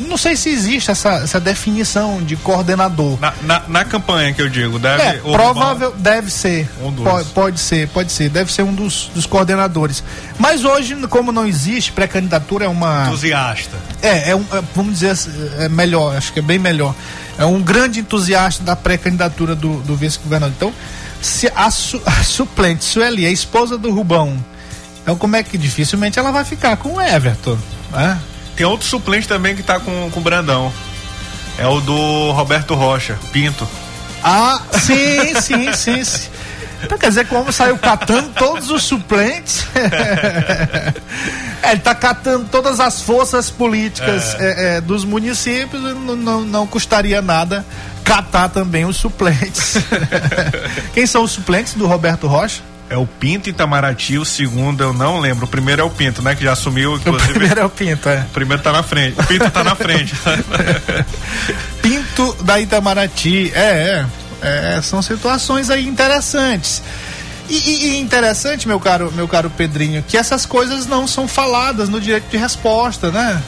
Não 0.06 0.16
sei 0.16 0.36
se 0.36 0.48
existe 0.48 0.90
essa, 0.90 1.14
essa 1.14 1.40
definição 1.40 2.22
de 2.22 2.36
coordenador. 2.36 3.18
Na, 3.20 3.32
na, 3.42 3.62
na 3.66 3.84
campanha 3.84 4.32
que 4.32 4.40
eu 4.40 4.48
digo, 4.48 4.78
deve. 4.78 5.02
É, 5.02 5.14
provável, 5.14 5.88
Romão, 5.88 6.02
deve 6.02 6.30
ser. 6.30 6.68
Um 6.80 6.92
pode, 6.92 7.28
pode, 7.30 7.60
ser, 7.60 7.88
pode 7.88 8.12
ser. 8.12 8.28
Deve 8.28 8.52
ser 8.52 8.62
um 8.62 8.72
dos, 8.72 9.10
dos 9.14 9.26
coordenadores. 9.26 10.04
Mas 10.38 10.64
hoje, 10.64 10.94
como 11.08 11.32
não 11.32 11.46
existe, 11.46 11.90
pré-candidatura 11.90 12.66
é 12.66 12.68
uma. 12.68 13.06
Entusiasta. 13.06 13.76
É, 14.02 14.30
é, 14.30 14.36
um, 14.36 14.44
é 14.52 14.62
vamos 14.74 15.00
dizer, 15.00 15.16
é 15.58 15.68
melhor, 15.68 16.16
acho 16.16 16.32
que 16.32 16.38
é 16.38 16.42
bem 16.42 16.58
melhor. 16.58 16.94
É 17.38 17.44
um 17.44 17.60
grande 17.60 18.00
entusiasta 18.00 18.62
da 18.62 18.76
pré-candidatura 18.76 19.54
do, 19.54 19.80
do 19.80 19.96
vice-governador. 19.96 20.54
Então, 20.56 20.72
a, 21.54 21.70
su, 21.70 22.00
a 22.04 22.22
suplente 22.22 22.84
Sueli, 22.84 23.26
a 23.26 23.30
esposa 23.30 23.76
do 23.76 23.90
Rubão, 23.90 24.36
então 25.02 25.16
como 25.16 25.36
é 25.36 25.42
que 25.42 25.56
dificilmente 25.56 26.18
ela 26.18 26.32
vai 26.32 26.44
ficar 26.44 26.76
com 26.76 26.94
o 26.94 27.00
Everton, 27.00 27.56
né? 27.92 28.18
Tem 28.56 28.66
outro 28.66 28.86
suplente 28.86 29.28
também 29.28 29.54
que 29.54 29.62
tá 29.62 29.78
com, 29.78 30.10
com 30.10 30.18
o 30.18 30.22
Brandão. 30.22 30.72
É 31.58 31.66
o 31.66 31.80
do 31.80 32.32
Roberto 32.32 32.74
Rocha, 32.74 33.18
Pinto. 33.30 33.68
Ah, 34.22 34.60
sim, 34.72 35.34
sim, 35.40 35.72
sim. 35.74 36.04
sim. 36.04 36.28
Então 36.82 36.98
quer 36.98 37.08
dizer 37.08 37.26
que 37.26 37.34
o 37.34 37.38
homem 37.38 37.52
saiu 37.52 37.78
catando 37.78 38.30
todos 38.30 38.70
os 38.70 38.82
suplentes. 38.82 39.66
é, 41.62 41.70
ele 41.70 41.78
está 41.78 41.94
catando 41.94 42.46
todas 42.50 42.80
as 42.80 43.00
forças 43.00 43.50
políticas 43.50 44.34
é. 44.34 44.44
É, 44.44 44.76
é 44.76 44.80
dos 44.80 45.04
municípios, 45.04 45.82
não, 45.82 46.16
não, 46.16 46.40
não 46.42 46.66
custaria 46.66 47.22
nada 47.22 47.64
catar 48.06 48.48
também 48.48 48.84
os 48.84 48.96
suplentes. 48.96 49.74
Quem 50.94 51.04
são 51.06 51.24
os 51.24 51.32
suplentes 51.32 51.74
do 51.74 51.86
Roberto 51.86 52.28
Rocha? 52.28 52.62
É 52.88 52.96
o 52.96 53.04
Pinto 53.04 53.50
Itamaraty, 53.50 54.16
o 54.16 54.24
segundo 54.24 54.80
eu 54.80 54.92
não 54.92 55.18
lembro. 55.18 55.44
O 55.44 55.48
primeiro 55.48 55.82
é 55.82 55.84
o 55.84 55.90
Pinto, 55.90 56.22
né? 56.22 56.36
Que 56.36 56.44
já 56.44 56.52
assumiu. 56.52 56.94
Inclusive, 56.94 57.32
o 57.32 57.34
primeiro 57.34 57.60
é 57.60 57.64
o 57.64 57.68
Pinto, 57.68 58.08
é. 58.08 58.20
O 58.20 58.32
primeiro 58.32 58.62
tá 58.62 58.70
na 58.70 58.84
frente. 58.84 59.20
O 59.20 59.24
Pinto 59.24 59.50
tá 59.50 59.64
na 59.64 59.74
frente. 59.74 60.14
Pinto 61.82 62.32
da 62.44 62.60
Itamaraty. 62.60 63.50
É, 63.52 64.06
é, 64.40 64.76
é. 64.76 64.82
São 64.82 65.02
situações 65.02 65.68
aí 65.68 65.88
interessantes. 65.88 66.80
E, 67.48 67.54
e, 67.54 67.98
interessante, 67.98 68.68
meu 68.68 68.78
caro, 68.78 69.12
meu 69.16 69.26
caro 69.26 69.50
Pedrinho, 69.50 70.04
que 70.06 70.16
essas 70.16 70.46
coisas 70.46 70.86
não 70.86 71.08
são 71.08 71.26
faladas 71.26 71.88
no 71.88 72.00
direito 72.00 72.28
de 72.30 72.36
resposta, 72.36 73.10
né? 73.10 73.42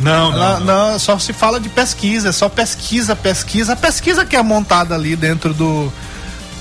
Não, 0.00 0.30
não, 0.30 0.60
não. 0.60 0.90
não 0.90 0.98
só 0.98 1.18
se 1.18 1.32
fala 1.32 1.60
de 1.60 1.68
pesquisa, 1.68 2.30
é 2.30 2.32
só 2.32 2.48
pesquisa, 2.48 3.14
pesquisa. 3.14 3.74
A 3.74 3.76
pesquisa 3.76 4.24
que 4.24 4.36
é 4.36 4.42
montada 4.42 4.94
ali 4.94 5.14
dentro 5.16 5.52
do, 5.52 5.92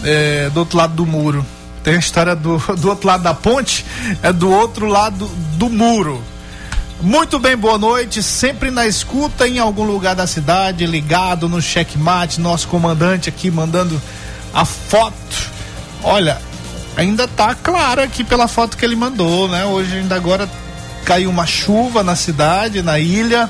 é, 0.03 0.49
do 0.49 0.59
outro 0.59 0.77
lado 0.77 0.93
do 0.93 1.05
muro. 1.05 1.45
Tem 1.83 1.95
a 1.95 1.99
história 1.99 2.35
do, 2.35 2.57
do 2.77 2.89
outro 2.89 3.07
lado 3.07 3.23
da 3.23 3.33
ponte, 3.33 3.85
é 4.21 4.33
do 4.33 4.49
outro 4.49 4.87
lado 4.87 5.27
do 5.55 5.69
muro. 5.69 6.21
Muito 7.01 7.39
bem, 7.39 7.55
boa 7.55 7.77
noite. 7.77 8.21
Sempre 8.21 8.69
na 8.69 8.85
escuta 8.85 9.47
em 9.47 9.57
algum 9.57 9.85
lugar 9.85 10.15
da 10.15 10.27
cidade, 10.27 10.85
ligado 10.85 11.47
no 11.47 11.61
checkmate, 11.61 12.41
nosso 12.41 12.67
comandante 12.67 13.29
aqui 13.29 13.49
mandando 13.49 14.01
a 14.53 14.65
foto. 14.65 15.49
Olha, 16.03 16.41
ainda 16.97 17.27
tá 17.27 17.55
claro 17.55 18.01
aqui 18.01 18.23
pela 18.23 18.49
foto 18.49 18.75
que 18.75 18.83
ele 18.83 18.97
mandou, 18.97 19.47
né? 19.47 19.65
Hoje 19.65 19.97
ainda 19.97 20.15
agora 20.15 20.49
caiu 21.09 21.31
uma 21.31 21.47
chuva 21.47 22.03
na 22.03 22.15
cidade, 22.15 22.83
na 22.83 22.99
ilha. 22.99 23.49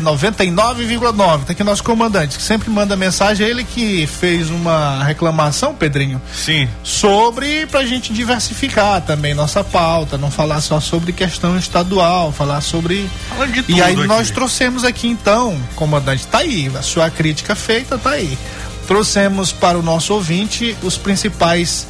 99,9. 0.00 1.44
Tá 1.44 1.52
aqui 1.52 1.64
nosso 1.64 1.82
comandante, 1.82 2.36
que 2.36 2.42
sempre 2.42 2.70
manda 2.70 2.94
mensagem. 2.94 3.44
Ele 3.44 3.64
que 3.64 4.06
fez 4.06 4.50
uma 4.50 5.02
reclamação, 5.02 5.74
Pedrinho. 5.74 6.22
Sim. 6.32 6.68
Sobre 6.84 7.66
pra 7.66 7.84
gente 7.84 8.12
diversificar 8.12 9.00
também 9.00 9.34
nossa 9.34 9.64
pauta, 9.64 10.16
não 10.16 10.30
falar 10.30 10.60
só 10.60 10.78
sobre 10.78 11.12
questão 11.12 11.58
estadual, 11.58 12.30
falar 12.30 12.60
sobre. 12.60 13.10
Fala 13.30 13.48
de 13.48 13.62
tudo 13.62 13.76
e 13.76 13.82
aí 13.82 13.94
aqui. 13.94 14.06
nós 14.06 14.30
trouxemos 14.30 14.84
aqui 14.84 15.08
então, 15.08 15.58
comandante, 15.74 16.24
tá 16.26 16.38
aí, 16.38 16.70
a 16.78 16.82
sua 16.82 17.10
crítica 17.10 17.56
feita, 17.56 17.98
tá 17.98 18.10
aí. 18.10 18.38
Trouxemos 18.86 19.50
para 19.52 19.76
o 19.76 19.82
nosso 19.82 20.14
ouvinte 20.14 20.76
os 20.82 20.96
principais 20.96 21.86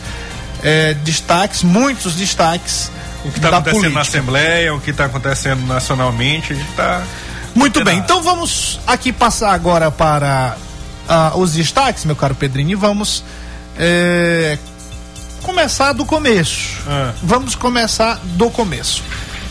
eh, 0.63 0.95
destaques, 1.05 1.63
muitos 1.63 2.15
destaques. 2.15 2.91
O 3.25 3.31
que 3.31 3.39
está 3.39 3.49
acontecendo 3.49 3.81
política. 3.81 3.95
na 3.95 4.01
Assembleia, 4.01 4.75
o 4.75 4.81
que 4.81 4.91
está 4.91 5.05
acontecendo 5.05 5.67
nacionalmente, 5.67 6.53
a 6.53 6.57
gente 6.57 6.71
está 6.71 7.03
muito 7.55 7.85
bem, 7.85 7.99
então 7.99 8.23
vamos 8.23 8.81
aqui 8.87 9.13
passar 9.13 9.53
agora 9.53 9.91
para 9.91 10.57
uh, 11.09 11.39
os 11.39 11.53
destaques, 11.53 12.05
meu 12.05 12.15
caro 12.15 12.35
Pedrinho, 12.35 12.71
e 12.71 12.75
vamos 12.75 13.25
é, 13.77 14.57
começar 15.43 15.93
do 15.93 16.05
começo. 16.05 16.79
Ah. 16.87 17.13
Vamos 17.23 17.55
começar 17.55 18.21
do 18.23 18.51
começo. 18.51 19.03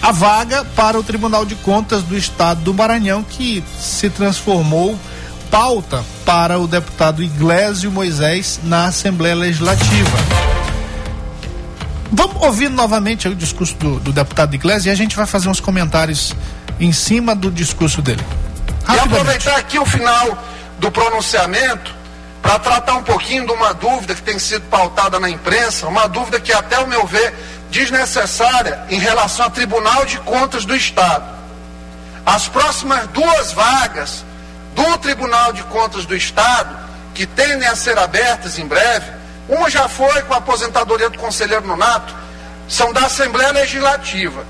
A 0.01 0.11
vaga 0.11 0.63
para 0.63 0.97
o 0.97 1.03
Tribunal 1.03 1.45
de 1.45 1.55
Contas 1.55 2.03
do 2.03 2.17
Estado 2.17 2.61
do 2.61 2.73
Maranhão, 2.73 3.21
que 3.21 3.63
se 3.79 4.09
transformou 4.09 4.97
pauta 5.51 6.05
para 6.25 6.57
o 6.57 6.67
deputado 6.67 7.21
Iglesio 7.21 7.91
Moisés 7.91 8.59
na 8.63 8.85
Assembleia 8.85 9.35
Legislativa. 9.35 10.48
Vamos 12.11 12.41
ouvir 12.41 12.69
novamente 12.69 13.27
o 13.27 13.35
discurso 13.35 13.75
do, 13.75 13.99
do 13.99 14.11
deputado 14.11 14.53
Iglesio 14.53 14.89
e 14.89 14.91
a 14.91 14.95
gente 14.95 15.15
vai 15.15 15.25
fazer 15.25 15.47
uns 15.47 15.59
comentários 15.59 16.35
em 16.79 16.91
cima 16.91 17.35
do 17.35 17.51
discurso 17.51 18.01
dele. 18.01 18.25
E 18.91 18.99
aproveitar 18.99 19.57
aqui 19.57 19.77
o 19.77 19.85
final 19.85 20.37
do 20.79 20.89
pronunciamento 20.91 21.93
para 22.41 22.57
tratar 22.57 22.95
um 22.95 23.03
pouquinho 23.03 23.45
de 23.45 23.51
uma 23.51 23.73
dúvida 23.73 24.15
que 24.15 24.21
tem 24.21 24.39
sido 24.39 24.63
pautada 24.69 25.19
na 25.19 25.29
imprensa, 25.29 25.87
uma 25.87 26.07
dúvida 26.07 26.39
que, 26.39 26.51
até 26.51 26.79
o 26.79 26.87
meu 26.87 27.05
ver, 27.05 27.33
desnecessária 27.69 28.85
em 28.89 28.97
relação 28.97 29.45
ao 29.45 29.51
Tribunal 29.51 30.05
de 30.05 30.17
Contas 30.19 30.65
do 30.65 30.75
Estado. 30.75 31.25
As 32.25 32.47
próximas 32.47 33.07
duas 33.07 33.51
vagas 33.51 34.25
do 34.73 34.97
Tribunal 34.97 35.53
de 35.53 35.61
Contas 35.63 36.05
do 36.05 36.15
Estado, 36.15 36.75
que 37.13 37.27
tendem 37.27 37.67
a 37.67 37.75
ser 37.75 37.97
abertas 37.99 38.57
em 38.57 38.65
breve, 38.65 39.18
uma 39.49 39.69
já 39.69 39.89
foi 39.89 40.21
com 40.21 40.33
a 40.33 40.37
aposentadoria 40.37 41.09
do 41.09 41.17
conselheiro 41.17 41.65
Nonato, 41.65 42.13
são 42.67 42.93
da 42.93 43.07
Assembleia 43.07 43.51
Legislativa. 43.51 44.45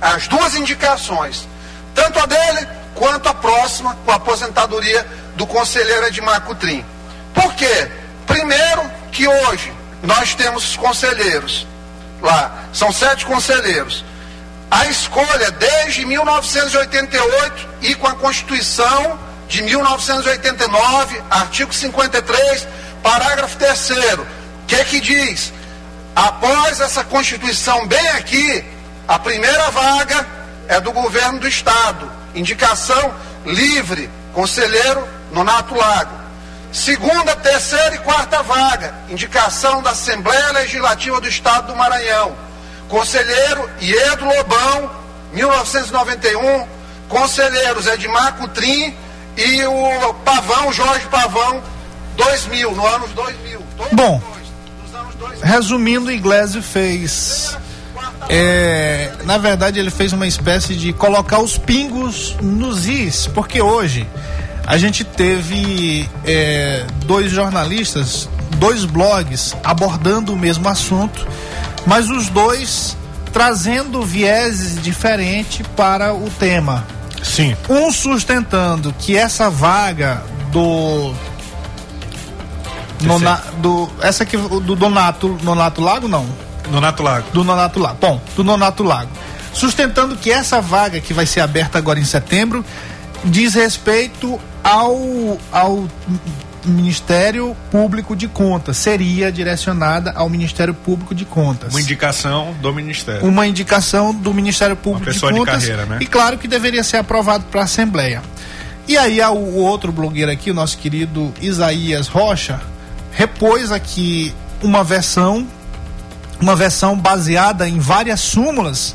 As 0.00 0.28
duas 0.28 0.54
indicações, 0.54 1.48
tanto 1.94 2.18
a 2.20 2.26
dele 2.26 2.68
quanto 2.94 3.28
a 3.28 3.34
próxima, 3.34 3.96
com 4.04 4.12
a 4.12 4.14
aposentadoria 4.14 5.04
do 5.34 5.46
conselheiro 5.46 6.06
Edmar 6.06 6.40
Cutrim. 6.42 6.84
Por 7.34 7.52
quê? 7.54 7.90
Primeiro, 8.26 8.90
que 9.10 9.26
hoje 9.26 9.72
nós 10.02 10.34
temos 10.34 10.70
os 10.70 10.76
conselheiros 10.76 11.66
lá, 12.22 12.64
são 12.72 12.92
sete 12.92 13.26
conselheiros. 13.26 14.04
A 14.70 14.86
escolha 14.86 15.50
desde 15.50 16.04
1988 16.04 17.68
e 17.82 17.94
com 17.94 18.06
a 18.06 18.14
Constituição 18.14 19.18
de 19.48 19.62
1989, 19.62 21.22
artigo 21.30 21.72
53, 21.72 22.66
parágrafo 23.06 23.56
3 23.56 23.90
que 24.66 24.84
que 24.84 25.00
diz? 25.00 25.52
Após 26.14 26.80
essa 26.80 27.04
Constituição 27.04 27.86
bem 27.86 28.08
aqui, 28.08 28.64
a 29.06 29.16
primeira 29.16 29.70
vaga 29.70 30.26
é 30.66 30.80
do 30.80 30.90
governo 30.90 31.38
do 31.38 31.46
Estado. 31.46 32.10
Indicação 32.34 33.14
livre, 33.44 34.10
conselheiro 34.32 35.06
Nonato 35.30 35.76
Lago. 35.76 36.16
Segunda, 36.72 37.36
terceira 37.36 37.94
e 37.94 37.98
quarta 37.98 38.42
vaga, 38.42 38.92
indicação 39.08 39.80
da 39.82 39.90
Assembleia 39.90 40.50
Legislativa 40.50 41.20
do 41.20 41.28
Estado 41.28 41.68
do 41.68 41.76
Maranhão. 41.76 42.36
Conselheiro 42.88 43.70
Iedo 43.80 44.24
Lobão, 44.24 44.90
1991. 45.32 46.66
Conselheiros 47.08 47.86
Edmar 47.86 48.34
Cutrim 48.34 48.92
e 49.36 49.64
o 49.64 50.14
Pavão, 50.24 50.72
Jorge 50.72 51.06
Pavão, 51.06 51.62
2000, 52.16 52.74
no 52.74 52.86
ano 52.86 53.08
2000. 53.08 53.60
Todos 53.76 53.92
Bom, 53.92 54.22
anos 54.94 55.14
2000. 55.16 55.44
Resumindo, 55.44 56.06
o 56.06 56.12
Iglesio 56.12 56.62
fez. 56.62 57.56
É, 58.28 59.12
na 59.24 59.38
verdade, 59.38 59.78
ele 59.78 59.90
fez 59.90 60.12
uma 60.12 60.26
espécie 60.26 60.74
de 60.74 60.92
colocar 60.92 61.38
os 61.38 61.56
pingos 61.56 62.34
nos 62.40 62.86
is, 62.86 63.26
porque 63.28 63.60
hoje 63.60 64.06
a 64.66 64.76
gente 64.78 65.04
teve 65.04 66.08
é, 66.24 66.84
dois 67.04 67.30
jornalistas, 67.30 68.28
dois 68.56 68.84
blogs 68.84 69.54
abordando 69.62 70.32
o 70.32 70.36
mesmo 70.36 70.68
assunto, 70.68 71.26
mas 71.86 72.10
os 72.10 72.28
dois 72.28 72.96
trazendo 73.32 74.02
vieses 74.02 74.82
diferentes 74.82 75.64
para 75.76 76.14
o 76.14 76.28
tema. 76.30 76.86
Sim. 77.22 77.56
Um 77.68 77.92
sustentando 77.92 78.94
que 78.98 79.16
essa 79.16 79.50
vaga 79.50 80.22
do. 80.50 81.14
Nona, 83.00 83.42
do 83.58 83.90
essa 84.00 84.22
aqui 84.22 84.36
do 84.36 84.74
Donato, 84.74 85.38
Donato 85.42 85.80
Lago 85.80 86.08
não, 86.08 86.26
Nonato 86.70 87.02
Lago. 87.02 87.26
do 87.32 87.44
Nonato 87.44 87.78
Lago. 87.78 87.98
Bom, 88.00 88.20
do 88.34 88.44
Nonato 88.44 88.82
Lago. 88.82 89.10
Sustentando 89.52 90.16
que 90.16 90.30
essa 90.30 90.60
vaga 90.60 91.00
que 91.00 91.14
vai 91.14 91.26
ser 91.26 91.40
aberta 91.40 91.78
agora 91.78 91.98
em 91.98 92.04
setembro 92.04 92.64
diz 93.24 93.54
respeito 93.54 94.38
ao, 94.62 95.38
ao 95.50 95.88
Ministério 96.64 97.56
Público 97.70 98.14
de 98.14 98.28
Contas. 98.28 98.76
Seria 98.76 99.30
direcionada 99.30 100.12
ao 100.14 100.28
Ministério 100.28 100.74
Público 100.74 101.14
de 101.14 101.24
Contas. 101.24 101.72
Uma 101.72 101.80
indicação 101.80 102.54
do 102.60 102.72
Ministério. 102.72 103.26
Uma 103.26 103.46
indicação 103.46 104.12
do 104.14 104.34
Ministério 104.34 104.76
Público 104.76 105.10
de 105.10 105.18
de 105.18 105.20
Contas. 105.20 105.62
carreira, 105.62 105.86
né? 105.86 105.98
E 106.00 106.06
claro 106.06 106.36
que 106.36 106.48
deveria 106.48 106.82
ser 106.82 106.98
aprovado 106.98 107.44
para 107.50 107.62
a 107.62 107.64
Assembleia. 107.64 108.22
E 108.88 108.96
aí 108.96 109.20
o 109.20 109.56
outro 109.56 109.90
blogueiro 109.90 110.30
aqui, 110.30 110.50
o 110.50 110.54
nosso 110.54 110.78
querido 110.78 111.32
Isaías 111.40 112.06
Rocha, 112.08 112.60
repôs 113.16 113.72
aqui 113.72 114.32
uma 114.62 114.84
versão 114.84 115.46
uma 116.40 116.54
versão 116.54 116.96
baseada 116.98 117.66
em 117.66 117.78
várias 117.78 118.20
súmulas 118.20 118.94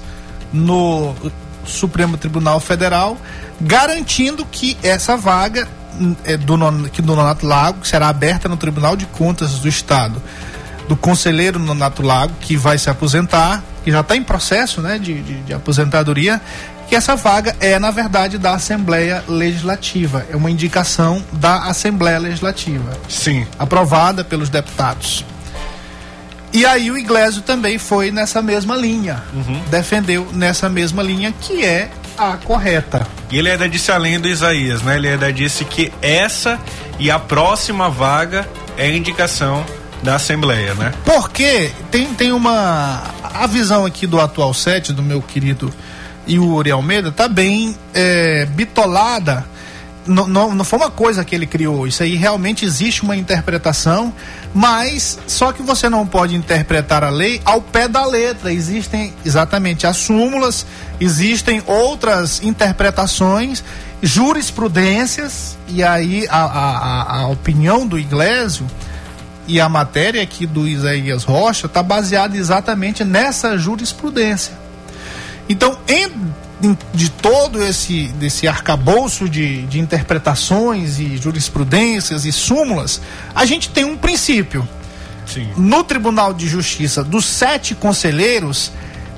no 0.54 1.16
Supremo 1.66 2.16
Tribunal 2.18 2.60
Federal, 2.60 3.18
garantindo 3.60 4.46
que 4.46 4.78
essa 4.84 5.18
vaga 5.18 5.68
hum, 6.00 6.16
é, 6.24 6.38
do, 6.38 6.56
que 6.92 7.02
do 7.02 7.16
Nonato 7.16 7.48
Lago 7.48 7.86
será 7.86 8.10
aberta 8.10 8.48
no 8.48 8.58
Tribunal 8.58 8.96
de 8.96 9.08
Contas 9.08 9.58
do 9.58 9.68
Estado, 9.68 10.22
do 10.88 10.96
conselheiro 10.96 11.58
Nonato 11.58 12.04
Lago, 12.04 12.34
que 12.42 12.56
vai 12.56 12.78
se 12.78 12.92
aposentar, 12.92 13.64
que 13.84 13.92
já 13.92 14.02
está 14.02 14.16
em 14.16 14.24
processo 14.24 14.82
né, 14.82 14.98
de, 14.98 15.22
de, 15.22 15.42
de 15.42 15.54
aposentadoria, 15.54 16.42
que 16.88 16.96
essa 16.96 17.16
vaga 17.16 17.56
é, 17.60 17.80
na 17.80 17.90
verdade, 17.90 18.38
da 18.38 18.54
Assembleia 18.54 19.24
Legislativa. 19.28 20.26
É 20.30 20.36
uma 20.36 20.52
indicação 20.52 21.24
da 21.32 21.64
Assembleia 21.64 22.20
Legislativa 22.20 22.92
Sim. 23.08 23.48
aprovada 23.58 24.24
pelos 24.24 24.50
deputados. 24.50 25.24
E 26.54 26.66
aí 26.66 26.92
o 26.92 26.98
Iglesio 26.98 27.42
também 27.42 27.78
foi 27.78 28.12
nessa 28.12 28.42
mesma 28.42 28.76
linha, 28.76 29.24
defendeu 29.70 30.28
nessa 30.34 30.68
mesma 30.68 31.02
linha 31.02 31.34
que 31.40 31.64
é 31.64 31.90
a 32.18 32.36
correta. 32.36 33.08
E 33.32 33.38
ele 33.38 33.50
ainda 33.50 33.70
disse 33.70 33.90
além 33.90 34.20
do 34.20 34.28
Isaías, 34.28 34.82
né? 34.82 34.98
Ele 34.98 35.08
ainda 35.08 35.32
disse 35.32 35.64
que 35.64 35.94
essa 36.02 36.60
e 37.00 37.10
a 37.10 37.18
próxima 37.18 37.90
vaga 37.90 38.46
é 38.78 38.90
indicação 38.90 39.66
da 40.04 40.16
Assembleia, 40.16 40.74
né? 40.74 40.94
Porque 41.06 41.72
tem, 41.90 42.14
tem 42.14 42.32
uma. 42.32 43.02
A 43.34 43.48
visão 43.48 43.86
aqui 43.86 44.06
do 44.06 44.20
atual 44.20 44.54
set, 44.54 44.92
do 44.94 45.02
meu 45.02 45.22
querido 45.22 45.74
Yuri 46.30 46.72
Almeida, 46.72 47.12
tá 47.12 47.28
bem 47.28 47.76
é, 47.94 48.46
bitolada. 48.46 49.46
Não, 50.06 50.28
não, 50.28 50.56
não 50.56 50.66
foi 50.66 50.80
uma 50.80 50.90
coisa 50.92 51.24
que 51.24 51.34
ele 51.36 51.46
criou. 51.46 51.86
Isso 51.88 52.02
aí 52.04 52.16
realmente 52.16 52.66
existe 52.66 53.04
uma 53.04 53.16
interpretação, 53.16 54.12
mas 54.54 55.18
só 55.28 55.52
que 55.52 55.62
você 55.62 55.88
não 55.90 56.06
pode 56.08 56.36
interpretar 56.36 57.04
a 57.04 57.10
lei 57.10 57.40
ao 57.46 57.62
pé 57.62 57.88
da 57.88 58.06
letra. 58.06 58.52
Existem 58.52 59.14
exatamente 59.24 59.86
as 59.88 59.98
súmulas, 59.98 60.66
existem 61.00 61.62
outras 61.68 62.42
interpretações, 62.44 63.64
jurisprudências, 64.02 65.56
e 65.68 65.84
aí 65.84 66.28
a, 66.30 66.38
a, 66.46 66.78
a- 66.78 67.20
a 67.22 67.28
opinião 67.28 67.86
do 67.88 67.98
Iglesio 67.98 68.66
e 69.48 69.60
a 69.60 69.68
matéria 69.68 70.22
aqui 70.22 70.46
do 70.46 70.68
Isaías 70.68 71.24
Rocha 71.24 71.66
está 71.68 71.82
baseada 71.84 72.36
exatamente 72.38 73.04
nessa 73.04 73.58
jurisprudência. 73.58 74.54
Então, 75.50 75.78
em- 75.88 76.12
em- 76.64 76.78
de 76.94 77.10
todo 77.10 77.62
esse 77.64 78.08
desse 78.20 78.48
arcabouço 78.48 79.28
de, 79.28 79.64
de 79.64 79.80
interpretações 79.80 81.00
e 81.00 81.18
jurisprudências 81.18 82.26
e 82.26 82.32
súmulas, 82.32 83.02
a 83.34 83.46
gente 83.46 83.70
tem 83.70 83.84
um 83.84 83.98
princípio. 83.98 84.68
Sim. 85.26 85.50
No 85.58 85.84
Tribunal 85.84 86.34
de 86.34 86.48
Justiça, 86.48 87.04
dos 87.04 87.26
sete 87.26 87.74
conselheiros, 87.76 88.72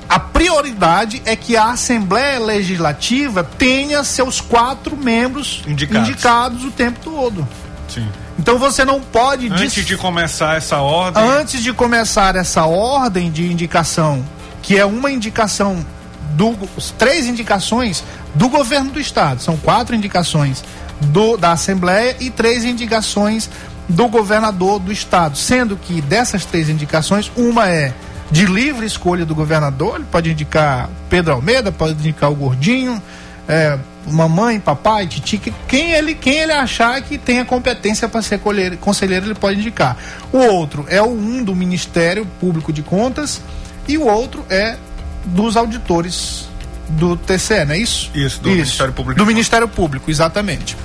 a 0.08 0.18
prioridade 0.18 1.20
é 1.24 1.34
que 1.34 1.56
a 1.56 1.70
Assembleia 1.72 2.38
Legislativa 2.38 3.42
tenha 3.42 4.04
seus 4.04 4.40
quatro 4.40 4.96
membros 4.96 5.62
Indicados. 5.66 6.08
indicados 6.08 6.64
o 6.64 6.70
tempo 6.70 7.00
todo. 7.02 7.46
Sim. 7.88 8.06
Então 8.38 8.58
você 8.58 8.84
não 8.84 9.00
pode 9.00 9.48
Antes 9.48 9.72
dis- 9.74 9.86
de 9.86 9.96
começar 9.96 10.56
essa 10.56 10.78
ordem, 10.78 11.22
antes 11.22 11.62
de 11.62 11.72
começar 11.72 12.34
essa 12.36 12.64
ordem 12.66 13.30
de 13.30 13.50
indicação, 13.50 14.24
que 14.62 14.76
é 14.76 14.84
uma 14.84 15.10
indicação 15.10 15.84
do 16.32 16.56
três 16.98 17.26
indicações 17.26 18.02
do 18.34 18.48
governo 18.48 18.90
do 18.90 19.00
estado, 19.00 19.40
são 19.40 19.56
quatro 19.56 19.94
indicações 19.94 20.64
do 21.00 21.36
da 21.36 21.52
Assembleia 21.52 22.16
e 22.18 22.28
três 22.30 22.64
indicações 22.64 23.48
do 23.88 24.08
governador 24.08 24.78
do 24.80 24.90
estado, 24.90 25.36
sendo 25.36 25.76
que 25.76 26.00
dessas 26.00 26.44
três 26.44 26.68
indicações, 26.68 27.30
uma 27.36 27.68
é 27.68 27.92
de 28.30 28.46
livre 28.46 28.84
escolha 28.86 29.24
do 29.24 29.34
governador, 29.34 29.96
ele 29.96 30.06
pode 30.10 30.30
indicar 30.30 30.88
Pedro 31.10 31.34
Almeida, 31.34 31.70
pode 31.70 31.92
indicar 31.92 32.32
o 32.32 32.34
Gordinho, 32.34 33.00
é, 33.46 33.78
mamãe, 34.06 34.60
papai, 34.60 35.06
titi, 35.06 35.38
quem 35.66 35.92
ele, 35.92 36.14
quem 36.14 36.38
ele 36.38 36.52
achar 36.52 37.00
que 37.02 37.18
tenha 37.18 37.44
competência 37.44 38.08
para 38.08 38.22
ser 38.22 38.40
conselheiro, 38.80 39.26
ele 39.26 39.34
pode 39.34 39.58
indicar. 39.58 39.96
O 40.32 40.38
outro 40.38 40.84
é 40.88 41.00
o 41.00 41.10
um 41.10 41.42
do 41.42 41.54
Ministério 41.54 42.26
Público 42.40 42.72
de 42.72 42.82
Contas 42.82 43.40
e 43.86 43.96
o 43.98 44.06
outro 44.06 44.44
é 44.48 44.76
dos 45.24 45.56
auditores 45.56 46.48
do 46.88 47.16
TCE, 47.16 47.64
não 47.64 47.74
é 47.74 47.78
isso? 47.78 48.10
Isso, 48.14 48.40
do 48.40 48.50
isso, 48.50 48.58
Ministério 48.58 48.92
Público. 48.92 49.18
Do 49.18 49.26
Ministério 49.26 49.68
Público, 49.68 50.10
exatamente. 50.10 50.76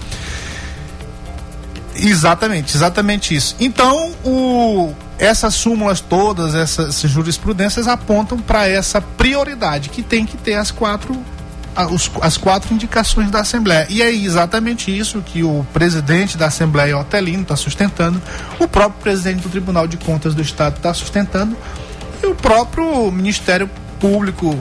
Exatamente, 1.96 2.76
exatamente 2.76 3.36
isso. 3.36 3.56
Então, 3.60 4.14
o, 4.24 4.94
essas 5.18 5.54
súmulas 5.54 6.00
todas, 6.00 6.56
essas 6.56 7.02
jurisprudências 7.02 7.88
apontam 7.88 8.40
para 8.40 8.68
essa 8.68 9.02
prioridade 9.02 9.90
que 9.90 10.02
tem 10.02 10.26
que 10.26 10.38
ter 10.38 10.56
as 10.56 10.72
quatro 10.72 11.14
os, 11.88 12.10
as 12.22 12.38
quatro 12.38 12.74
indicações 12.74 13.30
da 13.32 13.42
Assembleia. 13.42 13.86
E 13.90 14.02
é 14.02 14.12
exatamente 14.12 14.96
isso 14.96 15.22
que 15.22 15.44
o 15.44 15.66
presidente 15.74 16.38
da 16.38 16.48
Assembleia, 16.48 16.98
Otelino, 16.98 17.44
está 17.44 17.56
sustentando, 17.56 18.22
o 18.60 18.68
próprio 18.68 19.02
presidente 19.02 19.42
do 19.42 19.50
Tribunal 19.50 19.88
de 19.88 19.98
Contas 19.98 20.34
do 20.34 20.42
Estado 20.42 20.78
está 20.78 20.94
sustentando, 20.94 21.56
e 22.22 22.28
o 22.28 22.36
próprio 22.36 23.12
Ministério 23.12 23.70
Público 24.00 24.58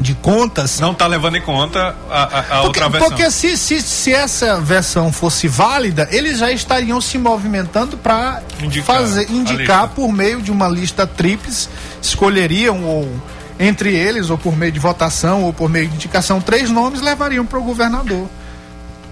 de 0.00 0.14
contas. 0.14 0.78
Não 0.78 0.92
está 0.92 1.06
levando 1.06 1.36
em 1.36 1.42
conta 1.42 1.94
a, 2.08 2.22
a, 2.22 2.38
a 2.38 2.42
porque, 2.42 2.66
outra 2.66 2.88
versão. 2.88 3.08
Porque 3.08 3.30
se, 3.30 3.56
se, 3.56 3.82
se 3.82 4.12
essa 4.12 4.60
versão 4.60 5.12
fosse 5.12 5.48
válida, 5.48 6.08
eles 6.10 6.38
já 6.38 6.52
estariam 6.52 7.00
se 7.00 7.18
movimentando 7.18 7.96
para 7.96 8.42
fazer 8.84 9.30
indicar 9.30 9.88
por 9.88 10.12
meio 10.12 10.40
de 10.40 10.50
uma 10.50 10.68
lista 10.68 11.06
tríplice, 11.06 11.68
escolheriam 12.00 12.84
ou 12.84 13.08
entre 13.58 13.94
eles, 13.94 14.30
ou 14.30 14.38
por 14.38 14.56
meio 14.56 14.72
de 14.72 14.78
votação, 14.78 15.42
ou 15.42 15.52
por 15.52 15.68
meio 15.68 15.88
de 15.88 15.96
indicação, 15.96 16.40
três 16.40 16.70
nomes 16.70 17.00
levariam 17.00 17.44
para 17.44 17.58
o 17.58 17.62
governador. 17.62 18.28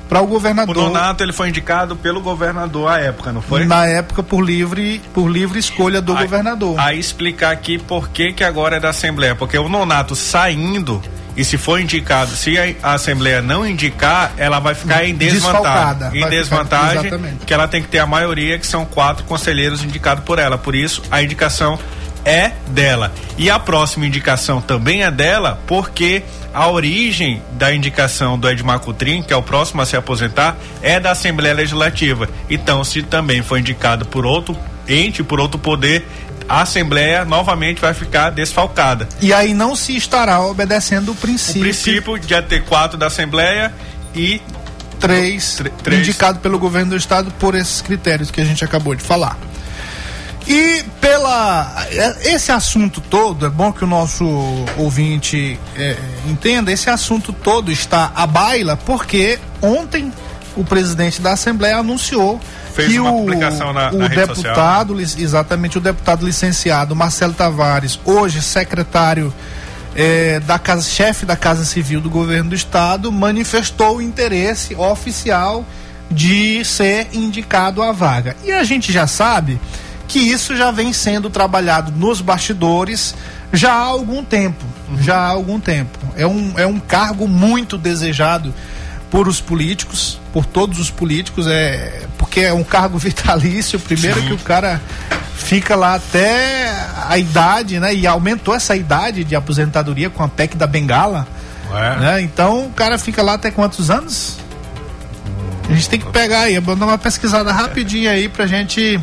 Para 0.09 0.21
o 0.21 0.27
governador. 0.27 0.77
O 0.77 0.83
Nonato 0.83 1.25
ele 1.25 1.33
foi 1.33 1.49
indicado 1.49 1.97
pelo 1.97 2.21
governador 2.21 2.89
à 2.89 3.01
época, 3.01 3.33
não 3.33 3.43
foi? 3.43 3.65
Na 3.65 3.87
época 3.87 4.23
por 4.23 4.41
livre, 4.41 5.01
por 5.13 5.29
livre 5.29 5.59
escolha 5.59 6.01
do 6.01 6.17
aí, 6.17 6.23
governador. 6.23 6.79
Aí 6.79 6.99
explicar 6.99 7.51
aqui 7.51 7.77
por 7.77 8.09
que 8.09 8.33
que 8.33 8.45
agora 8.45 8.77
é 8.77 8.81
da 8.81 8.91
Assembleia, 8.91 9.35
porque 9.35 9.59
o 9.59 9.69
Nonato 9.69 10.15
saindo 10.15 11.03
e 11.37 11.45
se 11.45 11.59
for 11.59 11.79
indicado, 11.79 12.31
se 12.31 12.57
a, 12.83 12.95
Assembleia 12.95 13.43
não 13.43 13.67
indicar, 13.67 14.33
ela 14.39 14.59
vai 14.59 14.75
ficar 14.75 15.05
em 15.05 15.15
desvantagem. 15.15 16.23
Em 16.23 16.29
desvantagem, 16.31 17.03
ficar, 17.03 17.21
que 17.45 17.53
ela 17.53 17.69
tem 17.69 17.83
que 17.83 17.89
ter 17.89 17.99
a 17.99 18.07
maioria, 18.07 18.59
que 18.59 18.67
são 18.67 18.87
quatro 18.87 19.25
conselheiros 19.25 19.85
indicados 19.85 20.25
por 20.25 20.39
ela. 20.39 20.57
Por 20.57 20.75
isso, 20.75 21.03
a 21.11 21.23
indicação 21.23 21.79
é 22.27 22.53
dela. 22.69 23.13
E 23.39 23.49
a 23.49 23.59
próxima 23.59 24.05
indicação 24.05 24.61
também 24.61 25.05
é 25.05 25.11
dela, 25.11 25.63
porque 25.67 26.25
a 26.53 26.69
origem 26.69 27.41
da 27.53 27.73
indicação 27.73 28.39
do 28.39 28.51
Edmar 28.51 28.81
Coutrin, 28.81 29.23
que 29.23 29.33
é 29.33 29.37
o 29.37 29.43
próximo 29.43 29.81
a 29.81 29.87
se 29.87 29.97
aposentar, 29.97 30.57
é 30.83 30.99
da 30.99 31.13
Assembleia 31.13 31.55
Legislativa. 31.55 32.29
Então, 32.51 32.83
se 32.83 33.03
também 33.03 33.43
for 33.43 33.59
indicado 33.59 34.05
por 34.05 34.27
outro 34.27 34.57
ente, 34.89 35.23
por 35.23 35.41
outro 35.41 35.59
poder, 35.59 36.07
a 36.49 36.63
Assembleia 36.63 37.25
novamente 37.25 37.81
vai 37.81 37.95
ficar 37.95 38.31
desfalcada. 38.31 39.09
E 39.21 39.33
aí 39.33 39.55
não 39.55 39.75
se 39.75 39.97
estará 39.97 40.41
obedecendo 40.41 41.13
o 41.13 41.15
princípio. 41.15 41.61
O 41.61 41.65
princípio 41.65 42.19
de 42.19 42.43
ter 42.43 42.65
quatro 42.65 42.97
da 42.97 43.07
Assembleia 43.07 43.73
e 44.15 44.41
três, 44.99 45.61
três 45.83 46.01
indicado 46.01 46.39
pelo 46.39 46.59
governo 46.59 46.91
do 46.91 46.97
estado 46.97 47.31
por 47.33 47.55
esses 47.55 47.81
critérios 47.81 48.31
que 48.31 48.41
a 48.41 48.45
gente 48.45 48.65
acabou 48.65 48.95
de 48.95 49.03
falar. 49.03 49.37
E 50.47 50.85
pela 51.01 51.87
esse 52.23 52.53
assunto 52.53 53.01
todo, 53.01 53.47
é 53.47 53.49
bom 53.49 53.73
que 53.73 53.83
o 53.83 53.87
nosso 53.87 54.25
ouvinte 54.77 55.59
é, 55.77 55.97
entenda, 56.27 56.71
esse 56.71 56.89
assunto 56.89 57.33
todo 57.33 57.73
está 57.73 58.13
à 58.15 58.27
baila 58.27 58.77
porque 58.77 59.41
ontem 59.61 60.13
o 60.57 60.65
presidente 60.65 61.21
da 61.21 61.33
Assembleia 61.33 61.79
anunciou 61.79 62.41
Fez 62.77 62.93
que 62.93 63.01
o, 63.01 63.25
na, 63.73 63.91
o 63.91 63.97
na 63.97 64.09
deputado, 64.09 65.01
exatamente 65.01 65.79
o 65.79 65.81
deputado 65.81 66.25
licenciado 66.25 66.95
Marcelo 66.95 67.33
Tavares, 67.33 67.99
hoje 68.05 68.43
secretário 68.43 69.33
é, 69.95 70.39
da 70.41 70.59
casa, 70.59 70.83
chefe 70.83 71.25
da 71.25 71.37
Casa 71.37 71.65
Civil 71.65 72.03
do 72.03 72.11
Governo 72.11 72.51
do 72.51 72.55
Estado, 72.55 73.11
manifestou 73.11 73.97
o 73.97 74.03
interesse 74.03 74.75
oficial 74.75 75.65
de 76.11 76.63
ser 76.67 77.09
indicado 77.15 77.83
à 77.83 77.93
vaga. 77.93 78.37
E 78.45 78.53
a 78.53 78.63
gente 78.63 78.93
já 78.93 79.07
sabe 79.07 79.59
que 80.09 80.19
isso 80.19 80.57
já 80.57 80.71
vem 80.71 80.93
sendo 80.93 81.29
trabalhado 81.29 81.91
nos 81.93 82.21
bastidores 82.21 83.15
já 83.53 83.73
há 83.73 83.85
algum 83.85 84.25
tempo. 84.25 84.65
Já 85.01 85.17
há 85.17 85.29
algum 85.29 85.59
tempo. 85.59 85.99
É 86.17 86.27
um, 86.27 86.53
é 86.57 86.67
um 86.67 86.79
cargo 86.79 87.27
muito 87.27 87.77
desejado 87.77 88.55
por 89.11 89.29
os 89.29 89.41
políticos, 89.41 90.21
por 90.33 90.45
todos 90.45 90.79
os 90.79 90.91
políticos, 90.91 91.47
é 91.47 92.03
porque 92.19 92.41
é 92.41 92.53
um 92.53 92.65
cargo 92.65 92.99
vitalício, 92.99 93.79
primeiro 93.79 94.21
Sim. 94.21 94.27
que 94.29 94.33
o 94.35 94.39
cara 94.39 94.81
fica 95.37 95.77
lá 95.77 95.95
até 95.95 96.73
a 97.09 97.17
idade, 97.19 97.79
né? 97.79 97.95
E 97.95 98.07
aumentou 98.07 98.55
essa 98.55 98.75
idade 98.75 99.23
de 99.25 99.37
aposentadoria 99.37 100.11
com 100.11 100.23
a 100.23 100.29
PEC 100.29 100.57
da 100.57 100.67
Bengala. 100.67 101.27
Né? 102.01 102.23
Então 102.23 102.67
o 102.67 102.71
cara 102.71 102.99
fica 102.99 103.23
lá 103.23 103.35
até 103.35 103.51
quantos 103.51 103.91
anos? 103.91 104.39
A 105.69 105.73
gente 105.73 105.89
tem 105.89 106.01
que 106.01 106.07
pegar 106.11 106.43
aí, 106.43 106.61
dar 106.61 106.75
uma 106.75 106.99
pesquisada 106.99 107.53
rapidinho 107.53 108.09
aí 108.09 108.29
pra 108.29 108.47
gente 108.47 109.01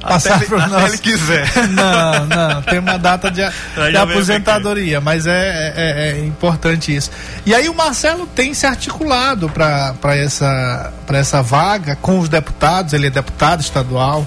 passar 0.00 0.36
até, 0.36 0.46
pro 0.46 0.58
nosso... 0.58 0.86
ele 0.86 0.98
quiser. 0.98 1.46
Não, 1.68 2.26
não, 2.26 2.62
tem 2.62 2.78
uma 2.78 2.98
data 2.98 3.30
de, 3.30 3.42
de 3.90 3.96
aposentadoria, 3.96 5.00
mas 5.00 5.26
é, 5.26 5.32
é, 5.32 5.72
é, 5.76 6.20
é, 6.20 6.24
importante 6.24 6.94
isso. 6.94 7.10
E 7.44 7.54
aí 7.54 7.68
o 7.68 7.74
Marcelo 7.74 8.26
tem 8.26 8.54
se 8.54 8.66
articulado 8.66 9.48
para 9.48 10.16
essa, 10.16 10.92
essa 11.08 11.42
vaga 11.42 11.96
com 11.96 12.18
os 12.18 12.28
deputados, 12.28 12.92
ele 12.92 13.06
é 13.06 13.10
deputado 13.10 13.60
estadual 13.60 14.24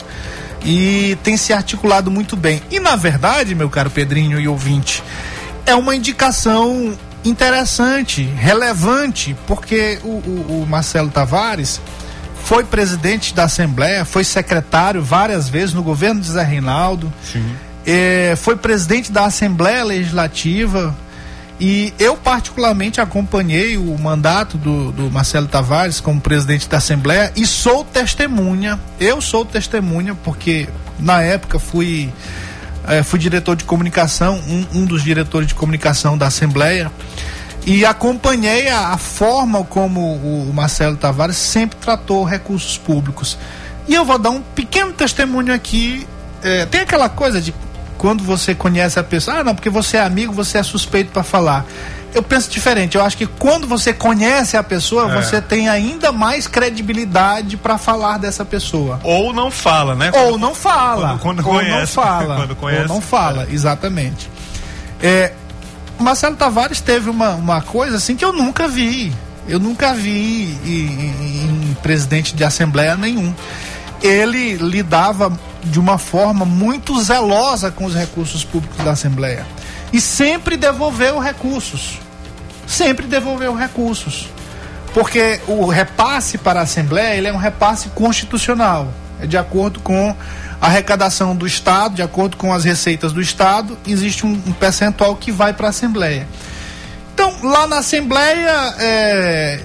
e 0.64 1.18
tem 1.24 1.38
se 1.38 1.54
articulado 1.54 2.12
muito 2.12 2.36
bem. 2.36 2.62
E 2.70 2.80
na 2.80 2.96
verdade, 2.96 3.56
meu 3.56 3.70
caro 3.70 3.90
Pedrinho 3.90 4.40
e 4.40 4.48
ouvinte, 4.48 5.04
é 5.66 5.76
uma 5.76 5.96
indicação 5.96 6.98
interessante, 7.24 8.24
relevante, 8.24 9.36
porque 9.48 10.00
o, 10.04 10.08
o, 10.08 10.64
o 10.64 10.68
Marcelo 10.68 11.10
Tavares 11.10 11.80
foi 12.44 12.64
presidente 12.64 13.34
da 13.34 13.46
Assembleia, 13.46 14.06
foi 14.06 14.24
secretário 14.24 15.02
várias 15.02 15.50
vezes 15.50 15.74
no 15.74 15.84
governo 15.84 16.22
de 16.22 16.32
Zé 16.32 16.44
Reinaldo, 16.44 17.12
é, 17.86 18.36
foi 18.38 18.56
presidente 18.56 19.12
da 19.12 19.26
Assembleia 19.26 19.84
Legislativa. 19.84 20.96
E 21.60 21.94
eu, 22.00 22.18
particularmente, 22.18 23.00
acompanhei 23.00 23.78
o 23.78 23.96
mandato 23.98 24.58
do, 24.58 24.92
do 24.92 25.12
Marcelo 25.12 25.48
Tavares 25.48 26.00
como 26.00 26.20
presidente 26.20 26.68
da 26.68 26.78
Assembleia 26.78 27.32
e 27.36 27.46
sou 27.46 27.84
testemunha. 27.84 28.80
Eu 29.00 29.22
sou 29.22 29.46
testemunha, 29.46 30.16
porque 30.16 30.68
na 30.98 31.22
época 31.22 31.60
fui, 31.60 32.12
é, 32.88 33.04
fui 33.04 33.20
diretor 33.20 33.56
de 33.56 33.64
comunicação, 33.64 34.42
um, 34.48 34.80
um 34.80 34.86
dos 34.86 35.04
diretores 35.04 35.48
de 35.48 35.54
comunicação 35.54 36.18
da 36.18 36.28
Assembleia 36.28 36.92
e 37.66 37.86
acompanhei 37.86 38.70
a, 38.70 38.90
a, 38.90 38.98
forma 38.98 39.64
como 39.64 40.16
o 40.16 40.52
Marcelo 40.54 40.98
Tavares 40.98 41.38
sempre 41.38 41.78
tratou 41.78 42.24
recursos 42.24 42.78
públicos. 42.78 43.38
E 43.88 43.94
eu 43.94 44.04
vou 44.04 44.18
dar 44.18 44.32
um 44.32 44.42
pequeno 44.42 44.92
testemunho 44.94 45.54
aqui. 45.54 46.08
É, 46.44 46.66
tem 46.66 46.82
aquela 46.82 47.08
coisa 47.08 47.40
de 47.40 47.54
quando 47.98 48.24
você 48.24 48.56
conhece 48.56 49.00
a 49.00 49.04
pessoa, 49.04 49.38
ah, 49.38 49.44
não, 49.44 49.54
porque 49.54 49.70
você 49.70 49.98
é 49.98 50.02
amigo, 50.02 50.34
você 50.34 50.58
é 50.58 50.64
suspeito 50.64 51.12
para 51.12 51.22
falar. 51.22 51.66
Eu 52.14 52.24
penso 52.24 52.50
diferente. 52.50 52.98
Eu 52.98 53.04
acho 53.04 53.16
que 53.16 53.28
quando 53.28 53.68
você 53.68 53.94
conhece 53.94 54.58
a 54.58 54.64
pessoa, 54.64 55.10
é. 55.10 55.22
você 55.22 55.40
tem 55.40 55.70
ainda 55.70 56.12
mais 56.12 56.48
credibilidade 56.48 57.56
para 57.58 57.78
falar 57.78 58.18
dessa 58.18 58.44
pessoa. 58.44 59.00
Ou 59.04 59.32
não 59.32 59.52
fala, 59.52 59.96
né? 59.96 60.12
Ou 60.14 60.38
não 60.38 60.56
fala. 60.56 61.20
Quando, 61.22 61.44
quando 61.44 61.48
ou 61.48 61.54
conhece. 61.54 61.96
não 61.96 62.04
fala. 62.04 62.36
quando 62.42 62.56
conhece. 62.56 62.82
Ou 62.82 62.88
não 62.88 63.02
fala, 63.02 63.48
exatamente. 63.50 64.30
É, 65.02 65.32
Marcelo 66.02 66.36
Tavares 66.36 66.82
teve 66.82 67.10
uma, 67.10 67.32
uma 67.36 67.62
coisa 67.62 67.98
assim 67.98 68.16
que 68.16 68.26
eu 68.26 68.34
nunca 68.34 68.68
vi. 68.68 69.14
Eu 69.48 69.60
nunca 69.60 69.94
vi 69.94 70.58
em, 70.66 71.70
em 71.70 71.78
presidente 71.82 72.36
de 72.36 72.44
assembleia 72.44 72.96
nenhum. 72.96 73.34
Ele 74.02 74.56
lidava 74.56 75.32
de 75.64 75.80
uma 75.80 75.98
forma 75.98 76.46
muito 76.46 77.00
zelosa 77.02 77.72
com 77.72 77.86
os 77.86 77.96
recursos 77.96 78.44
públicos 78.44 78.84
da 78.84 78.92
Assembleia. 78.92 79.46
E 79.94 80.00
sempre 80.00 80.58
devolveu 80.58 81.20
recursos. 81.20 82.00
Sempre 82.66 83.06
devolveu 83.06 83.54
recursos. 83.54 84.30
Porque 84.94 85.40
o 85.48 85.66
repasse 85.68 86.38
para 86.38 86.62
a 86.62 86.64
Assembleia 86.64 87.16
ele 87.16 87.28
é 87.28 87.34
um 87.34 87.38
repasse 87.38 87.90
constitucional. 87.90 88.88
É 89.20 89.28
de 89.28 89.38
acordo 89.38 89.80
com 89.80 90.16
arrecadação 90.62 91.36
do 91.36 91.48
Estado, 91.48 91.96
de 91.96 92.04
acordo 92.04 92.38
com 92.38 92.54
as 92.54 92.64
receitas 92.64 93.12
do 93.12 93.20
Estado, 93.20 93.76
existe 93.86 94.26
um, 94.26 94.34
um 94.46 94.54
percentual 94.54 95.16
que 95.16 95.32
vai 95.32 95.54
para 95.54 95.68
a 95.68 95.70
Assembleia. 95.72 96.28
Então, 97.14 97.34
lá 97.44 97.66
na 97.66 97.80
Assembleia, 97.80 98.76
é, 98.78 99.60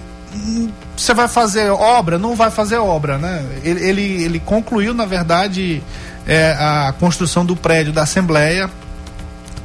você 0.97 1.13
vai 1.13 1.29
fazer 1.29 1.71
obra? 1.71 2.19
Não 2.19 2.35
vai 2.35 2.51
fazer 2.51 2.79
obra, 2.79 3.19
né? 3.19 3.45
Ele, 3.63 3.85
ele, 3.85 4.25
ele 4.25 4.41
concluiu, 4.41 4.95
na 4.95 5.05
verdade, 5.05 5.83
é, 6.27 6.57
a 6.59 6.95
construção 6.99 7.45
do 7.45 7.55
prédio 7.55 7.93
da 7.93 8.03
Assembleia, 8.03 8.71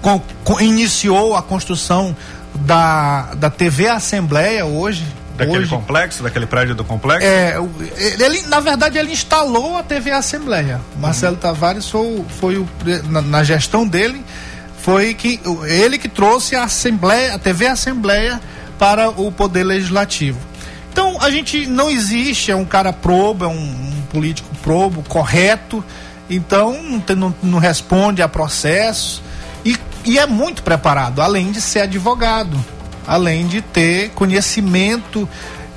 com, 0.01 0.21
com, 0.43 0.59
iniciou 0.59 1.35
a 1.35 1.41
construção 1.41 2.15
da, 2.53 3.33
da 3.35 3.49
TV 3.49 3.87
Assembleia 3.87 4.65
hoje. 4.65 5.05
Daquele 5.41 5.63
hoje, 5.63 5.69
complexo, 5.69 6.23
daquele 6.23 6.45
prédio 6.45 6.75
do 6.75 6.83
complexo? 6.83 7.25
É, 7.25 7.55
ele, 8.19 8.43
na 8.43 8.59
verdade, 8.59 8.97
ele 8.97 9.11
instalou 9.11 9.75
a 9.75 9.83
TV 9.83 10.11
Assembleia. 10.11 10.79
Marcelo 10.99 11.33
uhum. 11.33 11.41
Tavares 11.41 11.89
foi, 11.89 12.25
foi 12.39 12.57
o, 12.57 12.67
na, 13.09 13.21
na, 13.21 13.43
gestão 13.43 13.87
dele, 13.87 14.23
foi 14.77 15.15
que 15.15 15.39
ele 15.65 15.97
que 15.97 16.07
trouxe 16.07 16.55
a 16.55 16.63
Assembleia, 16.63 17.33
a 17.33 17.39
TV 17.39 17.65
Assembleia 17.65 18.39
para 18.77 19.09
o 19.09 19.31
Poder 19.31 19.63
Legislativo. 19.63 20.39
Então, 20.91 21.17
a 21.21 21.31
gente 21.31 21.65
não 21.65 21.89
existe, 21.89 22.51
é 22.51 22.55
um 22.55 22.65
cara 22.65 22.93
probo, 22.93 23.45
é 23.45 23.47
um, 23.47 23.53
um 23.53 24.01
político 24.11 24.49
probo, 24.61 25.03
correto, 25.07 25.83
então 26.29 26.81
não, 26.83 26.99
tem, 26.99 27.15
não, 27.15 27.33
não 27.41 27.57
responde 27.57 28.21
a 28.21 28.27
processos 28.27 29.23
e, 29.65 29.75
e 30.05 30.19
é 30.19 30.27
muito 30.27 30.61
preparado, 30.61 31.21
além 31.21 31.51
de 31.51 31.61
ser 31.61 31.81
advogado 31.81 32.59
além 33.07 33.47
de 33.47 33.61
ter 33.61 34.09
conhecimento. 34.11 35.27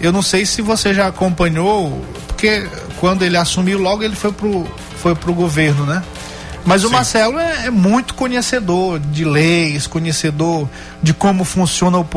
Eu 0.01 0.13
não 0.13 0.23
sei 0.23 0.45
se 0.45 0.61
você 0.61 0.93
já 0.93 1.07
acompanhou, 1.07 2.05
porque 2.27 2.69
quando 2.99 3.23
ele 3.23 3.37
assumiu, 3.37 3.79
logo 3.79 4.03
ele 4.03 4.17
foi 4.17 4.33
pro, 4.33 4.67
foi 4.99 5.15
pro 5.15 5.33
governo, 5.33 5.87
né? 5.87 6.03
Mas 6.65 6.81
Sim. 6.81 6.89
o 6.89 6.91
Marcelo 6.91 7.39
é, 7.39 7.67
é, 7.67 7.71
muito 7.71 8.15
conhecedor 8.15 8.99
de 8.99 9.25
leis, 9.25 9.87
conhecedor 9.87 10.69
de 11.03 11.13
como 11.13 11.45
funciona 11.45 11.99
o, 11.99 12.09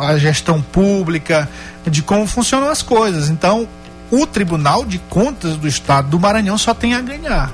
a 0.00 0.18
gestão 0.18 0.60
pública, 0.60 1.48
de 1.86 2.02
como 2.02 2.26
funcionam 2.26 2.68
as 2.68 2.82
coisas. 2.82 3.30
Então, 3.30 3.66
o 4.10 4.26
Tribunal 4.26 4.84
de 4.84 4.98
Contas 4.98 5.56
do 5.56 5.66
Estado 5.66 6.08
do 6.08 6.20
Maranhão 6.20 6.58
só 6.58 6.74
tem 6.74 6.94
a 6.94 7.00
ganhar 7.00 7.50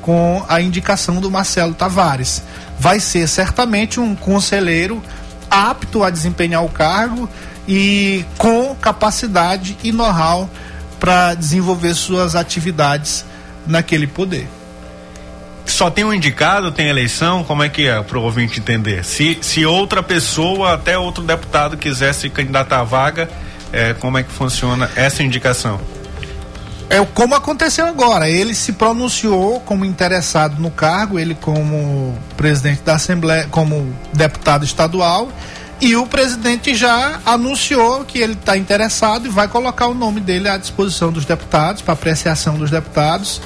com 0.00 0.44
a 0.48 0.60
indicação 0.60 1.20
do 1.20 1.30
Marcelo 1.30 1.74
Tavares. 1.74 2.42
Vai 2.78 3.00
ser 3.00 3.28
certamente 3.28 4.00
um 4.00 4.14
conselheiro 4.14 5.02
apto 5.50 6.04
a 6.04 6.10
desempenhar 6.10 6.64
o 6.64 6.68
cargo 6.68 7.28
e 7.66 8.24
com 8.38 8.74
capacidade 8.76 9.76
e 9.82 9.92
know-how 9.92 10.48
para 10.98 11.34
desenvolver 11.34 11.94
suas 11.94 12.34
atividades 12.34 13.24
naquele 13.66 14.06
poder. 14.06 14.48
Só 15.64 15.90
tem 15.90 16.04
um 16.04 16.12
indicado, 16.12 16.72
tem 16.72 16.88
eleição, 16.88 17.44
como 17.44 17.62
é 17.62 17.68
que 17.68 17.86
é 17.86 18.02
para 18.02 18.18
o 18.18 18.22
ouvinte 18.22 18.58
entender? 18.58 19.04
Se, 19.04 19.38
se 19.40 19.64
outra 19.64 20.02
pessoa, 20.02 20.74
até 20.74 20.98
outro 20.98 21.22
deputado 21.22 21.76
quiser 21.76 22.12
se 22.12 22.28
candidatar 22.28 22.80
à 22.80 22.84
vaga, 22.84 23.30
é, 23.72 23.94
como 23.94 24.18
é 24.18 24.22
que 24.22 24.32
funciona 24.32 24.90
essa 24.96 25.22
indicação? 25.22 25.80
É 26.90 27.02
como 27.14 27.36
aconteceu 27.36 27.86
agora. 27.86 28.28
Ele 28.28 28.52
se 28.52 28.72
pronunciou 28.72 29.60
como 29.60 29.84
interessado 29.84 30.60
no 30.60 30.72
cargo, 30.72 31.20
ele 31.20 31.36
como 31.36 32.18
presidente 32.36 32.82
da 32.82 32.96
Assembleia, 32.96 33.46
como 33.48 33.94
deputado 34.12 34.64
estadual, 34.64 35.30
e 35.80 35.94
o 35.94 36.04
presidente 36.04 36.74
já 36.74 37.20
anunciou 37.24 38.04
que 38.04 38.18
ele 38.18 38.32
está 38.32 38.56
interessado 38.56 39.26
e 39.26 39.28
vai 39.30 39.46
colocar 39.46 39.86
o 39.86 39.94
nome 39.94 40.20
dele 40.20 40.48
à 40.48 40.58
disposição 40.58 41.12
dos 41.12 41.24
deputados, 41.24 41.80
para 41.80 41.94
apreciação 41.94 42.58
dos 42.58 42.70
deputados. 42.70 43.40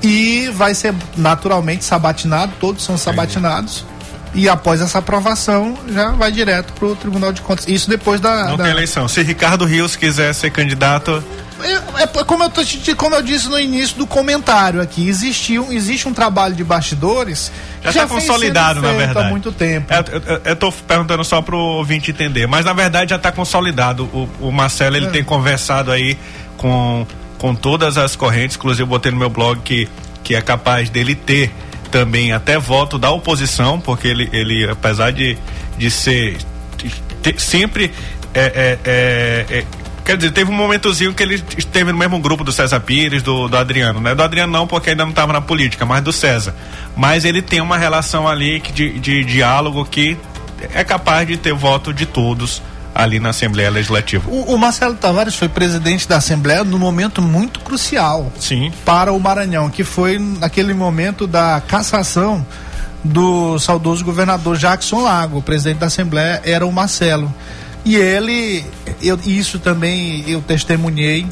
E 0.00 0.48
vai 0.54 0.72
ser 0.74 0.94
naturalmente 1.16 1.84
sabatinado, 1.84 2.52
todos 2.60 2.84
são 2.84 2.96
sabatinados. 2.96 3.84
E 4.32 4.48
após 4.48 4.80
essa 4.80 4.98
aprovação, 4.98 5.76
já 5.88 6.12
vai 6.12 6.30
direto 6.30 6.72
para 6.74 6.86
o 6.86 6.94
Tribunal 6.94 7.32
de 7.32 7.40
Contas. 7.40 7.66
Isso 7.66 7.88
depois 7.88 8.20
da. 8.20 8.44
Não 8.44 8.56
da... 8.56 8.64
tem 8.64 8.72
eleição. 8.72 9.08
Se 9.08 9.22
Ricardo 9.22 9.64
Rios 9.64 9.96
quiser 9.96 10.34
ser 10.34 10.50
candidato 10.50 11.24
é, 11.62 12.24
como, 12.24 12.44
eu 12.44 12.96
como 12.96 13.14
eu 13.14 13.22
disse 13.22 13.48
no 13.48 13.58
início 13.58 13.96
do 13.96 14.06
comentário 14.06 14.80
aqui, 14.80 15.08
existiu, 15.08 15.72
existe 15.72 16.06
um 16.06 16.12
trabalho 16.12 16.54
de 16.54 16.62
bastidores 16.62 17.50
já 17.82 17.90
está 17.90 18.06
consolidado, 18.06 18.82
na 18.82 18.92
verdade. 18.92 19.28
Há 19.28 19.30
muito 19.30 19.52
tempo. 19.52 19.92
É, 19.92 20.04
eu, 20.44 20.52
estou 20.52 20.72
perguntando 20.72 21.24
só 21.24 21.40
para 21.40 21.54
o 21.54 21.58
ouvinte 21.58 22.10
entender, 22.10 22.46
mas 22.46 22.64
na 22.64 22.72
verdade 22.72 23.10
já 23.10 23.16
está 23.16 23.32
consolidado. 23.32 24.04
O, 24.04 24.48
o 24.48 24.52
Marcelo 24.52 24.96
ele 24.96 25.06
é. 25.06 25.10
tem 25.10 25.24
conversado 25.24 25.90
aí 25.90 26.18
com, 26.56 27.06
com 27.38 27.54
todas 27.54 27.96
as 27.96 28.16
correntes, 28.16 28.56
inclusive 28.56 28.82
eu 28.82 28.86
botei 28.86 29.12
no 29.12 29.18
meu 29.18 29.30
blog 29.30 29.60
que, 29.62 29.88
que 30.22 30.34
é 30.34 30.40
capaz 30.40 30.90
dele 30.90 31.14
ter 31.14 31.52
também 31.90 32.32
até 32.32 32.58
voto 32.58 32.98
da 32.98 33.10
oposição, 33.10 33.80
porque 33.80 34.08
ele, 34.08 34.28
ele 34.32 34.68
apesar 34.68 35.12
de, 35.12 35.38
de 35.78 35.90
ser 35.90 36.36
sempre 37.38 37.92
é, 38.34 38.40
é, 38.40 38.78
é, 38.84 39.58
é 39.58 39.64
Quer 40.06 40.16
dizer, 40.16 40.30
teve 40.30 40.52
um 40.52 40.54
momentozinho 40.54 41.12
que 41.12 41.20
ele 41.20 41.42
esteve 41.58 41.90
no 41.90 41.98
mesmo 41.98 42.20
grupo 42.20 42.44
do 42.44 42.52
César 42.52 42.78
Pires, 42.78 43.24
do, 43.24 43.48
do 43.48 43.56
Adriano, 43.56 44.00
né? 44.00 44.14
Do 44.14 44.22
Adriano 44.22 44.52
não, 44.52 44.64
porque 44.64 44.90
ainda 44.90 45.02
não 45.02 45.10
estava 45.10 45.32
na 45.32 45.40
política, 45.40 45.84
mas 45.84 46.00
do 46.00 46.12
César. 46.12 46.54
Mas 46.96 47.24
ele 47.24 47.42
tem 47.42 47.60
uma 47.60 47.76
relação 47.76 48.28
ali 48.28 48.60
de, 48.60 48.70
de, 48.70 49.00
de 49.00 49.24
diálogo 49.24 49.84
que 49.84 50.16
é 50.72 50.84
capaz 50.84 51.26
de 51.26 51.36
ter 51.36 51.52
voto 51.52 51.92
de 51.92 52.06
todos 52.06 52.62
ali 52.94 53.18
na 53.18 53.30
Assembleia 53.30 53.68
Legislativa. 53.68 54.30
O, 54.30 54.54
o, 54.54 54.56
Marcelo 54.56 54.94
Tavares 54.94 55.34
foi 55.34 55.48
presidente 55.48 56.08
da 56.08 56.18
Assembleia 56.18 56.62
num 56.62 56.78
momento 56.78 57.20
muito 57.20 57.58
crucial 57.58 58.32
Sim. 58.38 58.72
para 58.84 59.12
o 59.12 59.18
Maranhão, 59.18 59.68
que 59.68 59.82
foi 59.82 60.20
naquele 60.20 60.72
momento 60.72 61.26
da 61.26 61.60
cassação 61.66 62.46
do 63.02 63.58
saudoso 63.58 64.04
governador 64.04 64.56
Jackson 64.56 65.02
Lago. 65.02 65.38
O 65.38 65.42
presidente 65.42 65.78
da 65.78 65.86
Assembleia 65.86 66.40
era 66.44 66.64
o 66.64 66.72
Marcelo. 66.72 67.34
E 67.86 67.94
ele, 67.94 68.66
eu, 69.00 69.16
isso 69.24 69.60
também 69.60 70.24
eu 70.26 70.42
testemunhei, 70.42 71.24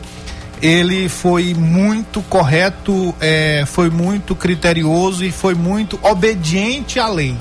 ele 0.62 1.08
foi 1.08 1.52
muito 1.52 2.22
correto, 2.22 3.12
é, 3.20 3.64
foi 3.66 3.90
muito 3.90 4.36
criterioso 4.36 5.24
e 5.24 5.32
foi 5.32 5.54
muito 5.54 5.98
obediente 6.00 7.00
à 7.00 7.08
lei. 7.08 7.36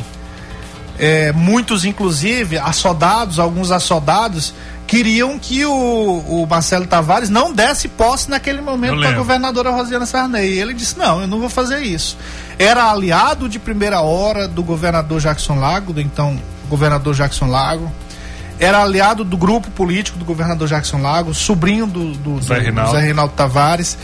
É, 0.97 1.31
muitos, 1.31 1.85
inclusive, 1.85 2.57
assodados, 2.57 3.37
alguns 3.37 3.69
assodados, 3.69 4.51
queriam 4.87 5.37
que 5.37 5.63
o, 5.63 5.71
o, 5.71 6.47
Marcelo 6.49 6.87
Tavares 6.87 7.29
não 7.29 7.53
desse 7.53 7.87
posse 7.87 8.31
naquele 8.31 8.61
momento 8.61 8.97
para 8.97 9.09
a 9.09 9.13
governadora 9.13 9.69
Rosiana 9.69 10.07
Sarney. 10.07 10.55
E 10.55 10.59
ele 10.59 10.73
disse: 10.73 10.97
não, 10.97 11.21
eu 11.21 11.27
não 11.27 11.39
vou 11.39 11.49
fazer 11.49 11.83
isso. 11.83 12.17
Era 12.57 12.89
aliado 12.89 13.47
de 13.47 13.59
primeira 13.59 14.01
hora 14.01 14.47
do 14.47 14.63
governador 14.63 15.21
Jackson 15.21 15.59
Lago, 15.59 15.93
do 15.93 16.01
então 16.01 16.35
governador 16.67 17.13
Jackson 17.13 17.45
Lago 17.45 17.91
era 18.59 18.81
aliado 18.81 19.23
do 19.23 19.37
grupo 19.37 19.69
político 19.71 20.17
do 20.17 20.25
governador 20.25 20.67
Jackson 20.67 21.01
Lago, 21.01 21.33
sobrinho 21.33 21.87
do, 21.87 22.11
do, 22.13 22.41
Zé, 22.41 22.55
do, 22.55 22.61
Reinaldo. 22.61 22.91
Zé 22.91 23.01
Reinaldo 23.01 23.33
Tavares. 23.35 23.97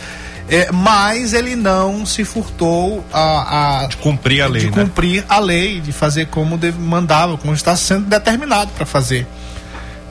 É, 0.48 0.72
mas 0.72 1.32
ele 1.32 1.54
não 1.54 2.04
se 2.04 2.24
furtou 2.24 3.04
a, 3.12 3.82
a 3.82 3.86
de 3.86 3.96
cumprir 3.98 4.42
a 4.42 4.48
lei, 4.48 4.62
de 4.62 4.66
né? 4.66 4.82
cumprir 4.82 5.24
a 5.28 5.38
lei, 5.38 5.80
de 5.80 5.92
fazer 5.92 6.26
como 6.26 6.58
deve, 6.58 6.76
mandava, 6.76 7.38
como 7.38 7.54
está 7.54 7.76
sendo 7.76 8.06
determinado 8.06 8.72
para 8.72 8.84
fazer. 8.84 9.28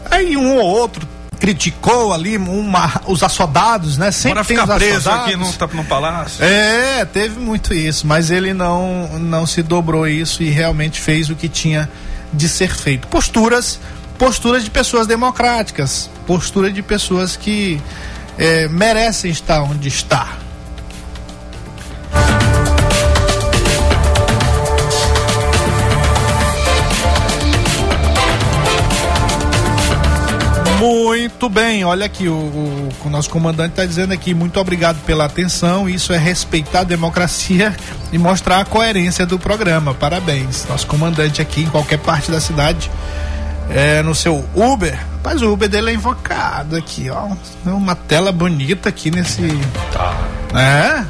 Aí 0.09 0.37
um 0.37 0.55
ou 0.55 0.65
outro 0.65 1.05
criticou 1.39 2.13
ali 2.13 2.37
uma, 2.37 3.01
os 3.07 3.23
assodados, 3.23 3.97
né? 3.97 4.11
Sempre 4.11 4.35
Bora 4.35 4.43
ficar 4.43 4.67
preso 4.75 5.09
aqui 5.09 5.35
no, 5.35 5.45
no 5.73 5.83
palácio. 5.85 6.43
É, 6.43 7.05
teve 7.05 7.39
muito 7.39 7.73
isso, 7.73 8.07
mas 8.07 8.31
ele 8.31 8.53
não 8.53 9.19
não 9.19 9.45
se 9.45 9.61
dobrou 9.61 10.07
isso 10.07 10.43
e 10.43 10.49
realmente 10.49 11.01
fez 11.01 11.29
o 11.29 11.35
que 11.35 11.49
tinha 11.49 11.89
de 12.31 12.47
ser 12.47 12.73
feito. 12.73 13.07
Posturas 13.07 13.79
postura 14.19 14.59
de 14.59 14.69
pessoas 14.69 15.07
democráticas, 15.07 16.09
postura 16.27 16.69
de 16.69 16.83
pessoas 16.83 17.37
que 17.37 17.81
é, 18.37 18.67
merecem 18.67 19.31
estar 19.31 19.63
onde 19.63 19.87
está. 19.87 20.37
Muito 30.79 31.49
bem, 31.49 31.83
olha 31.83 32.05
aqui, 32.05 32.27
o, 32.27 32.33
o, 32.33 32.89
o 33.05 33.09
nosso 33.09 33.29
comandante 33.29 33.71
está 33.71 33.85
dizendo 33.85 34.13
aqui, 34.13 34.33
muito 34.33 34.59
obrigado 34.59 35.01
pela 35.05 35.25
atenção, 35.25 35.89
isso 35.89 36.13
é 36.13 36.17
respeitar 36.17 36.81
a 36.81 36.83
democracia 36.83 37.75
e 38.11 38.17
mostrar 38.17 38.59
a 38.59 38.65
coerência 38.65 39.25
do 39.25 39.37
programa, 39.37 39.93
parabéns. 39.93 40.65
Nosso 40.69 40.87
comandante 40.87 41.41
aqui 41.41 41.63
em 41.63 41.69
qualquer 41.69 41.99
parte 41.99 42.31
da 42.31 42.39
cidade 42.39 42.89
é, 43.69 44.01
no 44.01 44.15
seu 44.15 44.43
Uber. 44.55 44.97
Mas 45.23 45.41
o 45.41 45.51
Uber 45.51 45.69
dele 45.69 45.91
é 45.91 45.93
invocado 45.93 46.75
aqui, 46.75 47.09
ó. 47.09 47.29
Uma 47.65 47.95
tela 47.95 48.31
bonita 48.31 48.89
aqui 48.89 49.11
nesse. 49.11 49.47
Tá. 49.91 50.15
É? 50.57 51.05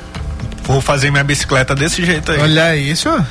Vou 0.64 0.82
fazer 0.82 1.10
minha 1.10 1.24
bicicleta 1.24 1.74
desse 1.74 2.06
jeito 2.06 2.32
aí. 2.32 2.42
Olha 2.42 2.76
isso. 2.76 3.10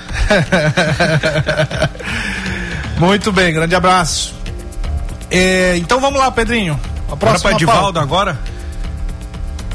Muito 2.98 3.30
bem, 3.30 3.52
grande 3.52 3.74
abraço. 3.74 4.34
É, 5.30 5.76
então 5.76 6.00
vamos 6.00 6.18
lá, 6.18 6.30
Pedrinho. 6.30 6.80
A 7.10 7.16
próxima 7.16 7.50
para 7.50 7.52
Edivaldo 7.52 8.00
agora? 8.00 8.38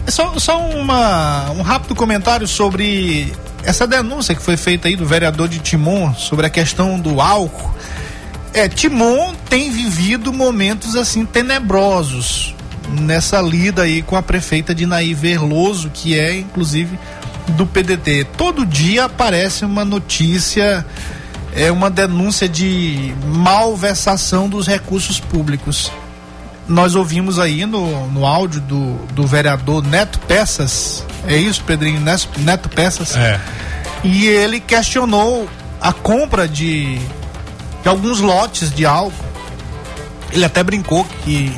É 0.05 0.11
só, 0.11 0.37
só 0.37 0.59
uma, 0.59 1.49
um 1.51 1.61
rápido 1.61 1.95
comentário 1.95 2.47
sobre 2.47 3.33
essa 3.63 3.87
denúncia 3.87 4.35
que 4.35 4.41
foi 4.41 4.57
feita 4.57 4.89
aí 4.89 4.95
do 4.95 5.05
vereador 5.05 5.47
de 5.47 5.59
Timon 5.59 6.13
sobre 6.15 6.45
a 6.45 6.49
questão 6.49 6.99
do 6.99 7.21
álcool 7.21 7.73
é, 8.53 8.67
Timon 8.69 9.33
tem 9.49 9.71
vivido 9.71 10.31
momentos 10.31 10.95
assim 10.95 11.25
tenebrosos 11.25 12.55
nessa 12.99 13.41
lida 13.41 13.83
aí 13.83 14.01
com 14.01 14.15
a 14.15 14.21
prefeita 14.21 14.75
de 14.75 14.85
Naí 14.85 15.13
Verloso, 15.13 15.89
que 15.93 16.17
é 16.17 16.37
inclusive 16.37 16.97
do 17.49 17.65
PDT. 17.65 18.27
Todo 18.37 18.65
dia 18.65 19.05
aparece 19.05 19.65
uma 19.65 19.83
notícia 19.83 20.85
é 21.55 21.71
uma 21.71 21.89
denúncia 21.89 22.49
de 22.49 23.13
malversação 23.27 24.49
dos 24.49 24.67
recursos 24.67 25.19
públicos. 25.19 25.91
Nós 26.67 26.95
ouvimos 26.95 27.37
aí 27.39 27.65
no, 27.65 28.07
no 28.07 28.25
áudio 28.25 28.61
do, 28.61 28.95
do 29.13 29.27
vereador 29.27 29.85
Neto 29.85 30.17
Peças, 30.19 31.05
é 31.27 31.37
isso, 31.37 31.63
Pedrinho? 31.63 31.99
Neto, 31.99 32.27
Neto 32.39 32.69
Peças? 32.69 33.15
É. 33.15 33.39
E 34.03 34.25
ele 34.25 34.59
questionou 34.59 35.47
a 35.79 35.93
compra 35.93 36.47
de, 36.47 36.99
de 37.83 37.89
alguns 37.89 38.19
lotes 38.19 38.73
de 38.73 38.85
álcool. 38.85 39.13
Ele 40.31 40.43
até 40.43 40.63
brincou 40.63 41.05
que 41.23 41.55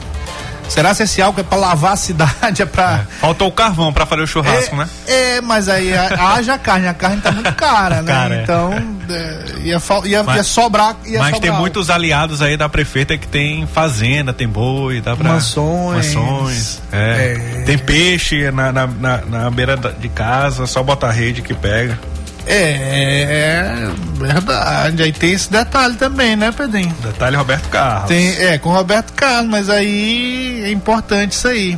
Será 0.68 0.94
se 0.94 1.04
esse 1.04 1.22
álcool 1.22 1.42
é 1.42 1.44
para 1.44 1.58
lavar 1.58 1.94
a 1.94 1.96
cidade? 1.96 2.62
É 2.62 2.66
para. 2.66 3.02
É. 3.02 3.20
Faltou 3.20 3.48
o 3.48 3.52
carvão 3.52 3.92
para 3.92 4.06
fazer 4.06 4.22
o 4.22 4.28
churrasco, 4.28 4.76
é, 4.76 4.78
né? 4.78 4.90
É, 5.08 5.42
mas 5.42 5.68
aí 5.68 5.92
haja 5.94 6.58
carne, 6.58 6.88
a 6.88 6.94
carne 6.94 7.22
tá 7.22 7.32
muito 7.32 7.54
cara, 7.54 8.02
né? 8.02 8.12
Cara, 8.12 8.36
é. 8.36 8.44
então 8.44 8.74
é, 8.74 9.60
ia, 9.60 9.82
ia, 10.06 10.24
mas, 10.24 10.36
ia, 10.38 10.44
sobrar. 10.44 10.96
Ia 11.06 11.20
mas 11.20 11.36
sobrar 11.36 11.42
tem 11.42 11.52
muitos 11.52 11.90
aliados 11.90 12.42
aí 12.42 12.56
da 12.56 12.70
prefeita 12.70 13.18
que 13.18 13.28
tem 13.28 13.68
fazenda, 13.68 14.32
tem 14.32 14.48
boi, 14.48 15.02
dá 15.02 15.16
pra. 15.16 15.34
Mansões. 15.34 16.14
Mansões. 16.14 16.82
É. 16.92 17.64
Tem 17.66 17.78
peixe 17.78 18.50
na, 18.52 18.72
na, 18.72 18.88
na, 18.88 19.18
na 19.18 19.52
beira 19.52 19.76
de 19.76 20.10
casa, 20.10 20.66
só 20.66 20.82
bota 20.82 21.08
a 21.08 21.12
rede 21.12 21.42
que 21.42 21.54
pega. 21.54 22.00
É, 22.48 22.54
é 22.54 23.92
verdade. 24.14 25.04
Aí 25.04 25.12
tem 25.12 25.32
esse 25.32 25.52
detalhe 25.52 25.96
também, 25.96 26.36
né, 26.36 26.52
Pedrinho? 26.52 26.96
Detalhe 27.02 27.36
Roberto 27.36 27.70
Carlos. 27.70 28.08
Tem, 28.08 28.30
é, 28.38 28.58
com 28.58 28.72
Roberto 28.72 29.14
Carlos, 29.14 29.50
mas 29.50 29.70
aí 29.70 30.64
é 30.64 30.72
importante 30.72 31.34
isso 31.34 31.48
aí. 31.48 31.78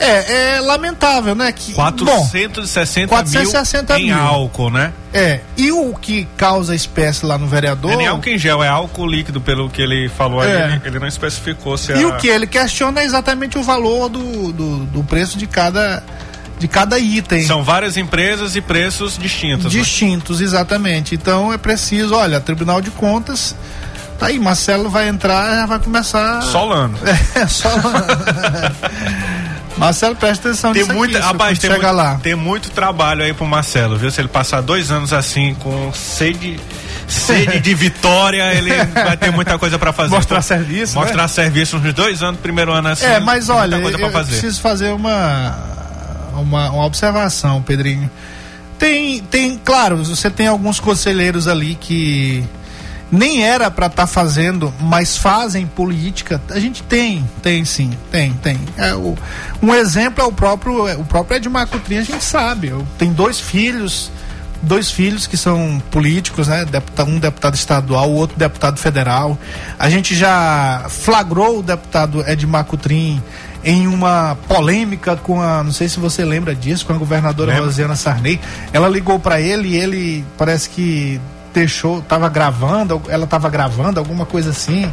É, 0.00 0.56
é 0.56 0.60
lamentável, 0.60 1.34
né? 1.34 1.50
Que, 1.50 1.72
460, 1.72 3.08
bom, 3.08 3.16
460 3.16 3.94
mil, 3.94 4.06
mil 4.06 4.14
em 4.14 4.18
álcool, 4.18 4.70
né? 4.70 4.92
É, 5.12 5.40
e 5.56 5.72
o 5.72 5.92
que 5.94 6.28
causa 6.36 6.74
espécie 6.74 7.26
lá 7.26 7.36
no 7.36 7.48
vereador... 7.48 7.92
É 7.92 7.96
nem 7.96 8.06
álcool 8.06 8.28
em 8.28 8.38
gel, 8.38 8.62
é 8.62 8.68
álcool 8.68 9.08
líquido, 9.08 9.40
pelo 9.40 9.68
que 9.68 9.82
ele 9.82 10.08
falou 10.08 10.44
é. 10.44 10.62
ali, 10.62 10.82
ele, 10.84 11.00
não 11.00 11.08
especificou 11.08 11.76
se 11.76 11.92
E 11.92 12.04
o 12.04 12.16
que 12.16 12.28
ele 12.28 12.46
questiona 12.46 13.00
é 13.00 13.04
exatamente 13.04 13.58
o 13.58 13.62
valor 13.62 14.08
do, 14.08 14.52
do, 14.52 14.78
do 14.86 15.02
preço 15.02 15.36
de 15.36 15.48
cada 15.48 16.02
de 16.58 16.68
cada 16.68 16.98
item. 16.98 17.46
São 17.46 17.62
várias 17.62 17.96
empresas 17.96 18.56
e 18.56 18.60
preços 18.60 19.16
distintos. 19.16 19.72
Né? 19.72 19.80
Distintos, 19.80 20.40
né? 20.40 20.46
exatamente. 20.46 21.14
Então 21.14 21.52
é 21.52 21.58
preciso, 21.58 22.14
olha, 22.14 22.40
Tribunal 22.40 22.80
de 22.80 22.90
Contas. 22.90 23.54
Tá 24.18 24.26
aí, 24.26 24.38
Marcelo 24.38 24.90
vai 24.90 25.08
entrar 25.08 25.54
já 25.54 25.66
vai 25.66 25.78
começar. 25.78 26.42
Solando. 26.42 26.98
É, 27.34 27.46
solando. 27.46 28.06
Marcelo, 29.78 30.16
presta 30.16 30.48
atenção 30.48 30.72
tem 30.72 30.84
muita, 30.84 31.18
aqui, 31.18 31.26
rapaz, 31.28 31.56
tem 31.56 31.70
muito, 31.70 31.86
lá. 31.92 32.20
tem 32.20 32.34
muito 32.34 32.70
trabalho 32.70 33.22
aí 33.22 33.32
pro 33.32 33.46
Marcelo, 33.46 33.96
viu? 33.96 34.10
Se 34.10 34.20
ele 34.20 34.26
passar 34.26 34.60
dois 34.60 34.90
anos 34.90 35.12
assim, 35.12 35.54
com 35.60 35.92
sede 35.92 36.58
sede 37.06 37.60
de 37.60 37.74
vitória, 37.74 38.52
ele 38.54 38.70
vai 38.92 39.16
ter 39.16 39.30
muita 39.30 39.56
coisa 39.56 39.78
para 39.78 39.92
fazer. 39.92 40.14
Mostrar 40.14 40.42
serviço. 40.42 40.94
Mostrar 40.94 41.22
né? 41.22 41.28
serviço 41.28 41.78
nos 41.78 41.94
dois 41.94 42.22
anos, 42.24 42.40
primeiro 42.40 42.72
ano 42.72 42.88
assim. 42.88 43.06
É, 43.06 43.20
mas 43.20 43.48
olha, 43.48 43.76
eu 43.76 44.10
fazer. 44.10 44.32
preciso 44.32 44.60
fazer 44.60 44.90
uma 44.90 45.56
uma, 46.38 46.70
uma 46.70 46.84
observação, 46.84 47.62
Pedrinho. 47.62 48.10
Tem, 48.78 49.20
tem, 49.20 49.60
claro, 49.62 50.04
você 50.04 50.30
tem 50.30 50.46
alguns 50.46 50.78
conselheiros 50.78 51.48
ali 51.48 51.74
que 51.74 52.44
nem 53.10 53.42
era 53.42 53.70
para 53.70 53.86
estar 53.86 54.02
tá 54.02 54.06
fazendo, 54.06 54.72
mas 54.80 55.16
fazem 55.16 55.66
política. 55.66 56.40
A 56.50 56.60
gente 56.60 56.82
tem, 56.82 57.28
tem 57.42 57.64
sim, 57.64 57.90
tem, 58.10 58.32
tem. 58.34 58.58
É, 58.76 58.94
o, 58.94 59.16
um 59.62 59.74
exemplo 59.74 60.22
é 60.22 60.26
o 60.26 60.32
próprio, 60.32 61.00
o 61.00 61.04
próprio 61.04 61.36
Edmar 61.36 61.66
Coutrinho, 61.66 62.02
a 62.02 62.04
gente 62.04 62.22
sabe. 62.22 62.72
Tem 62.98 63.12
dois 63.12 63.40
filhos, 63.40 64.10
dois 64.62 64.90
filhos 64.90 65.26
que 65.26 65.36
são 65.36 65.82
políticos, 65.90 66.48
né? 66.48 66.66
Um 67.06 67.18
deputado 67.18 67.54
estadual, 67.54 68.10
o 68.10 68.14
outro 68.14 68.38
deputado 68.38 68.78
federal. 68.78 69.38
A 69.78 69.88
gente 69.88 70.14
já 70.14 70.86
flagrou 70.88 71.60
o 71.60 71.62
deputado 71.62 72.22
Edmar 72.28 72.64
Coutrinho 72.64 73.22
em 73.68 73.86
uma 73.86 74.34
polêmica 74.48 75.14
com 75.14 75.42
a, 75.42 75.62
não 75.62 75.72
sei 75.72 75.90
se 75.90 76.00
você 76.00 76.24
lembra 76.24 76.54
disso, 76.54 76.86
com 76.86 76.94
a 76.94 76.96
governadora 76.96 77.50
Lembra. 77.50 77.66
Rosiana 77.66 77.96
Sarney. 77.96 78.40
Ela 78.72 78.88
ligou 78.88 79.20
para 79.20 79.42
ele 79.42 79.68
e 79.68 79.76
ele 79.76 80.24
parece 80.38 80.70
que 80.70 81.20
deixou, 81.52 82.00
tava 82.00 82.30
gravando, 82.30 83.02
ela 83.08 83.26
tava 83.26 83.50
gravando, 83.50 84.00
alguma 84.00 84.24
coisa 84.24 84.50
assim. 84.50 84.90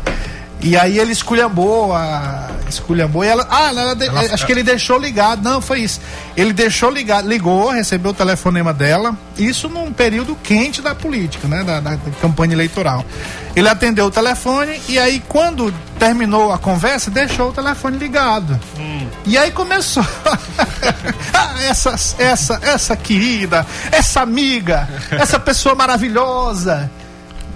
E 0.62 0.76
aí 0.76 0.98
ele 0.98 1.12
esculhambou, 1.12 1.94
a, 1.94 2.50
esculhambou 2.68 3.24
e 3.24 3.28
ela, 3.28 3.48
ah, 3.50 3.70
ela, 3.70 3.98
ela, 4.00 4.34
acho 4.34 4.46
que 4.46 4.52
ele 4.52 4.64
deixou 4.64 4.98
ligado, 4.98 5.44
não, 5.44 5.62
foi 5.62 5.82
isso. 5.82 6.02
Ele 6.36 6.54
deixou 6.54 6.90
ligado, 6.90 7.28
ligou, 7.28 7.70
recebeu 7.70 8.12
o 8.12 8.14
telefonema 8.14 8.74
dela, 8.74 9.16
isso 9.38 9.70
num 9.70 9.92
período 9.92 10.36
quente 10.36 10.82
da 10.82 10.96
política, 10.96 11.48
né, 11.48 11.64
da, 11.64 11.80
da 11.80 11.98
campanha 12.22 12.54
eleitoral. 12.54 13.06
Ele 13.56 13.70
atendeu 13.70 14.06
o 14.06 14.12
telefone 14.12 14.82
e 14.90 14.98
aí 14.98 15.22
quando 15.28 15.74
terminou 16.00 16.52
a 16.52 16.58
conversa, 16.58 17.12
deixou 17.12 17.50
o 17.50 17.54
telefone 17.54 17.98
ligado. 17.98 18.60
Hum. 18.78 19.08
E 19.26 19.38
aí 19.38 19.52
começou 19.52 20.06
ah, 21.34 21.56
essa, 21.62 21.96
essa, 22.18 22.60
essa 22.64 22.96
querida, 22.96 23.66
essa 23.92 24.22
amiga, 24.22 24.88
essa 25.12 25.40
pessoa 25.40 25.76
maravilhosa 25.76 26.90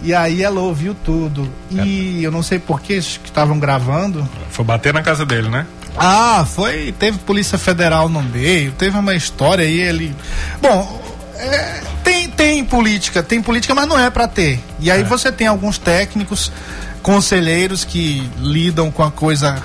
e 0.01 0.13
aí 0.13 0.43
ela 0.43 0.61
ouviu 0.61 0.95
tudo. 0.95 1.49
E 1.69 2.19
é. 2.21 2.25
eu 2.25 2.31
não 2.31 2.41
sei 2.41 2.59
por 2.59 2.81
que 2.81 2.93
estavam 2.93 3.59
gravando. 3.59 4.27
Foi 4.49 4.63
bater 4.63 4.93
na 4.93 5.01
casa 5.01 5.25
dele, 5.25 5.49
né? 5.49 5.65
Ah, 5.97 6.45
foi. 6.47 6.93
Teve 6.97 7.17
Polícia 7.19 7.57
Federal 7.57 8.07
no 8.07 8.21
meio, 8.21 8.71
teve 8.73 8.97
uma 8.97 9.13
história 9.15 9.65
aí. 9.65 9.79
Ele. 9.79 10.15
Bom, 10.61 11.01
é, 11.35 11.81
tem, 12.03 12.29
tem 12.29 12.63
política, 12.63 13.21
tem 13.21 13.41
política, 13.41 13.75
mas 13.75 13.87
não 13.87 13.99
é 13.99 14.09
para 14.09 14.27
ter. 14.27 14.59
E 14.79 14.89
aí 14.89 15.01
é. 15.01 15.03
você 15.03 15.31
tem 15.31 15.47
alguns 15.47 15.77
técnicos, 15.77 16.51
conselheiros 17.01 17.83
que 17.83 18.29
lidam 18.37 18.91
com 18.91 19.03
a 19.03 19.11
coisa 19.11 19.61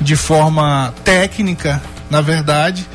de 0.00 0.16
forma 0.16 0.94
técnica, 1.04 1.82
na 2.10 2.20
verdade. 2.20 2.86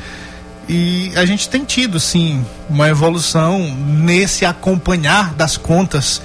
E 0.68 1.12
a 1.16 1.24
gente 1.24 1.48
tem 1.48 1.64
tido, 1.64 2.00
sim, 2.00 2.44
uma 2.68 2.88
evolução 2.88 3.58
nesse 3.58 4.44
acompanhar 4.44 5.34
das 5.34 5.56
contas 5.56 6.22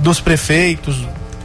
dos 0.00 0.20
prefeitos, 0.20 0.96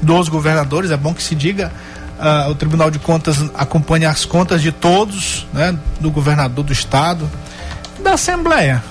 dos 0.01 0.29
governadores, 0.29 0.91
é 0.91 0.97
bom 0.97 1.13
que 1.13 1.23
se 1.23 1.35
diga, 1.35 1.71
uh, 2.19 2.49
o 2.49 2.55
Tribunal 2.55 2.91
de 2.91 2.99
Contas 2.99 3.37
acompanha 3.53 4.09
as 4.09 4.25
contas 4.25 4.61
de 4.61 4.71
todos, 4.71 5.47
né, 5.53 5.77
do 5.99 6.11
governador 6.11 6.63
do 6.63 6.73
estado, 6.73 7.29
da 7.99 8.13
Assembleia. 8.13 8.83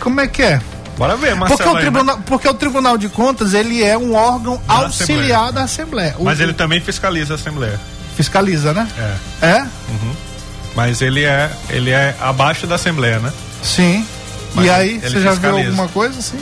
Como 0.00 0.20
é 0.20 0.26
que 0.26 0.42
é? 0.42 0.60
Bora 0.96 1.16
ver, 1.16 1.34
Marcelo 1.34 1.58
porque 1.58 1.76
o, 1.76 1.80
tribunal, 1.80 2.18
porque 2.24 2.48
o 2.48 2.54
Tribunal 2.54 2.98
de 2.98 3.08
Contas 3.08 3.52
ele 3.52 3.82
é 3.82 3.98
um 3.98 4.14
órgão 4.14 4.60
da 4.66 4.74
auxiliar 4.74 5.22
Assembleia. 5.22 5.52
da 5.52 5.62
Assembleia. 5.62 6.16
Mas 6.20 6.38
o, 6.38 6.42
ele 6.42 6.52
também 6.52 6.80
fiscaliza 6.80 7.34
a 7.34 7.36
Assembleia. 7.36 7.80
Fiscaliza, 8.16 8.72
né? 8.72 8.86
É. 9.42 9.46
É? 9.46 9.60
Uhum. 9.62 10.14
Mas 10.76 11.02
ele 11.02 11.24
é, 11.24 11.50
ele 11.70 11.90
é 11.90 12.14
abaixo 12.20 12.66
da 12.66 12.76
Assembleia, 12.76 13.18
né? 13.18 13.32
Sim. 13.62 14.06
Mas 14.54 14.66
e 14.66 14.70
aí, 14.70 15.00
você 15.00 15.20
já 15.20 15.32
viu 15.32 15.56
alguma 15.56 15.88
coisa 15.88 16.18
assim? 16.18 16.38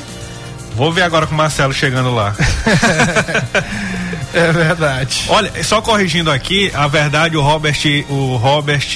Vou 0.74 0.92
ver 0.92 1.02
agora 1.02 1.26
com 1.26 1.34
o 1.34 1.36
Marcelo 1.36 1.72
chegando 1.72 2.14
lá. 2.14 2.34
é 4.32 4.52
verdade. 4.52 5.24
Olha, 5.28 5.52
só 5.62 5.82
corrigindo 5.82 6.30
aqui, 6.30 6.70
a 6.74 6.86
verdade, 6.86 7.36
o 7.36 7.42
Robert, 7.42 7.78
o 8.08 8.36
Robert 8.36 8.86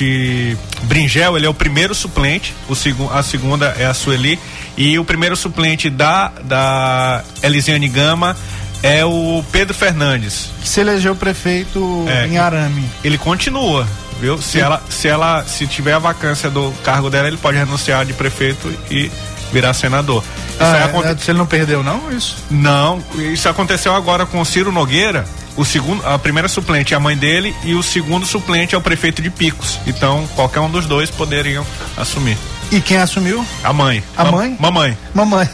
Bringel, 0.85 1.37
ele 1.37 1.47
é 1.47 1.49
o 1.49 1.55
primeiro 1.55 1.95
suplente, 1.95 2.55
o 2.69 2.75
segu, 2.75 3.11
a 3.13 3.23
segunda 3.23 3.75
é 3.79 3.85
a 3.85 3.93
Sueli, 3.93 4.39
e 4.77 4.99
o 4.99 5.05
primeiro 5.05 5.37
suplente 5.37 5.91
da, 5.91 6.33
da 6.45 7.23
Elisiane 7.43 7.89
Gama 7.89 8.37
é 8.83 9.05
o 9.05 9.45
Pedro 9.53 9.75
Fernandes. 9.75 10.51
Que 10.61 10.69
se 10.69 10.81
elegeu 10.81 11.15
prefeito 11.15 12.05
é, 12.09 12.27
em 12.27 12.39
Arame. 12.39 12.85
Ele 13.05 13.19
continua, 13.19 13.87
viu? 14.21 14.41
Se 14.41 14.61
ela, 14.61 14.83
se 14.89 15.09
ela, 15.09 15.45
se 15.45 15.67
tiver 15.67 15.93
a 15.93 15.99
vacância 15.99 16.49
do 16.49 16.73
cargo 16.85 17.11
dela, 17.11 17.29
ele 17.29 17.37
pode 17.37 17.59
renunciar 17.59 18.05
de 18.05 18.13
prefeito 18.13 18.73
e 18.91 19.11
virar 19.53 19.75
senador. 19.75 20.23
Ah, 20.59 20.77
é, 20.77 20.83
aconte... 20.85 21.31
Ele 21.31 21.39
não 21.39 21.47
perdeu, 21.47 21.83
não? 21.83 22.11
Isso? 22.13 22.37
Não, 22.51 23.03
isso 23.17 23.49
aconteceu 23.49 23.95
agora 23.95 24.25
com 24.27 24.41
o 24.41 24.45
Ciro 24.45 24.73
Nogueira. 24.73 25.25
O 25.57 25.65
segundo, 25.65 26.07
a 26.07 26.19
primeira 26.19 26.49
suplente 26.49 26.93
é 26.93 26.97
a 26.97 27.01
mãe 27.01 27.17
dele 27.17 27.55
e 27.65 27.75
o 27.75 27.83
segundo 27.83 28.27
suplente 28.27 28.75
é 28.75 28.79
o 28.79 28.81
prefeito 28.81 29.23
de 29.23 29.31
Picos. 29.31 29.79
Então, 29.87 30.29
qualquer 30.35 30.61
um 30.61 30.71
dos 30.71 30.85
dois 30.85 31.11
poderiam 31.11 31.67
assumir. 31.97 32.37
E 32.71 32.81
quem 32.81 32.99
assumiu? 32.99 33.47
A 33.63 33.73
mãe. 33.73 34.03
A 34.17 34.25
Ma 34.25 34.33
mãe? 34.33 34.57
Mamãe. 34.59 34.99
Mamãe. 35.15 35.49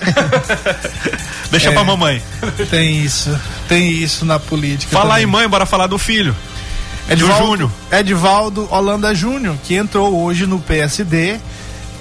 Deixa 1.51 1.68
é, 1.68 1.72
pra 1.72 1.84
mamãe. 1.84 2.22
Tem 2.70 3.03
isso. 3.03 3.38
Tem 3.68 3.90
isso 3.90 4.24
na 4.24 4.38
política. 4.38 4.90
Falar 4.90 5.14
também. 5.14 5.24
em 5.24 5.26
mãe, 5.26 5.49
bora 5.49 5.66
falar 5.66 5.86
do 5.86 5.99
filho. 5.99 6.34
Edivaldo, 7.09 7.47
Júnior. 7.47 7.70
Edivaldo 7.90 8.68
Holanda 8.70 9.14
Júnior, 9.14 9.57
que 9.64 9.74
entrou 9.74 10.24
hoje 10.24 10.47
no 10.47 10.59
PSD 10.59 11.38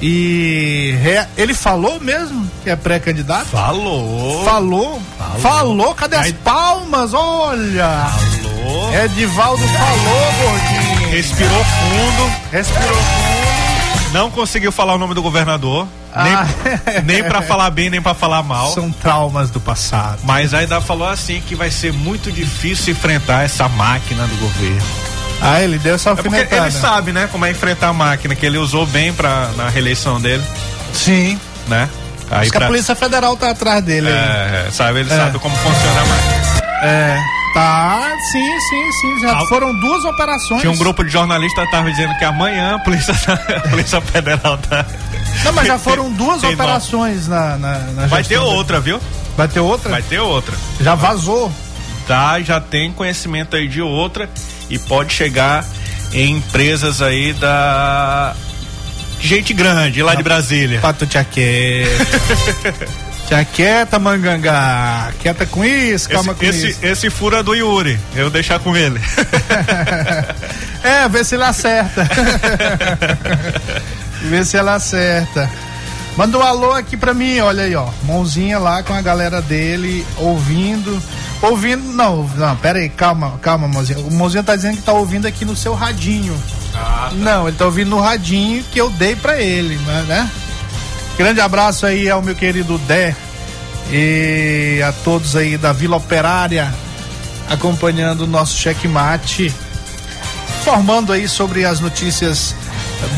e 0.02 0.96
ele 1.38 1.54
falou 1.54 2.00
mesmo 2.00 2.50
que 2.64 2.70
é 2.70 2.76
pré-candidato? 2.76 3.46
Falou. 3.48 4.44
Falou. 4.44 5.02
Falou. 5.18 5.40
Falou. 5.40 5.96
Cadê 5.96 6.16
as 6.16 6.32
palmas? 6.32 7.14
Olha. 7.14 8.08
Falou. 8.08 8.96
Edivaldo 9.04 9.64
falou, 9.68 10.34
gordinho. 10.42 11.10
Respirou 11.12 11.64
fundo. 11.64 12.32
Respirou 12.52 12.96
fundo. 12.96 14.12
Não 14.12 14.30
conseguiu 14.30 14.72
falar 14.72 14.96
o 14.96 14.98
nome 14.98 15.14
do 15.14 15.22
governador. 15.22 15.88
Ah. 16.14 16.46
Nem, 17.06 17.22
nem 17.22 17.24
para 17.24 17.42
falar 17.42 17.70
bem, 17.70 17.90
nem 17.90 18.02
para 18.02 18.14
falar 18.14 18.44
mal. 18.44 18.74
São 18.74 18.92
traumas 18.92 19.50
do 19.50 19.62
passado. 19.62 20.20
Mas 20.24 20.54
ainda 20.54 20.82
falou 20.82 21.08
assim 21.08 21.42
que 21.42 21.56
vai 21.56 21.72
ser 21.72 21.94
muito 21.94 22.30
difícil 22.32 22.92
enfrentar 22.92 23.44
essa 23.44 23.70
máquina 23.70 24.28
do 24.28 24.36
governo. 24.36 25.11
Ah, 25.42 25.62
ele 25.62 25.78
deu 25.80 25.96
essa 25.96 26.12
É 26.12 26.16
porque 26.16 26.28
alfinetada. 26.30 26.62
ele 26.68 26.72
sabe, 26.72 27.12
né, 27.12 27.28
como 27.32 27.46
é 27.46 27.52
enfrentar 27.52 27.88
a 27.90 27.94
máquina, 27.94 28.36
que 28.36 28.46
ele 28.46 28.58
usou 28.58 28.86
bem 28.86 29.12
pra, 29.12 29.50
na 29.58 29.70
reeleição 29.70 30.22
dele, 30.22 30.44
Sim. 30.94 31.40
né? 31.68 31.90
Aí 32.30 32.42
Acho 32.44 32.52
que 32.52 32.58
a 32.58 32.60
pra- 32.62 32.68
Polícia 32.68 32.96
Federal 32.96 33.36
tá 33.36 33.50
atrás 33.50 33.84
dele. 33.84 34.08
aí. 34.08 34.14
é, 34.14 34.68
sabe, 34.72 35.00
ele 35.02 35.12
É. 35.12 35.18
sabe 35.18 35.40
como 35.40 35.56
funciona 35.58 36.02
a 36.02 36.06
máquina. 36.06 36.62
É. 36.84 37.18
Tá, 37.54 38.10
sim, 38.32 38.60
sim, 38.70 38.92
sim. 38.94 39.20
Já 39.22 39.38
Ah, 39.40 39.46
foram 39.50 39.78
duas 39.82 40.06
operações. 40.06 40.62
Tinha 40.62 40.72
um 40.72 40.78
grupo 40.78 41.04
de 41.04 41.10
jornalistas 41.12 41.66
que 41.66 41.72
tava 41.72 41.92
dizendo 41.92 42.16
que 42.18 42.24
amanhã 42.24 42.76
a 42.76 42.80
Polícia, 42.80 43.14
a 43.58 43.68
Polícia 43.68 44.00
Federal 44.00 44.58
tá. 44.58 44.86
Não, 45.44 45.52
mas 45.52 45.68
já 45.68 45.78
foram 45.78 46.10
duas 46.14 46.40
Tem 46.40 46.54
operações 46.54 47.28
na, 47.28 47.58
na, 47.58 47.78
na 47.80 48.08
Vai 48.08 48.24
ter 48.24 48.38
outra, 48.38 48.80
viu? 48.80 49.02
Vai 49.36 49.50
ter 49.50 49.60
outra? 49.60 49.90
Vai 49.92 50.02
ter 50.02 50.20
outra. 50.20 50.56
Já 50.80 50.96
vazou. 50.96 51.52
Tá, 52.08 52.40
já 52.42 52.62
tem 52.62 52.92
conhecimento 52.94 53.56
aí 53.58 53.68
de 53.68 53.82
outra 53.82 54.30
e 54.72 54.80
pode 54.80 55.14
chegar 55.14 55.66
em 56.14 56.38
empresas 56.38 57.02
aí 57.02 57.34
da 57.34 58.36
gente 59.20 59.54
grande 59.54 60.02
lá 60.02 60.16
de 60.16 60.24
Brasília. 60.24 60.80
Pato 60.80 61.06
quieta. 61.06 61.30
tia 63.28 63.46
quieta, 63.46 64.00
mangangá. 64.00 65.12
Quieta 65.20 65.46
com 65.46 65.64
isso, 65.64 66.10
calma 66.10 66.34
com 66.34 66.44
Esse, 66.44 66.70
isso. 66.70 66.80
esse, 66.80 66.86
esse 66.88 67.10
furo 67.10 67.36
é 67.36 67.44
do 67.44 67.54
Yuri, 67.54 68.00
eu 68.16 68.24
vou 68.24 68.32
deixar 68.32 68.60
com 68.60 68.76
ele. 68.76 69.00
É, 70.84 71.08
vê 71.08 71.24
se 71.24 71.36
ele 71.36 71.44
acerta. 71.44 72.08
vê 74.24 74.44
se 74.44 74.58
ela 74.58 74.74
acerta. 74.74 75.48
Manda 76.18 76.38
um 76.38 76.42
alô 76.42 76.72
aqui 76.72 76.98
pra 76.98 77.14
mim, 77.14 77.40
olha 77.40 77.64
aí, 77.64 77.76
ó. 77.76 77.88
Mãozinha 78.04 78.58
lá 78.58 78.82
com 78.82 78.92
a 78.92 79.00
galera 79.00 79.42
dele, 79.42 80.04
ouvindo. 80.18 81.02
Ouvindo. 81.42 81.84
Não, 81.94 82.28
não, 82.36 82.56
pera 82.58 82.80
aí, 82.80 82.90
calma, 82.90 83.40
calma, 83.42 83.68
mãozinha. 83.68 84.00
O 84.00 84.12
mãozinha 84.12 84.44
tá 84.44 84.56
dizendo 84.56 84.78
que 84.78 84.84
tá 84.84 84.94
ouvindo 84.94 85.28
aqui 85.28 85.44
no 85.44 85.56
seu 85.56 85.74
radinho. 85.74 86.36
Não, 87.14 87.48
ele 87.48 87.58
tá 87.58 87.66
ouvindo 87.66 87.90
no 87.90 88.00
radinho 88.00 88.64
que 88.72 88.80
eu 88.80 88.90
dei 88.92 89.16
pra 89.16 89.42
ele, 89.42 89.76
né, 89.78 90.06
né? 90.08 90.32
Grande 91.18 91.42
abraço 91.42 91.86
aí 91.86 92.10
ao 92.10 92.22
meu 92.22 92.36
querido 92.36 92.78
Dé 92.80 93.16
e 93.92 94.82
a 94.82 94.92
todos 95.04 95.36
aí 95.36 95.58
da 95.58 95.74
Vila 95.74 95.98
Operária 95.98 96.74
acompanhando 97.50 98.22
o 98.22 98.28
nosso 98.28 98.58
checkmate, 98.58 99.54
formando 100.64 101.12
aí 101.12 101.28
sobre 101.28 101.66
as 101.66 101.80
notícias 101.82 102.56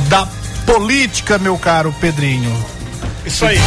da 0.10 0.28
política, 0.66 1.38
meu 1.38 1.58
caro 1.58 1.94
Pedrinho. 2.00 2.52
Isso 3.26 3.46
aí. 3.46 3.60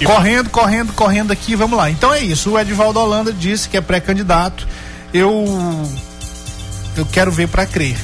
E- 0.00 0.04
Correndo, 0.04 0.48
correndo, 0.50 0.92
correndo 0.92 1.32
aqui, 1.32 1.54
vamos 1.56 1.76
lá. 1.76 1.90
Então 1.90 2.12
é 2.12 2.20
isso. 2.20 2.50
O 2.50 2.58
Edvaldo 2.58 3.00
Holanda 3.00 3.32
disse 3.32 3.68
que 3.68 3.76
é 3.76 3.80
pré-candidato. 3.80 4.66
Eu 5.12 5.44
eu 6.96 7.06
quero 7.06 7.30
ver 7.30 7.48
pra 7.48 7.64
crer. 7.66 7.96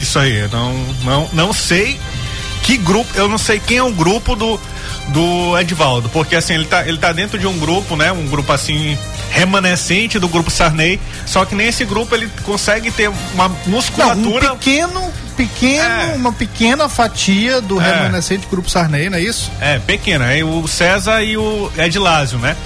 Isso 0.00 0.18
aí, 0.18 0.48
não, 0.50 0.72
não, 1.04 1.28
não 1.32 1.52
sei 1.52 1.98
que 2.62 2.76
grupo, 2.76 3.10
eu 3.16 3.28
não 3.28 3.36
sei 3.38 3.58
quem 3.58 3.78
é 3.78 3.82
o 3.82 3.92
grupo 3.92 4.34
do, 4.36 4.58
do 5.08 5.58
Edvaldo, 5.58 6.08
porque 6.10 6.36
assim, 6.36 6.54
ele 6.54 6.64
tá, 6.66 6.86
ele 6.86 6.98
tá 6.98 7.12
dentro 7.12 7.38
de 7.38 7.46
um 7.46 7.58
grupo, 7.58 7.96
né? 7.96 8.10
Um 8.12 8.26
grupo 8.26 8.52
assim, 8.52 8.96
remanescente 9.30 10.18
do 10.18 10.28
grupo 10.28 10.50
Sarney, 10.50 11.00
só 11.26 11.44
que 11.44 11.54
nesse 11.54 11.84
grupo 11.84 12.14
ele 12.14 12.30
consegue 12.44 12.90
ter 12.90 13.08
uma 13.34 13.48
Não, 13.48 13.56
um 13.66 13.70
musculatura. 13.70 14.50
pequeno, 14.52 15.12
pequeno, 15.48 15.84
É. 16.12 16.14
uma 16.16 16.32
pequena 16.32 16.88
fatia 16.88 17.60
do 17.60 17.80
É. 17.80 17.84
remanescente 17.84 18.46
grupo 18.50 18.68
Sarney, 18.70 19.08
não 19.08 19.16
é 19.18 19.22
isso? 19.22 19.50
É, 19.60 19.78
pequena, 19.78 20.26
aí 20.26 20.44
o 20.44 20.66
César 20.68 21.22
e 21.22 21.36
o 21.36 21.70
Edilásio, 21.78 22.38
né? 22.38 22.56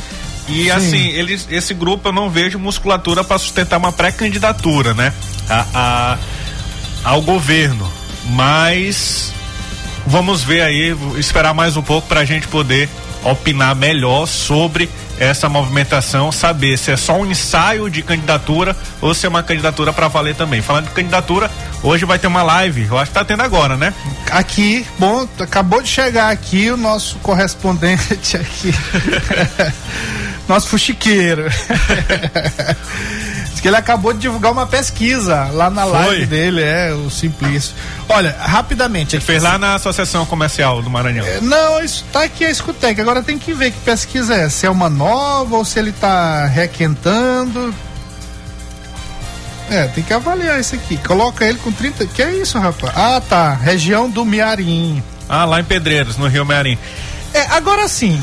E 0.49 0.65
Sim. 0.65 0.71
assim, 0.71 1.09
eles, 1.09 1.47
esse 1.51 1.73
grupo 1.73 2.09
eu 2.09 2.13
não 2.13 2.29
vejo 2.29 2.59
musculatura 2.59 3.23
para 3.25 3.39
sustentar 3.39 3.79
uma 3.79 3.93
pré-candidatura, 3.93 4.93
né? 4.93 5.13
A, 5.49 5.67
a- 5.75 6.19
ao 7.05 7.23
governo. 7.23 7.91
Mas 8.27 9.33
vamos 10.07 10.43
ver 10.43 10.63
aí, 10.63 10.97
esperar 11.17 11.55
mais 11.55 11.77
um 11.77 11.83
pouco 11.83 12.09
para 12.09 12.21
a 12.21 12.25
gente 12.25 12.49
poder 12.49 12.89
opinar 13.23 13.75
melhor 13.75 14.27
sobre 14.27 14.89
essa 15.19 15.49
movimentação, 15.49 16.33
saber 16.33 16.79
se 16.79 16.91
é 16.91 16.97
só 16.97 17.19
um 17.19 17.27
ensaio 17.27 17.89
de 17.89 18.03
candidatura 18.03 18.77
ou 19.01 19.15
se 19.15 19.27
é 19.27 19.29
uma 19.29 19.43
candidatura 19.43 19.93
para 19.93 20.09
valer 20.09 20.35
também. 20.35 20.61
Falando 20.61 20.87
de 20.87 20.91
candidatura, 20.91 21.51
hoje 21.83 22.05
vai 22.05 22.19
ter 22.19 22.27
uma 22.27 22.43
live, 22.43 22.87
eu 22.91 22.99
acho 22.99 23.11
que 23.11 23.19
tá 23.19 23.25
tendo 23.25 23.43
agora, 23.43 23.77
né? 23.77 23.93
Aqui, 24.31 24.87
bom, 24.99 25.29
acabou 25.39 25.83
de 25.83 25.89
chegar 25.89 26.31
aqui 26.31 26.71
o 26.71 26.77
nosso 26.77 27.17
correspondente 27.19 28.37
aqui. 28.37 28.75
nosso 30.49 30.69
fuxiqueiro. 30.69 31.45
Que 33.65 33.69
ele 33.69 33.79
acabou 33.79 34.13
de 34.13 34.19
divulgar 34.19 34.53
uma 34.53 34.67
pesquisa 34.67 35.49
lá 35.51 35.71
na 35.71 35.85
Foi? 35.85 35.93
live 35.93 36.27
dele, 36.27 36.61
é, 36.61 36.93
o 36.93 37.09
Simplício. 37.09 37.75
Olha, 38.11 38.37
rapidamente. 38.39 39.17
Ele 39.17 39.25
fez 39.25 39.43
lá 39.43 39.57
na 39.57 39.77
Associação 39.77 40.27
Comercial 40.27 40.83
do 40.83 40.91
Maranhão. 40.91 41.25
Não, 41.41 41.83
isso 41.83 42.05
tá 42.13 42.25
aqui 42.25 42.45
a 42.45 42.51
Escutec. 42.51 43.01
Agora 43.01 43.23
tem 43.23 43.39
que 43.39 43.55
ver 43.55 43.71
que 43.71 43.81
pesquisa 43.81 44.35
é. 44.35 44.51
Se 44.51 44.67
é 44.67 44.71
uma 44.71 44.91
nova 44.91 45.57
ou 45.57 45.65
se 45.65 45.79
ele 45.79 45.93
tá 45.93 46.45
requentando. 46.45 47.75
É, 49.71 49.87
tem 49.87 50.05
que 50.05 50.13
avaliar 50.13 50.61
isso 50.61 50.75
aqui. 50.75 50.99
Coloca 50.99 51.43
ele 51.47 51.57
com 51.57 51.73
30. 51.73 52.05
Que 52.09 52.23
é 52.23 52.35
isso, 52.35 52.59
rapaz? 52.59 52.93
Ah, 52.95 53.23
tá. 53.27 53.55
Região 53.55 54.11
do 54.11 54.27
Miarim. 54.27 55.03
Ah, 55.27 55.47
lá 55.47 55.59
em 55.59 55.65
Pedreiros, 55.65 56.19
no 56.19 56.29
Rio 56.29 56.45
Mearim. 56.45 56.77
É, 57.33 57.47
agora 57.47 57.89
sim. 57.89 58.23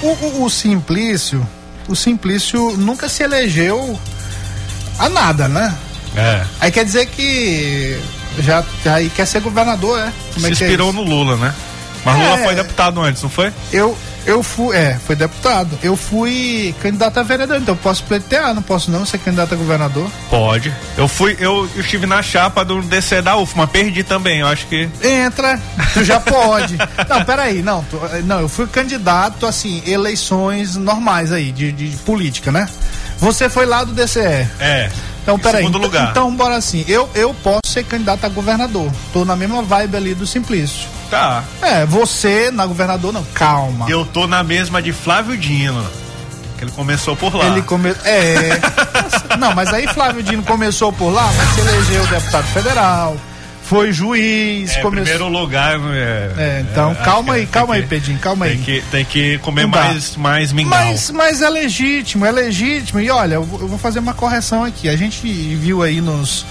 O, 0.00 0.06
o, 0.06 0.44
o 0.44 0.48
Simplício. 0.48 1.44
O 1.88 1.96
Simplício 1.96 2.76
nunca 2.76 3.08
se 3.08 3.24
elegeu 3.24 3.98
a 4.98 5.08
nada, 5.08 5.48
né? 5.48 5.74
É. 6.16 6.42
Aí 6.60 6.70
quer 6.70 6.84
dizer 6.84 7.06
que. 7.06 7.98
Já, 8.40 8.62
já 8.84 8.94
aí 8.94 9.10
quer 9.10 9.26
ser 9.26 9.40
governador, 9.40 9.98
é? 9.98 10.12
Como 10.34 10.40
Se 10.40 10.46
é 10.46 10.48
é 10.48 10.52
inspirou 10.52 10.90
isso? 10.90 10.98
no 10.98 11.04
Lula, 11.04 11.36
né? 11.36 11.54
Mas 12.04 12.20
É. 12.20 12.24
Lula 12.24 12.38
foi 12.38 12.54
deputado 12.54 13.00
antes, 13.02 13.22
não 13.22 13.28
foi? 13.30 13.52
Eu, 13.72 13.98
eu 14.24 14.42
fui, 14.42 14.76
é, 14.76 14.96
foi 15.04 15.16
deputado. 15.16 15.76
Eu 15.82 15.96
fui 15.96 16.72
candidato 16.80 17.18
a 17.18 17.22
vereador, 17.24 17.56
então 17.56 17.74
eu 17.74 17.78
posso 17.82 18.04
pleitear, 18.04 18.54
não 18.54 18.62
posso 18.62 18.90
não 18.92 19.04
ser 19.04 19.18
candidato 19.18 19.54
a 19.54 19.56
governador. 19.56 20.08
Pode. 20.30 20.72
Eu 20.96 21.08
fui, 21.08 21.36
eu, 21.40 21.68
eu 21.74 21.80
estive 21.80 22.06
na 22.06 22.22
chapa 22.22 22.64
do 22.64 22.80
DC 22.80 23.20
da 23.22 23.36
UF, 23.36 23.54
mas 23.56 23.68
perdi 23.70 24.04
também. 24.04 24.38
Eu 24.40 24.46
acho 24.46 24.66
que. 24.66 24.88
Entra, 25.02 25.60
tu 25.92 26.04
já 26.04 26.20
pode. 26.20 26.76
não, 27.08 27.24
peraí, 27.24 27.60
não, 27.62 27.82
tu- 27.84 28.00
não, 28.24 28.40
eu 28.40 28.48
fui 28.48 28.66
candidato, 28.68 29.46
assim, 29.46 29.82
eleições 29.84 30.76
normais 30.76 31.32
aí, 31.32 31.50
de, 31.50 31.72
de, 31.72 31.90
de 31.90 31.96
política, 31.98 32.52
né? 32.52 32.68
Você 33.18 33.48
foi 33.48 33.66
lá 33.66 33.84
do 33.84 33.92
DCE. 33.92 34.48
É. 34.60 34.90
Então, 35.22 35.38
peraí. 35.38 35.62
segundo 35.62 35.76
então- 35.78 35.88
lugar. 35.88 36.10
Então, 36.10 36.34
bora 36.34 36.56
assim, 36.56 36.84
eu, 36.88 37.08
eu 37.14 37.34
posso 37.34 37.60
ser 37.66 37.84
candidato 37.84 38.24
a 38.24 38.28
governador. 38.28 38.90
Tô 39.12 39.24
na 39.24 39.36
mesma 39.36 39.62
vibe 39.62 39.96
ali 39.96 40.14
do 40.14 40.26
Simplício. 40.26 40.88
Tá. 41.10 41.44
É, 41.60 41.84
você 41.84 42.50
na 42.50 42.64
governador, 42.64 43.12
não, 43.12 43.24
calma. 43.34 43.90
Eu 43.90 44.06
tô 44.06 44.26
na 44.26 44.42
mesma 44.42 44.80
de 44.80 44.92
Flávio 44.92 45.36
Dino. 45.36 45.84
Que 46.56 46.64
ele 46.64 46.72
começou 46.72 47.14
por 47.14 47.34
lá. 47.34 47.46
Ele 47.46 47.62
come... 47.62 47.90
É. 48.04 48.58
não, 49.38 49.54
mas 49.54 49.72
aí 49.72 49.86
Flávio 49.88 50.22
Dino 50.22 50.42
começou 50.42 50.92
por 50.92 51.10
lá, 51.10 51.30
mas 51.36 51.48
se 51.50 51.60
elegeu 51.60 52.06
deputado 52.06 52.46
federal, 52.46 53.16
foi 53.68 53.92
juiz, 53.92 54.70
É, 54.76 54.80
começou. 54.80 54.90
primeiro 55.04 55.28
lugar. 55.28 55.78
É, 55.92 56.32
É, 56.38 56.64
então, 56.70 56.90
acho 56.92 57.02
calma 57.02 57.34
aí, 57.34 57.46
calma 57.46 57.74
que- 57.74 57.80
aí, 57.82 57.86
Pedinho, 57.86 58.18
calma 58.18 58.46
aí. 58.46 58.56
Tem 58.56 58.62
que, 58.64 58.82
tem 58.90 59.04
que 59.04 59.38
comer 59.38 59.62
Não 59.62 59.70
dá. 59.70 59.84
mais, 59.84 60.16
mais 60.16 60.52
mingau. 60.52 60.70
Mas, 60.78 61.10
mas 61.10 61.42
é 61.42 61.48
legítimo, 61.50 62.24
é 62.24 62.32
legítimo. 62.32 62.98
E 63.00 63.10
olha, 63.10 63.34
eu 63.34 63.44
vou 63.44 63.60
eu 63.60 63.68
vou 63.68 63.78
fazer 63.78 63.98
uma 63.98 64.14
correção 64.14 64.64
aqui. 64.64 64.88
A 64.88 64.96
gente 64.96 65.20
viu 65.56 65.82
aí 65.82 66.00
nos, 66.00 66.46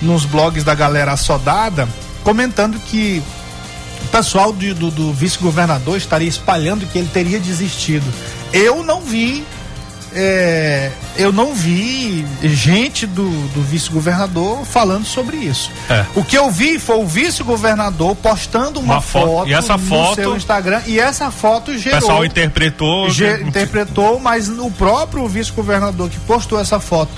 nos 0.00 0.24
blogs 0.24 0.64
da 0.64 0.74
galera 0.74 1.12
assodada 1.12 1.86
comentando 2.22 2.78
que 2.80 3.22
o 4.04 4.08
pessoal 4.08 4.52
de- 4.52 4.72
do, 4.74 4.90
do 4.90 5.12
vice-governador 5.12 5.96
estaria 5.98 6.28
espalhando 6.28 6.86
que 6.86 6.96
ele 6.98 7.08
teria 7.12 7.38
desistido. 7.38 8.04
Eu 8.52 8.82
não 8.82 9.00
vi. 9.02 9.44
É, 10.14 10.90
eu 11.16 11.32
não 11.32 11.54
vi 11.54 12.24
gente 12.42 13.06
do, 13.06 13.28
do 13.48 13.62
vice-governador 13.62 14.64
falando 14.64 15.04
sobre 15.04 15.36
isso. 15.36 15.70
É. 15.90 16.04
O 16.14 16.24
que 16.24 16.38
eu 16.38 16.50
vi 16.50 16.78
foi 16.78 16.96
o 16.98 17.06
vice-governador 17.06 18.14
postando 18.16 18.78
uma, 18.80 18.94
Uma 18.94 19.00
foto, 19.00 19.26
foto, 19.26 19.48
e 19.48 19.54
essa 19.54 19.76
no 19.76 19.86
foto- 19.86 20.14
seu 20.14 20.36
Instagram 20.36 20.82
e 20.86 21.00
essa 21.00 21.30
foto 21.30 21.72
o 21.72 21.78
gerou 21.78 21.98
pessoal 22.00 22.24
interpretou. 22.24 23.08
Interpretou, 23.08 24.20
mas 24.20 24.48
o 24.48 24.70
próprio 24.70 25.26
vice-governador 25.26 26.08
que 26.08 26.20
postou 26.20 26.60
essa 26.60 26.78
foto 26.78 27.12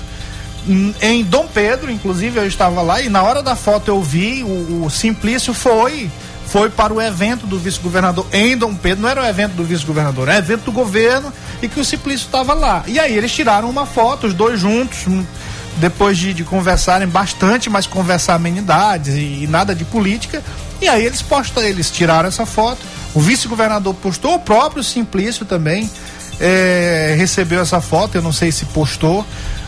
hum, 0.67 0.93
em 1.01 1.23
Dom 1.23 1.47
Pedro, 1.47 1.91
inclusive 1.91 2.39
eu 2.39 2.47
estava 2.47 2.81
lá 2.81 3.01
e 3.01 3.09
na 3.09 3.21
hora 3.23 3.43
da 3.43 3.55
foto 3.55 3.89
eu 3.89 4.01
vi 4.01 4.43
o, 4.43 4.85
o 4.85 4.89
Simplício 4.89 5.53
foi 5.53 6.09
foi 6.47 6.69
para 6.69 6.93
o 6.93 7.01
evento 7.01 7.45
do 7.45 7.59
vice-governador 7.59 8.25
em 8.31 8.57
Dom 8.57 8.73
Pedro, 8.73 9.01
não 9.01 9.09
era 9.09 9.21
o 9.21 9.25
evento 9.25 9.53
do 9.53 9.63
vice-governador, 9.63 10.29
era 10.29 10.37
o 10.37 10.39
evento 10.39 10.63
do 10.63 10.71
governo 10.71 11.31
e 11.61 11.67
que 11.67 11.79
o 11.79 11.85
Simplício 11.85 12.25
estava 12.25 12.53
lá. 12.53 12.83
E 12.87 12.99
aí 12.99 13.15
eles 13.15 13.31
tiraram 13.31 13.69
uma 13.69 13.85
foto, 13.85 14.27
os 14.27 14.33
dois 14.33 14.59
juntos, 14.59 15.05
hum, 15.07 15.25
depois 15.77 16.17
de, 16.17 16.33
de 16.33 16.43
conversarem 16.43 17.07
bastante, 17.07 17.69
mas 17.69 17.85
conversar 17.85 18.35
amenidades 18.35 19.15
e, 19.15 19.43
e 19.43 19.47
nada 19.47 19.75
de 19.75 19.83
política. 19.85 20.41
E 20.81 20.87
aí 20.87 21.05
eles 21.05 21.21
postam, 21.21 21.63
eles 21.63 21.91
tiraram 21.91 22.29
essa 22.29 22.45
foto, 22.45 22.79
o 23.13 23.19
vice-governador 23.19 23.93
postou, 23.95 24.35
o 24.35 24.39
próprio 24.39 24.83
Simplício 24.83 25.45
também 25.45 25.89
é, 26.39 27.15
recebeu 27.17 27.61
essa 27.61 27.81
foto, 27.81 28.15
eu 28.15 28.21
não 28.21 28.31
sei 28.31 28.51
se 28.51 28.65
postou. 28.65 29.25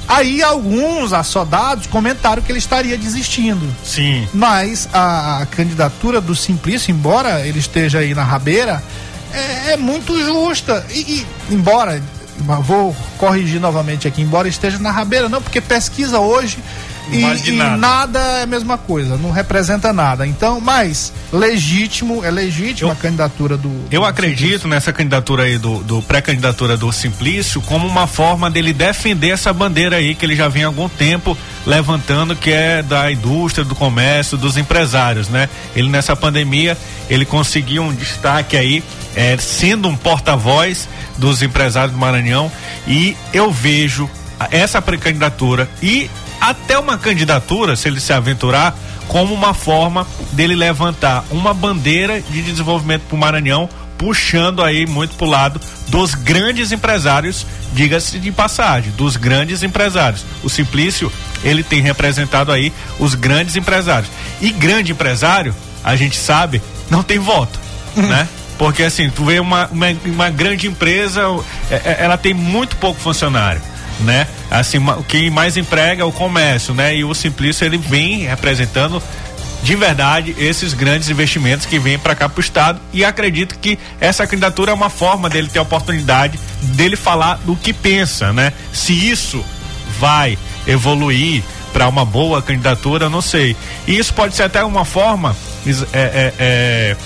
Aí 0.09 0.41
alguns 0.41 1.13
assodados 1.13 1.85
comentaram 1.85 2.41
que 2.41 2.51
ele 2.51 2.57
estaria 2.57 2.97
desistindo. 2.97 3.63
Sim. 3.83 4.27
Mas 4.33 4.89
a, 4.91 5.43
a 5.43 5.45
candidatura 5.45 6.19
do 6.19 6.35
Simplício, 6.35 6.91
embora 6.91 7.45
ele 7.45 7.59
esteja 7.59 7.99
aí 7.99 8.15
na 8.15 8.23
rabeira, 8.23 8.81
é, 9.31 9.73
é 9.73 9.77
muito 9.77 10.19
justa. 10.25 10.83
E, 10.89 10.99
e, 10.99 11.27
embora, 11.51 12.01
vou 12.63 12.95
corrigir 13.19 13.61
novamente 13.61 14.07
aqui, 14.07 14.23
embora 14.23 14.47
esteja 14.47 14.79
na 14.79 14.89
rabeira, 14.89 15.29
não, 15.29 15.43
porque 15.43 15.61
pesquisa 15.61 16.19
hoje 16.19 16.57
e, 17.11 17.21
vale 17.21 17.41
e 17.45 17.51
nada. 17.51 17.77
nada. 17.77 18.19
é 18.39 18.43
a 18.43 18.45
mesma 18.45 18.77
coisa, 18.77 19.17
não 19.17 19.31
representa 19.31 19.91
nada. 19.93 20.25
Então, 20.27 20.59
mas 20.59 21.11
legítimo, 21.31 22.23
é 22.23 22.31
legítima 22.31 22.89
Eu- 22.89 22.93
a 22.93 22.95
candidatura 22.95 23.57
do. 23.57 23.69
Eu 23.91 24.01
do 24.01 24.05
acredito 24.05 24.67
nessa 24.67 24.91
candidatura 24.93 25.43
aí 25.43 25.57
do, 25.57 25.79
do 25.83 26.01
pré-candidatura 26.01 26.75
do 26.77 26.91
Simplício 26.91 27.61
como 27.61 27.87
uma 27.87 28.07
forma 28.07 28.49
dele 28.49 28.73
defender 28.73 29.29
essa 29.29 29.51
bandeira 29.53 29.97
aí 29.97 30.15
que 30.15 30.25
ele 30.25 30.35
já 30.35 30.47
vem 30.47 30.63
há 30.63 30.67
algum 30.67 30.87
tempo 30.89 31.37
levantando 31.65 32.35
que 32.35 32.51
é 32.51 32.81
da 32.81 33.11
indústria, 33.11 33.63
do 33.65 33.75
comércio, 33.75 34.37
dos 34.37 34.57
empresários, 34.57 35.27
né? 35.29 35.49
Ele 35.75 35.89
nessa 35.89 36.15
pandemia 36.15 36.77
ele 37.09 37.25
conseguiu 37.25 37.83
um 37.83 37.93
destaque 37.93 38.55
aí, 38.55 38.83
é, 39.15 39.35
sendo 39.37 39.87
um 39.87 39.95
porta-voz 39.95 40.87
dos 41.17 41.41
empresários 41.41 41.91
do 41.93 41.97
Maranhão 41.97 42.51
e 42.87 43.15
eu 43.33 43.51
vejo 43.51 44.09
essa 44.51 44.81
pré-candidatura 44.81 45.67
e 45.81 46.09
até 46.39 46.77
uma 46.77 46.97
candidatura, 46.97 47.75
se 47.75 47.87
ele 47.87 47.99
se 47.99 48.13
aventurar, 48.13 48.75
como 49.07 49.33
uma 49.33 49.53
forma 49.53 50.07
dele 50.31 50.55
levantar 50.55 51.25
uma 51.31 51.53
bandeira 51.53 52.21
de 52.21 52.41
desenvolvimento 52.41 53.01
para 53.03 53.15
o 53.15 53.19
Maranhão, 53.19 53.67
puxando 53.97 54.63
aí 54.63 54.85
muito 54.85 55.15
para 55.15 55.27
o 55.27 55.29
lado 55.29 55.59
dos 55.87 56.15
grandes 56.15 56.71
empresários, 56.71 57.45
diga-se 57.73 58.19
de 58.19 58.31
passagem, 58.31 58.91
dos 58.91 59.17
grandes 59.17 59.63
empresários. 59.63 60.23
O 60.43 60.49
Simplício, 60.49 61.11
ele 61.43 61.63
tem 61.63 61.81
representado 61.81 62.51
aí 62.51 62.71
os 62.99 63.15
grandes 63.15 63.55
empresários. 63.55 64.09
E 64.39 64.51
grande 64.51 64.91
empresário, 64.91 65.53
a 65.83 65.95
gente 65.95 66.17
sabe, 66.17 66.61
não 66.89 67.03
tem 67.03 67.19
voto, 67.19 67.59
né? 67.95 68.27
Porque 68.57 68.83
assim, 68.83 69.09
tu 69.09 69.25
vê 69.25 69.39
uma, 69.39 69.67
uma, 69.67 69.87
uma 70.05 70.29
grande 70.29 70.67
empresa, 70.67 71.21
é, 71.71 71.75
é, 71.75 71.97
ela 71.99 72.17
tem 72.17 72.33
muito 72.33 72.75
pouco 72.75 72.99
funcionário 72.99 73.61
né? 73.99 74.27
Assim, 74.49 74.79
quem 75.07 75.29
mais 75.29 75.57
emprega 75.57 76.01
é 76.01 76.05
o 76.05 76.11
comércio, 76.11 76.73
né? 76.73 76.95
E 76.95 77.03
o 77.03 77.13
Simplício 77.13 77.65
ele 77.65 77.77
vem 77.77 78.25
representando 78.25 79.01
de 79.61 79.75
verdade 79.75 80.35
esses 80.37 80.73
grandes 80.73 81.09
investimentos 81.09 81.65
que 81.65 81.77
vêm 81.77 81.99
para 81.99 82.15
cá 82.15 82.29
para 82.29 82.39
o 82.39 82.41
estado 82.41 82.79
e 82.93 83.03
acredito 83.03 83.59
que 83.59 83.77
essa 83.99 84.25
candidatura 84.25 84.71
é 84.71 84.73
uma 84.73 84.89
forma 84.89 85.29
dele 85.29 85.49
ter 85.49 85.59
a 85.59 85.63
oportunidade 85.63 86.39
dele 86.61 86.95
falar 86.95 87.39
do 87.45 87.55
que 87.55 87.73
pensa, 87.73 88.31
né? 88.33 88.53
Se 88.71 88.93
isso 88.93 89.43
vai 89.99 90.37
evoluir 90.65 91.43
para 91.73 91.87
uma 91.87 92.05
boa 92.05 92.41
candidatura, 92.41 93.09
não 93.09 93.21
sei. 93.21 93.55
E 93.87 93.97
isso 93.97 94.13
pode 94.13 94.35
ser 94.35 94.43
até 94.43 94.63
uma 94.63 94.85
forma 94.85 95.35
é, 95.93 95.99
é, 95.99 96.33
é, 96.39 96.97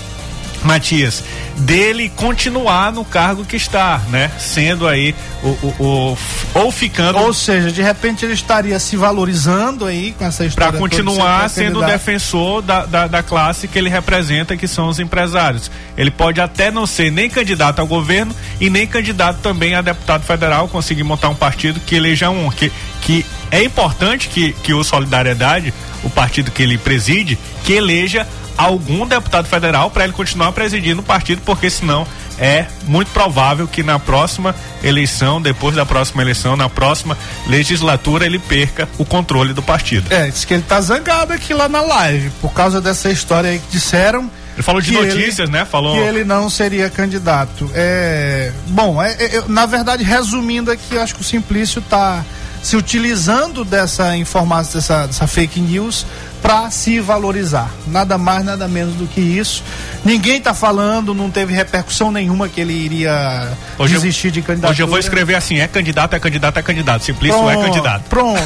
Matias, 0.64 1.22
dele 1.58 2.08
continuar 2.16 2.90
no 2.90 3.04
cargo 3.04 3.44
que 3.44 3.54
está, 3.56 4.00
né? 4.08 4.30
Sendo 4.38 4.88
aí 4.88 5.14
o, 5.42 5.48
o, 5.48 5.74
o- 5.78 6.18
ou 6.54 6.72
ficando 6.72 7.18
Ou 7.18 7.34
seja, 7.34 7.70
de 7.70 7.82
repente 7.82 8.24
ele 8.24 8.32
estaria 8.32 8.78
se 8.78 8.96
valorizando 8.96 9.84
aí 9.84 10.14
com 10.18 10.24
essa 10.24 10.38
para 10.38 10.46
história. 10.46 10.72
ser 10.72 10.78
continuar 10.78 11.50
sendo 11.50 11.80
defensor 11.86 12.62
da, 12.62 12.86
da, 12.86 13.06
da 13.06 13.22
classe 13.22 13.68
que 13.68 13.78
ele 13.78 13.90
representa, 13.90 14.56
que 14.56 14.66
são 14.66 14.88
os 14.88 14.98
empresários. 14.98 15.70
Ele 15.96 16.10
pode 16.10 16.40
até 16.40 16.70
não 16.70 16.86
ser 16.86 17.10
nem 17.12 17.28
candidato 17.28 17.80
ao 17.80 17.86
governo 17.86 18.34
e 18.60 18.70
nem 18.70 18.86
candidato 18.86 19.40
também 19.42 19.74
a 19.74 19.82
deputado 19.82 20.22
federal, 20.24 20.66
conseguir 20.68 21.02
montar 21.04 21.28
um 21.28 21.34
partido 21.34 21.78
que 21.80 21.94
eleja 21.94 22.30
um. 22.30 22.50
Que, 22.50 22.72
que 23.02 23.26
é 23.50 23.62
importante 23.62 24.28
que, 24.28 24.52
que 24.62 24.72
o 24.72 24.82
Solidariedade, 24.82 25.74
o 26.02 26.08
partido 26.10 26.50
que 26.50 26.62
ele 26.62 26.78
preside, 26.78 27.38
que 27.64 27.74
eleja 27.74 28.26
algum 28.56 29.06
deputado 29.06 29.46
federal 29.46 29.90
para 29.90 30.04
ele 30.04 30.12
continuar 30.12 30.52
presidindo 30.52 31.00
o 31.00 31.04
partido, 31.04 31.42
porque 31.44 31.68
senão 31.68 32.06
é 32.38 32.66
muito 32.86 33.10
provável 33.12 33.66
que 33.66 33.82
na 33.82 33.98
próxima 33.98 34.54
eleição, 34.82 35.40
depois 35.40 35.76
da 35.76 35.86
próxima 35.86 36.22
eleição, 36.22 36.56
na 36.56 36.68
próxima 36.68 37.16
legislatura, 37.46 38.26
ele 38.26 38.38
perca 38.38 38.88
o 38.98 39.04
controle 39.04 39.52
do 39.52 39.62
partido. 39.62 40.12
É, 40.12 40.28
diz 40.28 40.44
que 40.44 40.54
ele 40.54 40.62
tá 40.62 40.80
zangado 40.80 41.32
aqui 41.32 41.54
lá 41.54 41.68
na 41.68 41.80
live, 41.80 42.30
por 42.40 42.52
causa 42.52 42.80
dessa 42.80 43.10
história 43.10 43.50
aí 43.50 43.58
que 43.58 43.70
disseram. 43.70 44.30
Ele 44.54 44.62
falou 44.62 44.80
de 44.80 44.92
notícias, 44.92 45.50
né? 45.50 45.64
Falou. 45.64 45.94
Que 45.96 46.00
ele 46.00 46.24
não 46.24 46.48
seria 46.48 46.88
candidato. 46.88 47.68
É. 47.74 48.52
Bom, 48.68 49.02
é, 49.02 49.12
é, 49.12 49.42
na 49.48 49.66
verdade, 49.66 50.04
resumindo 50.04 50.70
aqui, 50.70 50.96
acho 50.96 51.14
que 51.14 51.20
o 51.20 51.24
Simplício 51.24 51.82
tá 51.82 52.24
se 52.62 52.76
utilizando 52.76 53.64
dessa 53.64 54.16
informação, 54.16 54.80
dessa, 54.80 55.06
dessa 55.06 55.26
fake 55.26 55.60
news 55.60 56.06
para 56.44 56.70
se 56.70 57.00
valorizar. 57.00 57.70
Nada 57.86 58.18
mais, 58.18 58.44
nada 58.44 58.68
menos 58.68 58.94
do 58.96 59.06
que 59.06 59.18
isso. 59.18 59.64
Ninguém 60.04 60.38
tá 60.42 60.52
falando, 60.52 61.14
não 61.14 61.30
teve 61.30 61.54
repercussão 61.54 62.12
nenhuma 62.12 62.50
que 62.50 62.60
ele 62.60 62.74
iria 62.74 63.48
Hoje 63.78 63.94
eu- 63.94 64.00
desistir 64.02 64.30
de 64.30 64.42
candidatura. 64.42 64.70
Hoje 64.72 64.82
eu 64.82 64.86
vou 64.86 64.98
escrever 64.98 65.36
assim: 65.36 65.58
é 65.58 65.66
candidato, 65.66 66.14
é 66.14 66.20
candidato, 66.20 66.58
é 66.58 66.62
candidato. 66.62 67.02
Simplício 67.02 67.48
é 67.48 67.56
candidato. 67.56 68.02
Pronto. 68.10 68.42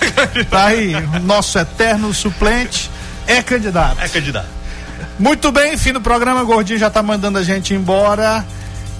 tá 0.48 0.64
aí, 0.64 0.94
nosso 1.24 1.58
eterno 1.58 2.14
suplente 2.14 2.90
é 3.26 3.42
candidato. 3.42 3.98
É 4.00 4.08
candidato. 4.08 4.48
Muito 5.18 5.52
bem, 5.52 5.76
fim 5.76 5.92
do 5.92 6.00
programa, 6.00 6.42
Gordinho 6.44 6.78
já 6.78 6.88
tá 6.88 7.02
mandando 7.02 7.36
a 7.36 7.42
gente 7.42 7.74
embora. 7.74 8.42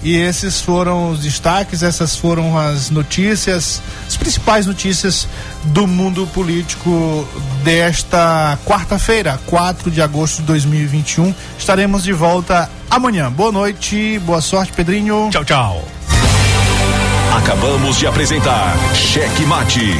E 0.03 0.17
esses 0.17 0.59
foram 0.59 1.11
os 1.11 1.19
destaques, 1.21 1.81
essas 1.81 2.17
foram 2.17 2.57
as 2.57 2.89
notícias, 2.89 3.81
as 4.05 4.17
principais 4.17 4.65
notícias 4.65 5.27
do 5.65 5.87
mundo 5.87 6.27
político 6.27 7.25
desta 7.63 8.59
quarta-feira, 8.65 9.39
4 9.45 9.89
de 9.89 10.01
agosto 10.01 10.41
de 10.41 10.43
2021. 10.43 11.33
Estaremos 11.57 12.03
de 12.03 12.11
volta 12.11 12.69
amanhã. 12.91 13.31
Boa 13.31 13.51
noite, 13.51 14.19
boa 14.25 14.41
sorte, 14.41 14.73
Pedrinho. 14.73 15.29
Tchau, 15.31 15.45
tchau. 15.45 15.87
Acabamos 17.37 17.97
de 17.97 18.05
apresentar 18.05 18.75
Cheque 18.93 19.45
Mate. 19.45 19.95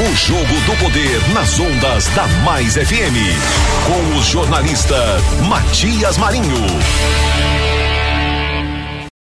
O 0.00 0.16
jogo 0.16 0.60
do 0.66 0.76
poder 0.78 1.20
nas 1.32 1.58
ondas 1.60 2.08
da 2.08 2.26
Mais 2.44 2.74
FM. 2.74 3.16
Com 3.86 4.18
o 4.18 4.22
jornalista 4.22 4.96
Matias 5.48 6.18
Marinho. 6.18 7.83